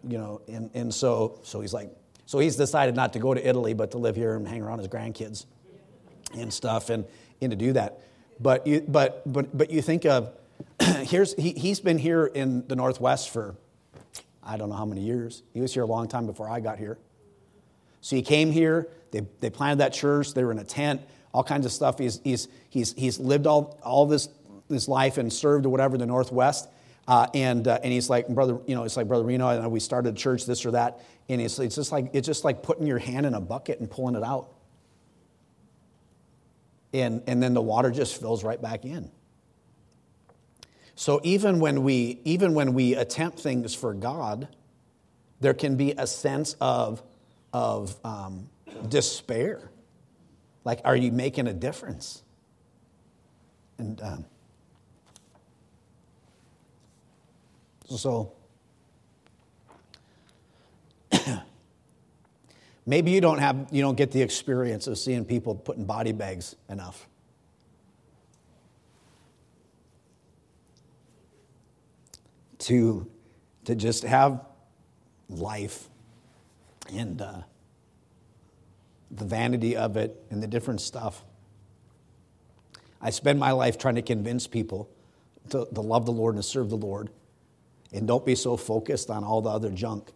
you 0.08 0.18
know, 0.18 0.42
and, 0.48 0.70
and 0.74 0.94
so, 0.94 1.40
so 1.44 1.60
he's 1.60 1.74
like, 1.74 1.90
so 2.26 2.40
he's 2.40 2.56
decided 2.56 2.96
not 2.96 3.14
to 3.14 3.20
go 3.20 3.34
to 3.34 3.48
Italy, 3.48 3.74
but 3.74 3.92
to 3.92 3.98
live 3.98 4.16
here 4.16 4.36
and 4.36 4.48
hang 4.48 4.62
around 4.62 4.80
his 4.80 4.88
grandkids 4.88 5.46
and 6.34 6.54
stuff. 6.54 6.90
And, 6.90 7.06
and 7.42 7.52
to 7.52 7.58
do 7.58 7.74
that. 7.74 8.00
But 8.40 8.68
you, 8.68 8.82
but, 8.82 9.22
but, 9.32 9.56
but 9.58 9.72
you 9.72 9.82
think 9.82 10.06
of, 10.06 10.32
here's, 10.82 11.34
he, 11.36 11.52
he's 11.52 11.80
been 11.80 11.98
here 11.98 12.26
in 12.26 12.68
the 12.68 12.76
Northwest 12.76 13.30
for 13.30 13.56
I 14.44 14.56
don't 14.58 14.70
know 14.70 14.76
how 14.76 14.86
many 14.86 15.02
years. 15.02 15.44
He 15.54 15.60
was 15.60 15.74
here 15.74 15.84
a 15.84 15.88
long 15.88 16.08
time 16.08 16.26
before 16.26 16.50
I 16.50 16.62
got 16.62 16.78
here. 16.78 16.98
So 18.00 18.16
he 18.16 18.22
came 18.22 18.52
here, 18.52 18.88
they, 19.12 19.22
they 19.42 19.50
planted 19.50 19.80
that 19.80 19.92
church, 19.92 20.34
they 20.34 20.44
were 20.44 20.52
in 20.52 20.60
a 20.60 20.64
tent, 20.64 21.02
all 21.34 21.44
kinds 21.44 21.66
of 21.66 21.72
stuff. 21.74 22.00
He's, 22.00 22.22
he's, 22.24 22.48
he's, 22.70 22.94
he's 22.94 23.20
lived 23.20 23.46
all, 23.46 23.78
all 23.84 24.06
this, 24.06 24.30
this 24.70 24.88
life 24.88 25.18
and 25.18 25.32
served 25.34 25.66
or 25.66 25.70
whatever 25.70 25.98
the 25.98 26.06
Northwest. 26.06 26.70
Uh, 27.08 27.28
and, 27.34 27.68
uh, 27.68 27.80
and 27.84 27.94
he's 27.94 28.10
like, 28.10 28.28
brother, 28.28 28.60
you 28.68 28.76
know, 28.76 28.84
it's 28.84 28.98
like, 28.98 29.08
brother 29.08 29.24
Reno, 29.24 29.48
and 29.48 29.72
we 29.72 29.80
started 29.80 30.14
a 30.14 30.18
church, 30.18 30.46
this 30.46 30.66
or 30.66 30.72
that. 30.72 31.00
And 31.30 31.42
it's, 31.42 31.58
it's 31.58 31.76
just 31.76 31.92
like, 31.92 32.10
it's 32.14 32.26
just 32.26 32.44
like 32.44 32.64
putting 32.64 32.86
your 32.86 33.00
hand 33.00 33.26
in 33.26 33.34
a 33.34 33.40
bucket 33.40 33.80
and 33.80 33.90
pulling 33.90 34.16
it 34.16 34.24
out 34.24 34.50
and, 36.94 37.24
and 37.28 37.42
then 37.42 37.54
the 37.54 37.62
water 37.62 37.92
just 37.92 38.20
fills 38.20 38.44
right 38.44 38.62
back 38.62 38.86
in. 38.86 39.12
So 40.96 41.22
even 41.24 41.60
when 41.60 41.84
we 41.84 42.20
even 42.26 42.56
when 42.56 42.74
we 42.74 42.96
attempt 42.96 43.40
things 43.40 43.76
for 43.76 43.94
God, 43.94 44.48
there 45.40 45.54
can 45.54 45.76
be 45.76 45.92
a 45.92 46.08
sense 46.08 46.56
of 46.60 47.04
of 47.54 47.96
um, 48.04 48.50
despair. 48.90 49.70
Like, 50.64 50.82
are 50.84 50.96
you 50.96 51.12
making 51.12 51.48
a 51.48 51.54
difference? 51.54 52.24
And 53.78 54.02
um, 54.02 54.26
so 57.88 58.34
Maybe 62.88 63.12
you 63.12 63.20
don't 63.20 63.40
have 63.40 63.68
you 63.70 63.82
don't 63.82 63.98
get 63.98 64.12
the 64.12 64.22
experience 64.22 64.88
of 64.88 64.98
seeing 64.98 65.26
people 65.26 65.54
putting 65.54 65.84
body 65.84 66.14
bags 66.14 66.56
enough. 66.70 67.06
To, 72.60 73.10
to 73.66 73.76
just 73.76 74.04
have 74.04 74.44
life 75.30 75.88
and 76.92 77.22
uh, 77.22 77.42
the 79.12 79.26
vanity 79.26 79.78
of 79.78 79.96
it 79.96 80.22
and 80.32 80.42
the 80.42 80.48
different 80.48 80.82
stuff. 80.82 81.24
I 83.02 83.12
spend 83.12 83.40
my 83.40 83.52
life 83.52 83.78
trying 83.78 83.96
to 83.96 84.02
convince 84.02 84.48
people 84.48 84.90
to, 85.50 85.68
to 85.74 85.82
love 85.82 86.06
the 86.06 86.12
Lord 86.12 86.36
and 86.36 86.44
to 86.44 86.50
serve 86.50 86.70
the 86.70 86.78
Lord 86.78 87.10
and 87.94 88.08
don't 88.08 88.26
be 88.26 88.36
so 88.36 88.58
focused 88.58 89.10
on 89.10 89.24
all 89.24 89.42
the 89.42 89.50
other 89.50 89.70
junk. 89.70 90.12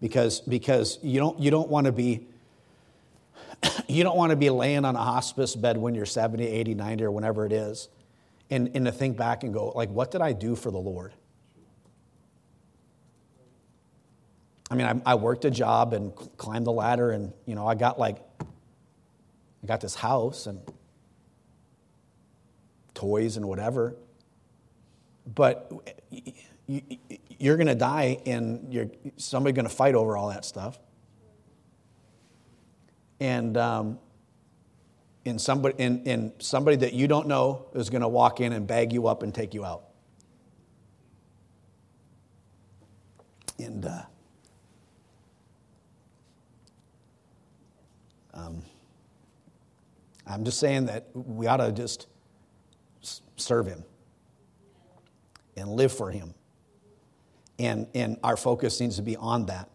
Because, 0.00 0.40
because 0.40 0.98
you 1.02 1.18
don't, 1.18 1.38
you 1.38 1.50
don't 1.50 1.68
want 1.68 1.86
to 1.86 1.92
be 1.92 2.26
you 3.88 4.04
don't 4.04 4.16
want 4.16 4.30
to 4.30 4.36
be 4.36 4.50
laying 4.50 4.84
on 4.84 4.94
a 4.94 5.02
hospice 5.02 5.56
bed 5.56 5.76
when 5.76 5.94
you're 5.94 6.06
70 6.06 6.46
80 6.46 6.74
90 6.74 7.04
or 7.04 7.10
whenever 7.10 7.44
it 7.44 7.52
is 7.52 7.88
and, 8.50 8.70
and 8.74 8.86
to 8.86 8.92
think 8.92 9.16
back 9.16 9.42
and 9.42 9.52
go 9.52 9.70
like 9.70 9.88
what 9.90 10.12
did 10.12 10.20
i 10.20 10.32
do 10.32 10.54
for 10.54 10.70
the 10.70 10.78
lord? 10.78 11.12
I 14.70 14.76
mean 14.76 14.86
I, 14.86 15.12
I 15.12 15.14
worked 15.16 15.44
a 15.44 15.50
job 15.50 15.92
and 15.92 16.14
climbed 16.36 16.66
the 16.66 16.72
ladder 16.72 17.10
and 17.10 17.32
you 17.46 17.56
know 17.56 17.66
i 17.66 17.74
got 17.74 17.98
like 17.98 18.18
i 18.40 19.66
got 19.66 19.80
this 19.80 19.96
house 19.96 20.46
and 20.46 20.60
toys 22.98 23.36
and 23.36 23.46
whatever. 23.46 23.94
But 25.34 25.70
you're 27.38 27.56
going 27.56 27.66
to 27.66 27.74
die 27.74 28.18
and 28.26 28.72
you're 28.72 28.90
somebody 29.16 29.52
going 29.52 29.66
to 29.66 29.74
fight 29.74 29.94
over 29.94 30.16
all 30.16 30.28
that 30.28 30.44
stuff. 30.44 30.78
And 33.20 33.56
um, 33.56 33.98
and 35.24 35.40
somebody 35.40 35.74
and, 35.78 36.06
and 36.06 36.32
somebody 36.38 36.76
that 36.76 36.92
you 36.92 37.08
don't 37.08 37.26
know 37.26 37.66
is 37.74 37.90
going 37.90 38.02
to 38.02 38.08
walk 38.08 38.40
in 38.40 38.52
and 38.52 38.66
bag 38.66 38.92
you 38.92 39.06
up 39.08 39.22
and 39.22 39.34
take 39.34 39.54
you 39.54 39.64
out. 39.64 39.84
And 43.58 43.84
uh, 43.84 44.02
um, 48.38 48.62
i'm 50.26 50.44
just 50.44 50.58
saying 50.58 50.86
that 50.86 51.08
we 51.12 51.46
ought 51.46 51.58
to 51.58 51.72
just 51.72 52.06
serve 53.36 53.66
him 53.66 53.84
and 55.56 55.68
live 55.68 55.92
for 55.92 56.10
him 56.10 56.34
and, 57.58 57.86
and 57.94 58.16
our 58.22 58.36
focus 58.36 58.80
needs 58.80 58.96
to 58.96 59.02
be 59.02 59.16
on 59.16 59.46
that. 59.46 59.68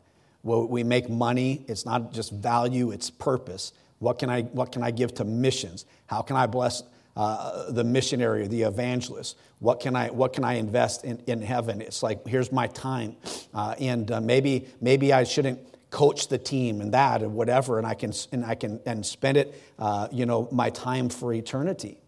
Well, 0.44 0.68
we 0.68 0.84
make 0.84 1.10
money, 1.10 1.64
it's 1.68 1.86
not 1.86 2.12
just 2.12 2.32
value, 2.32 2.92
it's 2.92 3.10
purpose. 3.10 3.74
What 4.00 4.20
can 4.20 4.30
I, 4.30 4.42
what 4.42 4.72
can 4.72 4.84
I 4.84 4.92
give 4.92 5.14
to 5.16 5.24
missions? 5.24 5.86
How 6.08 6.22
can 6.22 6.36
I 6.36 6.48
bless 6.48 6.84
uh, 7.16 7.72
the 7.72 7.84
missionary, 7.84 8.48
the 8.48 8.64
evangelist? 8.64 9.38
What 9.60 9.80
can 9.80 9.96
I, 9.96 10.10
what 10.10 10.34
can 10.34 10.44
I 10.44 10.56
invest 10.56 11.06
in, 11.06 11.22
in 11.28 11.42
heaven? 11.42 11.82
It's 11.82 12.04
like, 12.04 12.28
here's 12.28 12.52
my 12.52 12.68
time. 12.68 13.16
Uh, 13.54 13.76
and 13.80 14.12
uh, 14.12 14.20
maybe, 14.20 14.68
maybe 14.82 15.14
I 15.14 15.24
shouldn't 15.24 15.60
coach 15.90 16.28
the 16.28 16.38
team 16.38 16.82
and 16.82 16.94
that 16.94 17.22
and 17.22 17.36
whatever, 17.36 17.78
and 17.78 17.88
I 17.88 17.94
can, 17.94 18.12
and 18.32 18.44
I 18.44 18.56
can 18.56 18.82
and 18.86 19.06
spend 19.06 19.38
it, 19.38 19.54
uh, 19.80 20.08
you 20.12 20.26
know, 20.26 20.50
my 20.52 20.72
time 20.72 21.08
for 21.08 21.32
eternity. 21.32 22.00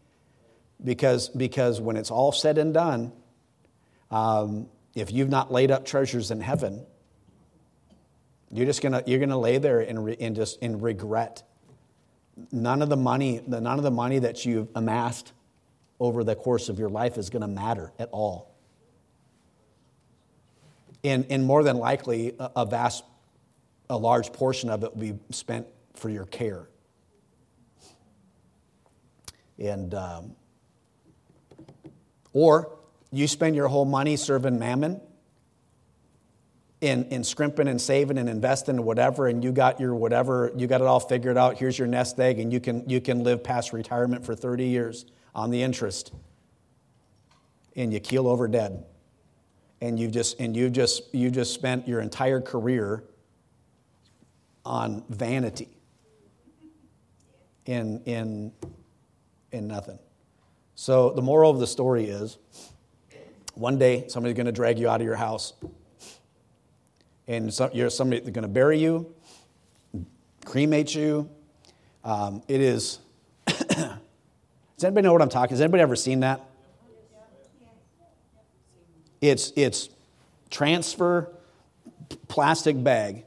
Because, 0.83 1.29
because 1.29 1.79
when 1.79 1.95
it's 1.95 2.11
all 2.11 2.33
said 2.33 2.57
and 2.57 2.73
done, 2.73 3.13
um, 4.11 4.67
if 4.95 5.11
you've 5.11 5.29
not 5.29 5.51
laid 5.51 5.69
up 5.71 5.85
treasures 5.85 6.31
in 6.31 6.41
heaven, 6.41 6.85
you're 8.51 8.65
just 8.65 8.81
gonna 8.81 9.03
you're 9.05 9.19
gonna 9.19 9.37
lay 9.37 9.57
there 9.57 9.81
in, 9.81 10.07
in 10.07 10.33
just 10.35 10.59
in 10.61 10.79
regret. 10.79 11.43
None 12.51 12.81
of 12.81 12.89
the 12.89 12.97
money, 12.97 13.41
none 13.45 13.65
of 13.67 13.83
the 13.83 13.91
money 13.91 14.19
that 14.19 14.45
you've 14.45 14.69
amassed 14.75 15.33
over 15.99 16.23
the 16.23 16.35
course 16.35 16.69
of 16.69 16.79
your 16.79 16.89
life 16.89 17.17
is 17.17 17.29
to 17.41 17.47
matter 17.47 17.91
at 17.99 18.09
all. 18.11 18.55
And, 21.03 21.25
and 21.29 21.45
more 21.45 21.63
than 21.63 21.77
likely, 21.77 22.35
a, 22.39 22.51
a 22.57 22.65
vast, 22.65 23.03
a 23.89 23.97
large 23.97 24.33
portion 24.33 24.69
of 24.69 24.83
it 24.83 24.95
will 24.95 25.13
be 25.13 25.19
spent 25.29 25.67
for 25.93 26.09
your 26.09 26.25
care. 26.25 26.67
And, 29.59 29.93
um, 29.93 30.35
or 32.33 32.77
you 33.11 33.27
spend 33.27 33.55
your 33.55 33.67
whole 33.67 33.85
money 33.85 34.15
serving 34.15 34.59
mammon 34.59 35.01
in, 36.81 37.05
in 37.05 37.23
scrimping 37.23 37.67
and 37.67 37.81
saving 37.81 38.17
and 38.17 38.29
investing 38.29 38.75
and 38.75 38.85
whatever, 38.85 39.27
and 39.27 39.43
you 39.43 39.51
got 39.51 39.79
your 39.79 39.95
whatever, 39.95 40.51
you 40.55 40.67
got 40.67 40.81
it 40.81 40.87
all 40.87 40.99
figured 40.99 41.37
out. 41.37 41.57
Here's 41.57 41.79
your 41.79 41.87
nest 41.87 42.19
egg, 42.19 42.39
and 42.39 42.51
you 42.51 42.59
can, 42.59 42.87
you 42.89 43.01
can 43.01 43.23
live 43.23 43.43
past 43.43 43.73
retirement 43.73 44.25
for 44.25 44.35
30 44.35 44.67
years 44.67 45.05
on 45.33 45.49
the 45.49 45.63
interest. 45.63 46.13
And 47.75 47.91
you 47.93 47.99
keel 47.99 48.27
over 48.27 48.47
dead. 48.47 48.85
And 49.81 49.99
you've 49.99 50.11
just, 50.11 50.39
and 50.39 50.55
you've 50.55 50.73
just, 50.73 51.13
you 51.13 51.29
just 51.29 51.53
spent 51.53 51.87
your 51.87 52.01
entire 52.01 52.39
career 52.39 53.03
on 54.63 55.03
vanity 55.09 55.69
in, 57.65 58.01
in, 58.05 58.51
in 59.51 59.67
nothing. 59.67 59.99
So 60.75 61.11
the 61.11 61.21
moral 61.21 61.51
of 61.51 61.59
the 61.59 61.67
story 61.67 62.05
is 62.05 62.37
one 63.55 63.77
day, 63.77 64.05
somebody's 64.07 64.35
going 64.35 64.45
to 64.45 64.51
drag 64.51 64.79
you 64.79 64.89
out 64.89 65.01
of 65.01 65.07
your 65.07 65.15
house. 65.15 65.53
And 67.27 67.53
some, 67.53 67.71
you're 67.73 67.89
somebody 67.89 68.21
going 68.21 68.43
to 68.43 68.47
bury 68.47 68.79
you, 68.79 69.13
cremate 70.45 70.93
you. 70.93 71.29
Um, 72.03 72.43
it 72.47 72.61
is. 72.61 72.99
Does 73.45 74.83
anybody 74.83 75.05
know 75.05 75.13
what 75.13 75.21
I'm 75.21 75.29
talking? 75.29 75.51
Has 75.51 75.61
anybody 75.61 75.81
ever 75.81 75.95
seen 75.95 76.19
that? 76.19 76.41
It's, 79.21 79.51
it's, 79.55 79.89
transfer 80.49 81.29
plastic 82.27 82.81
bag, 82.81 83.25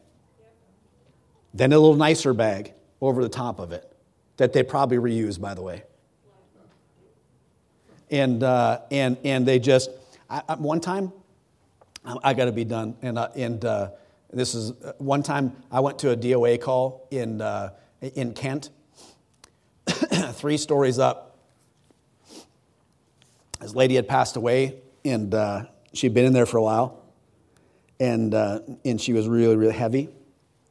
then 1.52 1.72
a 1.72 1.78
little 1.78 1.96
nicer 1.96 2.32
bag 2.32 2.72
over 3.00 3.22
the 3.22 3.28
top 3.28 3.58
of 3.58 3.72
it 3.72 3.92
that 4.36 4.52
they 4.52 4.62
probably 4.62 4.96
reuse, 4.96 5.40
by 5.40 5.52
the 5.52 5.62
way. 5.62 5.82
And, 8.10 8.42
uh, 8.42 8.80
and, 8.90 9.18
and 9.24 9.46
they 9.46 9.58
just, 9.58 9.90
I, 10.30 10.42
I, 10.48 10.54
one 10.54 10.80
time, 10.80 11.12
I, 12.04 12.16
I 12.24 12.34
got 12.34 12.46
to 12.46 12.52
be 12.52 12.64
done. 12.64 12.96
And, 13.02 13.18
uh, 13.18 13.28
and 13.34 13.64
uh, 13.64 13.90
this 14.32 14.54
is 14.54 14.72
uh, 14.82 14.92
one 14.98 15.22
time 15.22 15.56
I 15.70 15.80
went 15.80 15.98
to 16.00 16.10
a 16.10 16.16
DOA 16.16 16.60
call 16.60 17.06
in, 17.10 17.40
uh, 17.40 17.70
in 18.00 18.34
Kent, 18.34 18.70
three 19.86 20.56
stories 20.56 20.98
up. 20.98 21.38
This 23.60 23.74
lady 23.74 23.96
had 23.96 24.06
passed 24.06 24.36
away, 24.36 24.76
and 25.04 25.34
uh, 25.34 25.64
she'd 25.92 26.14
been 26.14 26.24
in 26.24 26.32
there 26.32 26.46
for 26.46 26.58
a 26.58 26.62
while, 26.62 27.02
and, 27.98 28.32
and 28.32 29.00
she 29.00 29.12
was 29.12 29.26
really, 29.26 29.56
really 29.56 29.74
heavy. 29.74 30.08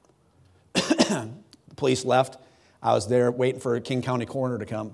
the 0.74 1.30
police 1.76 2.06
left. 2.06 2.38
I 2.82 2.94
was 2.94 3.08
there 3.10 3.30
waiting 3.30 3.60
for 3.60 3.78
King 3.82 4.02
County 4.02 4.26
coroner 4.26 4.58
to 4.60 4.66
come. 4.66 4.94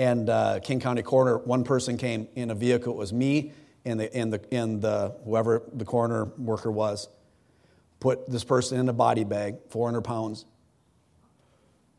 And 0.00 0.30
uh, 0.30 0.60
King 0.60 0.80
County 0.80 1.02
coroner, 1.02 1.36
one 1.36 1.62
person 1.62 1.98
came 1.98 2.26
in 2.34 2.50
a 2.50 2.54
vehicle. 2.54 2.94
It 2.94 2.96
was 2.96 3.12
me 3.12 3.52
and 3.84 4.00
the, 4.00 4.16
and 4.16 4.32
the, 4.32 4.42
and 4.50 4.80
the 4.80 5.14
whoever 5.26 5.62
the 5.74 5.84
coroner 5.84 6.24
worker 6.38 6.70
was. 6.70 7.10
Put 8.00 8.26
this 8.26 8.42
person 8.42 8.80
in 8.80 8.88
a 8.88 8.94
body 8.94 9.24
bag, 9.24 9.56
400 9.68 10.00
pounds. 10.00 10.46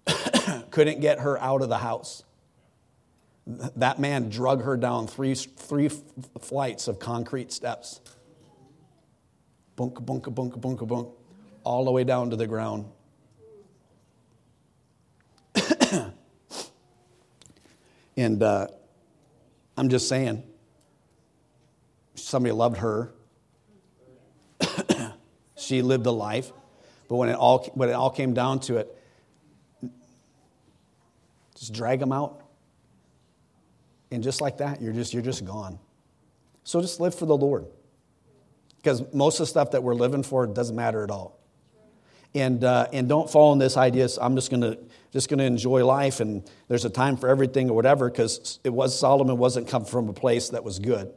Couldn't 0.71 0.99
get 0.99 1.19
her 1.19 1.39
out 1.39 1.61
of 1.61 1.69
the 1.69 1.77
house. 1.77 2.23
That 3.45 3.99
man 3.99 4.29
drug 4.31 4.63
her 4.63 4.77
down 4.77 5.05
three, 5.05 5.35
three 5.35 5.91
flights 6.39 6.87
of 6.87 6.97
concrete 6.97 7.51
steps. 7.51 8.01
Bunk, 9.75 10.03
bunk, 10.03 10.33
bunk, 10.33 10.59
bunk, 10.59 10.87
bunk, 10.87 11.09
all 11.63 11.85
the 11.85 11.91
way 11.91 12.03
down 12.03 12.31
to 12.31 12.35
the 12.35 12.47
ground. 12.47 12.85
and 18.17 18.41
uh, 18.43 18.67
I'm 19.77 19.89
just 19.89 20.07
saying, 20.09 20.43
somebody 22.15 22.53
loved 22.53 22.77
her. 22.77 23.13
she 25.55 25.81
lived 25.81 26.05
a 26.05 26.11
life. 26.11 26.51
But 27.07 27.15
when 27.15 27.29
it, 27.29 27.35
all, 27.35 27.65
when 27.73 27.89
it 27.89 27.93
all 27.93 28.09
came 28.09 28.33
down 28.33 28.59
to 28.61 28.77
it, 28.77 28.97
just 31.57 31.73
drag 31.73 31.99
them 31.99 32.11
out. 32.11 32.41
And 34.11 34.23
just 34.23 34.41
like 34.41 34.57
that, 34.57 34.81
you're 34.81 34.93
just, 34.93 35.13
you're 35.13 35.23
just 35.23 35.45
gone. 35.45 35.79
So 36.63 36.81
just 36.81 36.99
live 36.99 37.15
for 37.15 37.25
the 37.25 37.35
Lord. 37.35 37.65
Because 38.77 39.03
most 39.13 39.39
of 39.39 39.43
the 39.43 39.47
stuff 39.47 39.71
that 39.71 39.83
we're 39.83 39.93
living 39.93 40.23
for 40.23 40.47
doesn't 40.47 40.75
matter 40.75 41.03
at 41.03 41.11
all. 41.11 41.40
And, 42.33 42.63
uh, 42.63 42.87
and 42.93 43.09
don't 43.09 43.29
fall 43.29 43.51
in 43.51 43.59
this 43.59 43.75
idea, 43.75 44.07
I'm 44.21 44.35
just 44.35 44.49
going 44.49 44.61
to 44.61 44.77
just 45.11 45.27
going 45.27 45.39
to 45.39 45.45
enjoy 45.45 45.85
life 45.85 46.21
and 46.21 46.49
there's 46.69 46.85
a 46.85 46.89
time 46.89 47.17
for 47.17 47.27
everything 47.27 47.69
or 47.69 47.73
whatever, 47.73 48.09
because 48.09 48.59
it 48.63 48.69
was 48.69 48.97
Solomon 48.97 49.37
wasn't 49.37 49.67
come 49.67 49.83
from 49.83 50.07
a 50.07 50.13
place 50.13 50.49
that 50.49 50.63
was 50.63 50.79
good. 50.79 51.11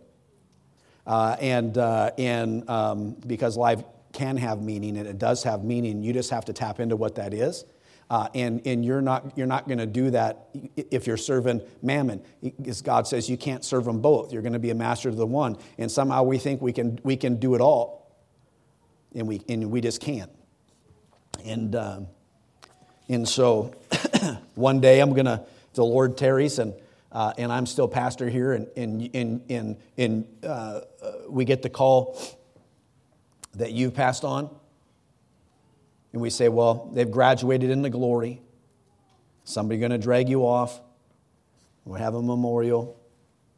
Uh, 1.06 1.36
and 1.40 1.78
uh, 1.78 2.10
and 2.18 2.68
um, 2.68 3.12
because 3.26 3.56
life 3.56 3.84
can 4.12 4.36
have 4.36 4.62
meaning 4.62 4.96
and 4.96 5.06
it 5.06 5.18
does 5.18 5.44
have 5.44 5.62
meaning, 5.62 6.02
you 6.02 6.12
just 6.12 6.30
have 6.30 6.44
to 6.46 6.52
tap 6.52 6.80
into 6.80 6.96
what 6.96 7.14
that 7.14 7.32
is. 7.32 7.64
Uh, 8.10 8.28
and 8.34 8.66
and 8.66 8.84
you're 8.84 9.00
not, 9.00 9.36
you're 9.36 9.46
not 9.46 9.66
going 9.66 9.78
to 9.78 9.86
do 9.86 10.10
that 10.10 10.48
if 10.76 11.06
you're 11.06 11.16
serving 11.16 11.60
mammon. 11.80 12.20
As 12.66 12.82
God 12.82 13.06
says, 13.06 13.30
you 13.30 13.36
can't 13.36 13.64
serve 13.64 13.84
them 13.84 14.00
both. 14.00 14.32
You're 14.32 14.42
going 14.42 14.52
to 14.54 14.58
be 14.58 14.70
a 14.70 14.74
master 14.74 15.10
to 15.10 15.16
the 15.16 15.26
one. 15.26 15.56
And 15.78 15.90
somehow 15.90 16.24
we 16.24 16.38
think 16.38 16.60
we 16.60 16.72
can, 16.72 16.98
we 17.04 17.16
can 17.16 17.36
do 17.36 17.54
it 17.54 17.60
all. 17.60 18.18
And 19.14 19.28
we, 19.28 19.40
and 19.48 19.70
we 19.70 19.80
just 19.80 20.00
can't. 20.00 20.30
And, 21.44 21.74
um, 21.74 22.06
and 23.08 23.28
so 23.28 23.74
one 24.54 24.80
day 24.80 25.00
I'm 25.00 25.12
going 25.12 25.26
to, 25.26 25.42
the 25.74 25.84
Lord 25.84 26.16
tarries, 26.16 26.58
and, 26.58 26.74
uh, 27.12 27.32
and 27.38 27.52
I'm 27.52 27.66
still 27.66 27.88
pastor 27.88 28.28
here, 28.28 28.52
and, 28.52 28.68
and, 28.76 29.10
and, 29.14 29.42
and, 29.48 29.76
and 29.98 30.26
uh, 30.42 30.46
uh, 30.46 30.80
we 31.28 31.44
get 31.44 31.62
the 31.62 31.70
call 31.70 32.20
that 33.54 33.72
you've 33.72 33.94
passed 33.94 34.24
on. 34.24 34.50
And 36.12 36.22
we 36.22 36.30
say, 36.30 36.48
well, 36.48 36.90
they've 36.92 37.10
graduated 37.10 37.70
into 37.70 37.90
glory. 37.90 38.40
Somebody 39.44 39.80
going 39.80 39.90
to 39.90 39.98
drag 39.98 40.28
you 40.28 40.46
off. 40.46 40.80
We'll 41.84 41.98
have 41.98 42.14
a 42.14 42.22
memorial 42.22 42.98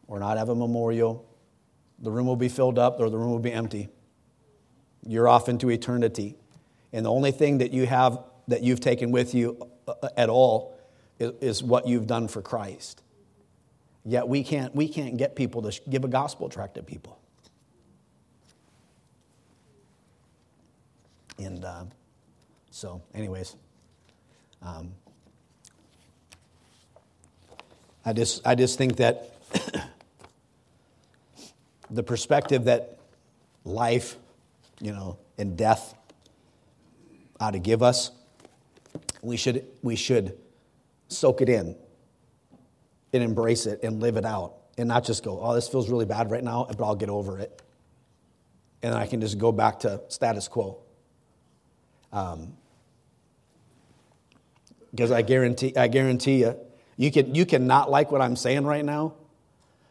or 0.08 0.18
not 0.18 0.38
have 0.38 0.48
a 0.48 0.54
memorial. 0.54 1.24
The 1.98 2.10
room 2.10 2.26
will 2.26 2.36
be 2.36 2.48
filled 2.48 2.78
up 2.78 3.00
or 3.00 3.10
the 3.10 3.18
room 3.18 3.30
will 3.30 3.38
be 3.38 3.52
empty. 3.52 3.88
You're 5.06 5.28
off 5.28 5.48
into 5.48 5.70
eternity. 5.70 6.36
And 6.96 7.04
the 7.04 7.10
only 7.10 7.30
thing 7.30 7.58
that 7.58 7.74
you 7.74 7.84
have 7.84 8.20
that 8.48 8.62
you've 8.62 8.80
taken 8.80 9.10
with 9.10 9.34
you 9.34 9.68
uh, 9.86 10.08
at 10.16 10.30
all 10.30 10.78
is, 11.18 11.32
is 11.42 11.62
what 11.62 11.86
you've 11.86 12.06
done 12.06 12.26
for 12.26 12.40
Christ. 12.40 13.02
Yet 14.06 14.26
we 14.26 14.42
can't, 14.42 14.74
we 14.74 14.88
can't 14.88 15.18
get 15.18 15.36
people 15.36 15.60
to 15.70 15.78
give 15.90 16.06
a 16.06 16.08
gospel 16.08 16.48
tract 16.48 16.76
to 16.76 16.82
people. 16.82 17.20
And 21.36 21.62
uh, 21.62 21.84
so, 22.70 23.02
anyways, 23.14 23.56
um, 24.62 24.92
I 28.06 28.14
just 28.14 28.46
I 28.46 28.54
just 28.54 28.78
think 28.78 28.96
that 28.96 29.32
the 31.90 32.02
perspective 32.02 32.64
that 32.64 32.98
life, 33.66 34.16
you 34.80 34.92
know, 34.92 35.18
and 35.36 35.58
death 35.58 35.94
ought 37.40 37.52
to 37.52 37.58
give 37.58 37.82
us, 37.82 38.10
we 39.22 39.36
should, 39.36 39.66
we 39.82 39.96
should 39.96 40.36
soak 41.08 41.40
it 41.40 41.48
in 41.48 41.76
and 43.12 43.22
embrace 43.22 43.66
it 43.66 43.82
and 43.82 44.00
live 44.00 44.16
it 44.16 44.24
out 44.24 44.54
and 44.78 44.88
not 44.88 45.04
just 45.04 45.24
go, 45.24 45.40
oh, 45.40 45.54
this 45.54 45.68
feels 45.68 45.88
really 45.88 46.04
bad 46.04 46.30
right 46.30 46.44
now, 46.44 46.66
but 46.68 46.84
I'll 46.84 46.96
get 46.96 47.08
over 47.08 47.38
it. 47.38 47.62
And 48.82 48.94
I 48.94 49.06
can 49.06 49.20
just 49.20 49.38
go 49.38 49.52
back 49.52 49.80
to 49.80 50.02
status 50.08 50.48
quo. 50.48 50.78
Um, 52.12 52.54
because 54.90 55.10
I 55.10 55.22
guarantee, 55.22 55.76
I 55.76 55.88
guarantee 55.88 56.40
you, 56.40 56.56
you 56.96 57.10
can, 57.10 57.34
you 57.34 57.44
can 57.44 57.66
not 57.66 57.90
like 57.90 58.10
what 58.10 58.22
I'm 58.22 58.36
saying 58.36 58.64
right 58.64 58.84
now, 58.84 59.14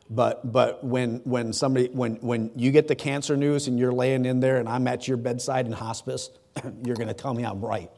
but, 0.10 0.52
but 0.52 0.84
when, 0.84 1.22
when 1.24 1.52
somebody, 1.52 1.88
when, 1.88 2.16
when 2.18 2.52
you 2.56 2.72
get 2.72 2.88
the 2.88 2.96
cancer 2.96 3.36
news 3.36 3.68
and 3.68 3.80
you're 3.80 3.94
laying 3.94 4.26
in 4.26 4.40
there 4.40 4.58
and 4.58 4.70
I'm 4.70 4.88
at 4.88 5.08
your 5.08 5.18
bedside 5.18 5.66
in 5.66 5.72
hospice, 5.72 6.30
you're 6.84 6.96
going 6.96 7.08
to 7.08 7.14
tell 7.14 7.34
me 7.34 7.44
I'm 7.44 7.64
right. 7.64 7.90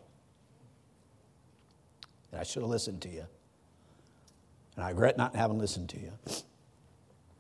And 2.32 2.40
I 2.40 2.44
should 2.44 2.62
have 2.62 2.70
listened 2.70 3.02
to 3.02 3.10
you. 3.10 3.26
And 4.76 4.86
I 4.86 4.90
regret 4.90 5.18
not 5.18 5.36
having 5.36 5.58
listened 5.58 5.90
to 5.90 6.00
you. 6.00 6.12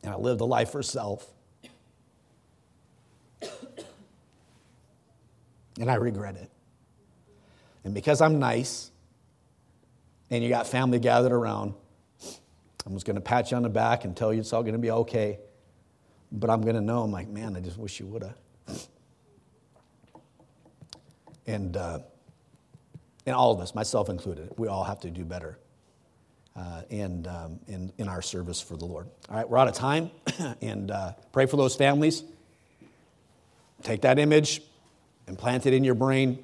And 0.03 0.11
I 0.13 0.18
lived 0.18 0.41
a 0.41 0.45
life 0.45 0.72
for 0.72 0.84
self. 0.84 1.26
And 5.80 5.91
I 5.91 5.93
regret 5.93 6.36
it. 6.38 6.49
And 7.84 7.93
because 7.93 8.20
I'm 8.20 8.39
nice 8.39 8.89
and 10.32 10.43
you 10.43 10.49
got 10.49 10.65
family 10.65 10.97
gathered 10.97 11.32
around, 11.32 11.76
I'm 12.88 12.94
just 12.94 13.06
going 13.06 13.16
to 13.16 13.22
pat 13.22 13.52
you 13.52 13.58
on 13.58 13.64
the 13.64 13.70
back 13.70 14.06
and 14.06 14.16
tell 14.16 14.34
you 14.34 14.40
it's 14.40 14.54
all 14.54 14.62
going 14.62 14.72
to 14.72 14.80
be 14.80 14.92
okay. 14.92 15.40
But 16.32 16.50
I'm 16.50 16.62
going 16.62 16.76
to 16.76 16.82
know, 16.82 17.04
I'm 17.04 17.12
like, 17.12 17.28
man, 17.28 17.58
I 17.58 17.60
just 17.60 17.78
wish 17.78 18.00
you 18.00 18.08
would 18.08 18.24
have. 18.24 18.88
And, 21.46 21.76
uh, 21.76 22.00
and 23.26 23.36
all 23.36 23.52
of 23.52 23.60
us, 23.60 23.76
myself 23.76 24.08
included, 24.08 24.54
we 24.58 24.70
all 24.70 24.86
have 24.86 25.02
to 25.02 25.10
do 25.10 25.26
better 25.26 25.60
uh, 26.56 26.84
and, 26.90 27.28
um, 27.28 27.60
in, 27.68 27.92
in 27.98 28.08
our 28.08 28.22
service 28.22 28.62
for 28.62 28.78
the 28.78 28.86
Lord. 28.86 29.10
All 29.30 29.36
right, 29.36 29.50
we're 29.50 29.58
out 29.58 29.68
of 29.68 29.74
time. 29.74 30.10
and 30.62 30.90
uh, 30.90 31.12
pray 31.34 31.46
for 31.46 31.58
those 31.58 31.76
families. 31.76 32.24
Take 33.84 34.00
that 34.04 34.18
image 34.18 34.62
and 35.28 35.38
plant 35.38 35.66
it 35.66 35.74
in 35.74 35.84
your 35.84 35.96
brain. 35.96 36.42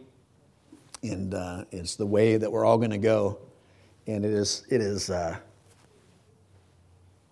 And 1.03 1.33
uh, 1.33 1.63
it's 1.71 1.95
the 1.95 2.05
way 2.05 2.35
that 2.35 2.51
we're 2.51 2.65
all 2.65 2.77
going 2.77 2.91
to 2.91 2.97
go. 2.97 3.39
And 4.07 4.25
it 4.25 4.31
is, 4.31 4.65
it 4.69 4.81
is 4.81 5.09
uh, 5.09 5.37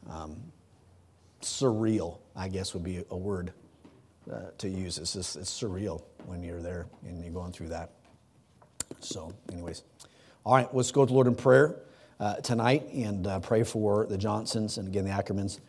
um, 0.10 0.38
surreal, 1.42 2.20
I 2.36 2.48
guess 2.48 2.74
would 2.74 2.84
be 2.84 3.04
a 3.10 3.18
word 3.18 3.54
uh, 4.32 4.52
to 4.60 4.70
use. 4.70 4.98
It's 4.98 5.14
just 5.14 5.36
it's 5.36 5.52
surreal 5.52 6.04
when 6.26 6.44
you're 6.44 6.62
there 6.62 6.88
and 7.06 7.24
you're 7.24 7.34
going 7.34 7.52
through 7.52 7.70
that. 7.70 7.92
So, 9.00 9.34
anyways, 9.52 9.84
all 10.44 10.56
right, 10.56 10.74
let's 10.74 10.92
go 10.92 11.06
to 11.06 11.08
the 11.08 11.14
Lord 11.14 11.28
in 11.28 11.36
prayer 11.36 11.76
uh, 12.20 12.36
tonight 12.36 12.88
and 12.94 13.26
uh, 13.26 13.40
pray 13.40 13.64
for 13.64 14.06
the 14.06 14.18
Johnsons 14.18 14.78
and 14.78 14.88
again 14.88 15.06
the 15.06 15.12
Ackermans, 15.12 15.60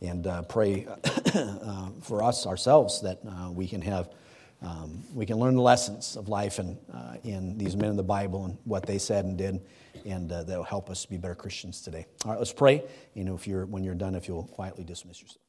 and 0.00 0.26
uh, 0.26 0.42
pray 0.42 0.86
uh, 1.34 1.90
for 2.00 2.22
us 2.22 2.46
ourselves 2.46 3.02
that 3.02 3.18
uh, 3.28 3.50
we 3.50 3.66
can 3.66 3.82
have. 3.82 4.08
Um, 4.60 5.04
we 5.14 5.24
can 5.24 5.36
learn 5.38 5.54
the 5.54 5.62
lessons 5.62 6.16
of 6.16 6.28
life 6.28 6.58
and 6.58 6.76
in 7.22 7.56
these 7.58 7.76
men 7.76 7.90
in 7.90 7.96
the 7.96 8.02
Bible 8.02 8.44
and 8.44 8.58
what 8.64 8.86
they 8.86 8.98
said 8.98 9.24
and 9.24 9.38
did, 9.38 9.60
and 10.04 10.28
that'll 10.30 10.64
help 10.64 10.90
us 10.90 11.06
be 11.06 11.16
better 11.16 11.34
Christians 11.34 11.80
today. 11.80 12.06
All 12.24 12.32
right, 12.32 12.38
let's 12.38 12.52
pray. 12.52 12.82
You 13.14 13.24
know, 13.24 13.34
if 13.34 13.46
you're 13.46 13.66
when 13.66 13.84
you're 13.84 13.94
done, 13.94 14.14
if 14.14 14.26
you'll 14.26 14.44
quietly 14.44 14.84
dismiss 14.84 15.22
yourself. 15.22 15.40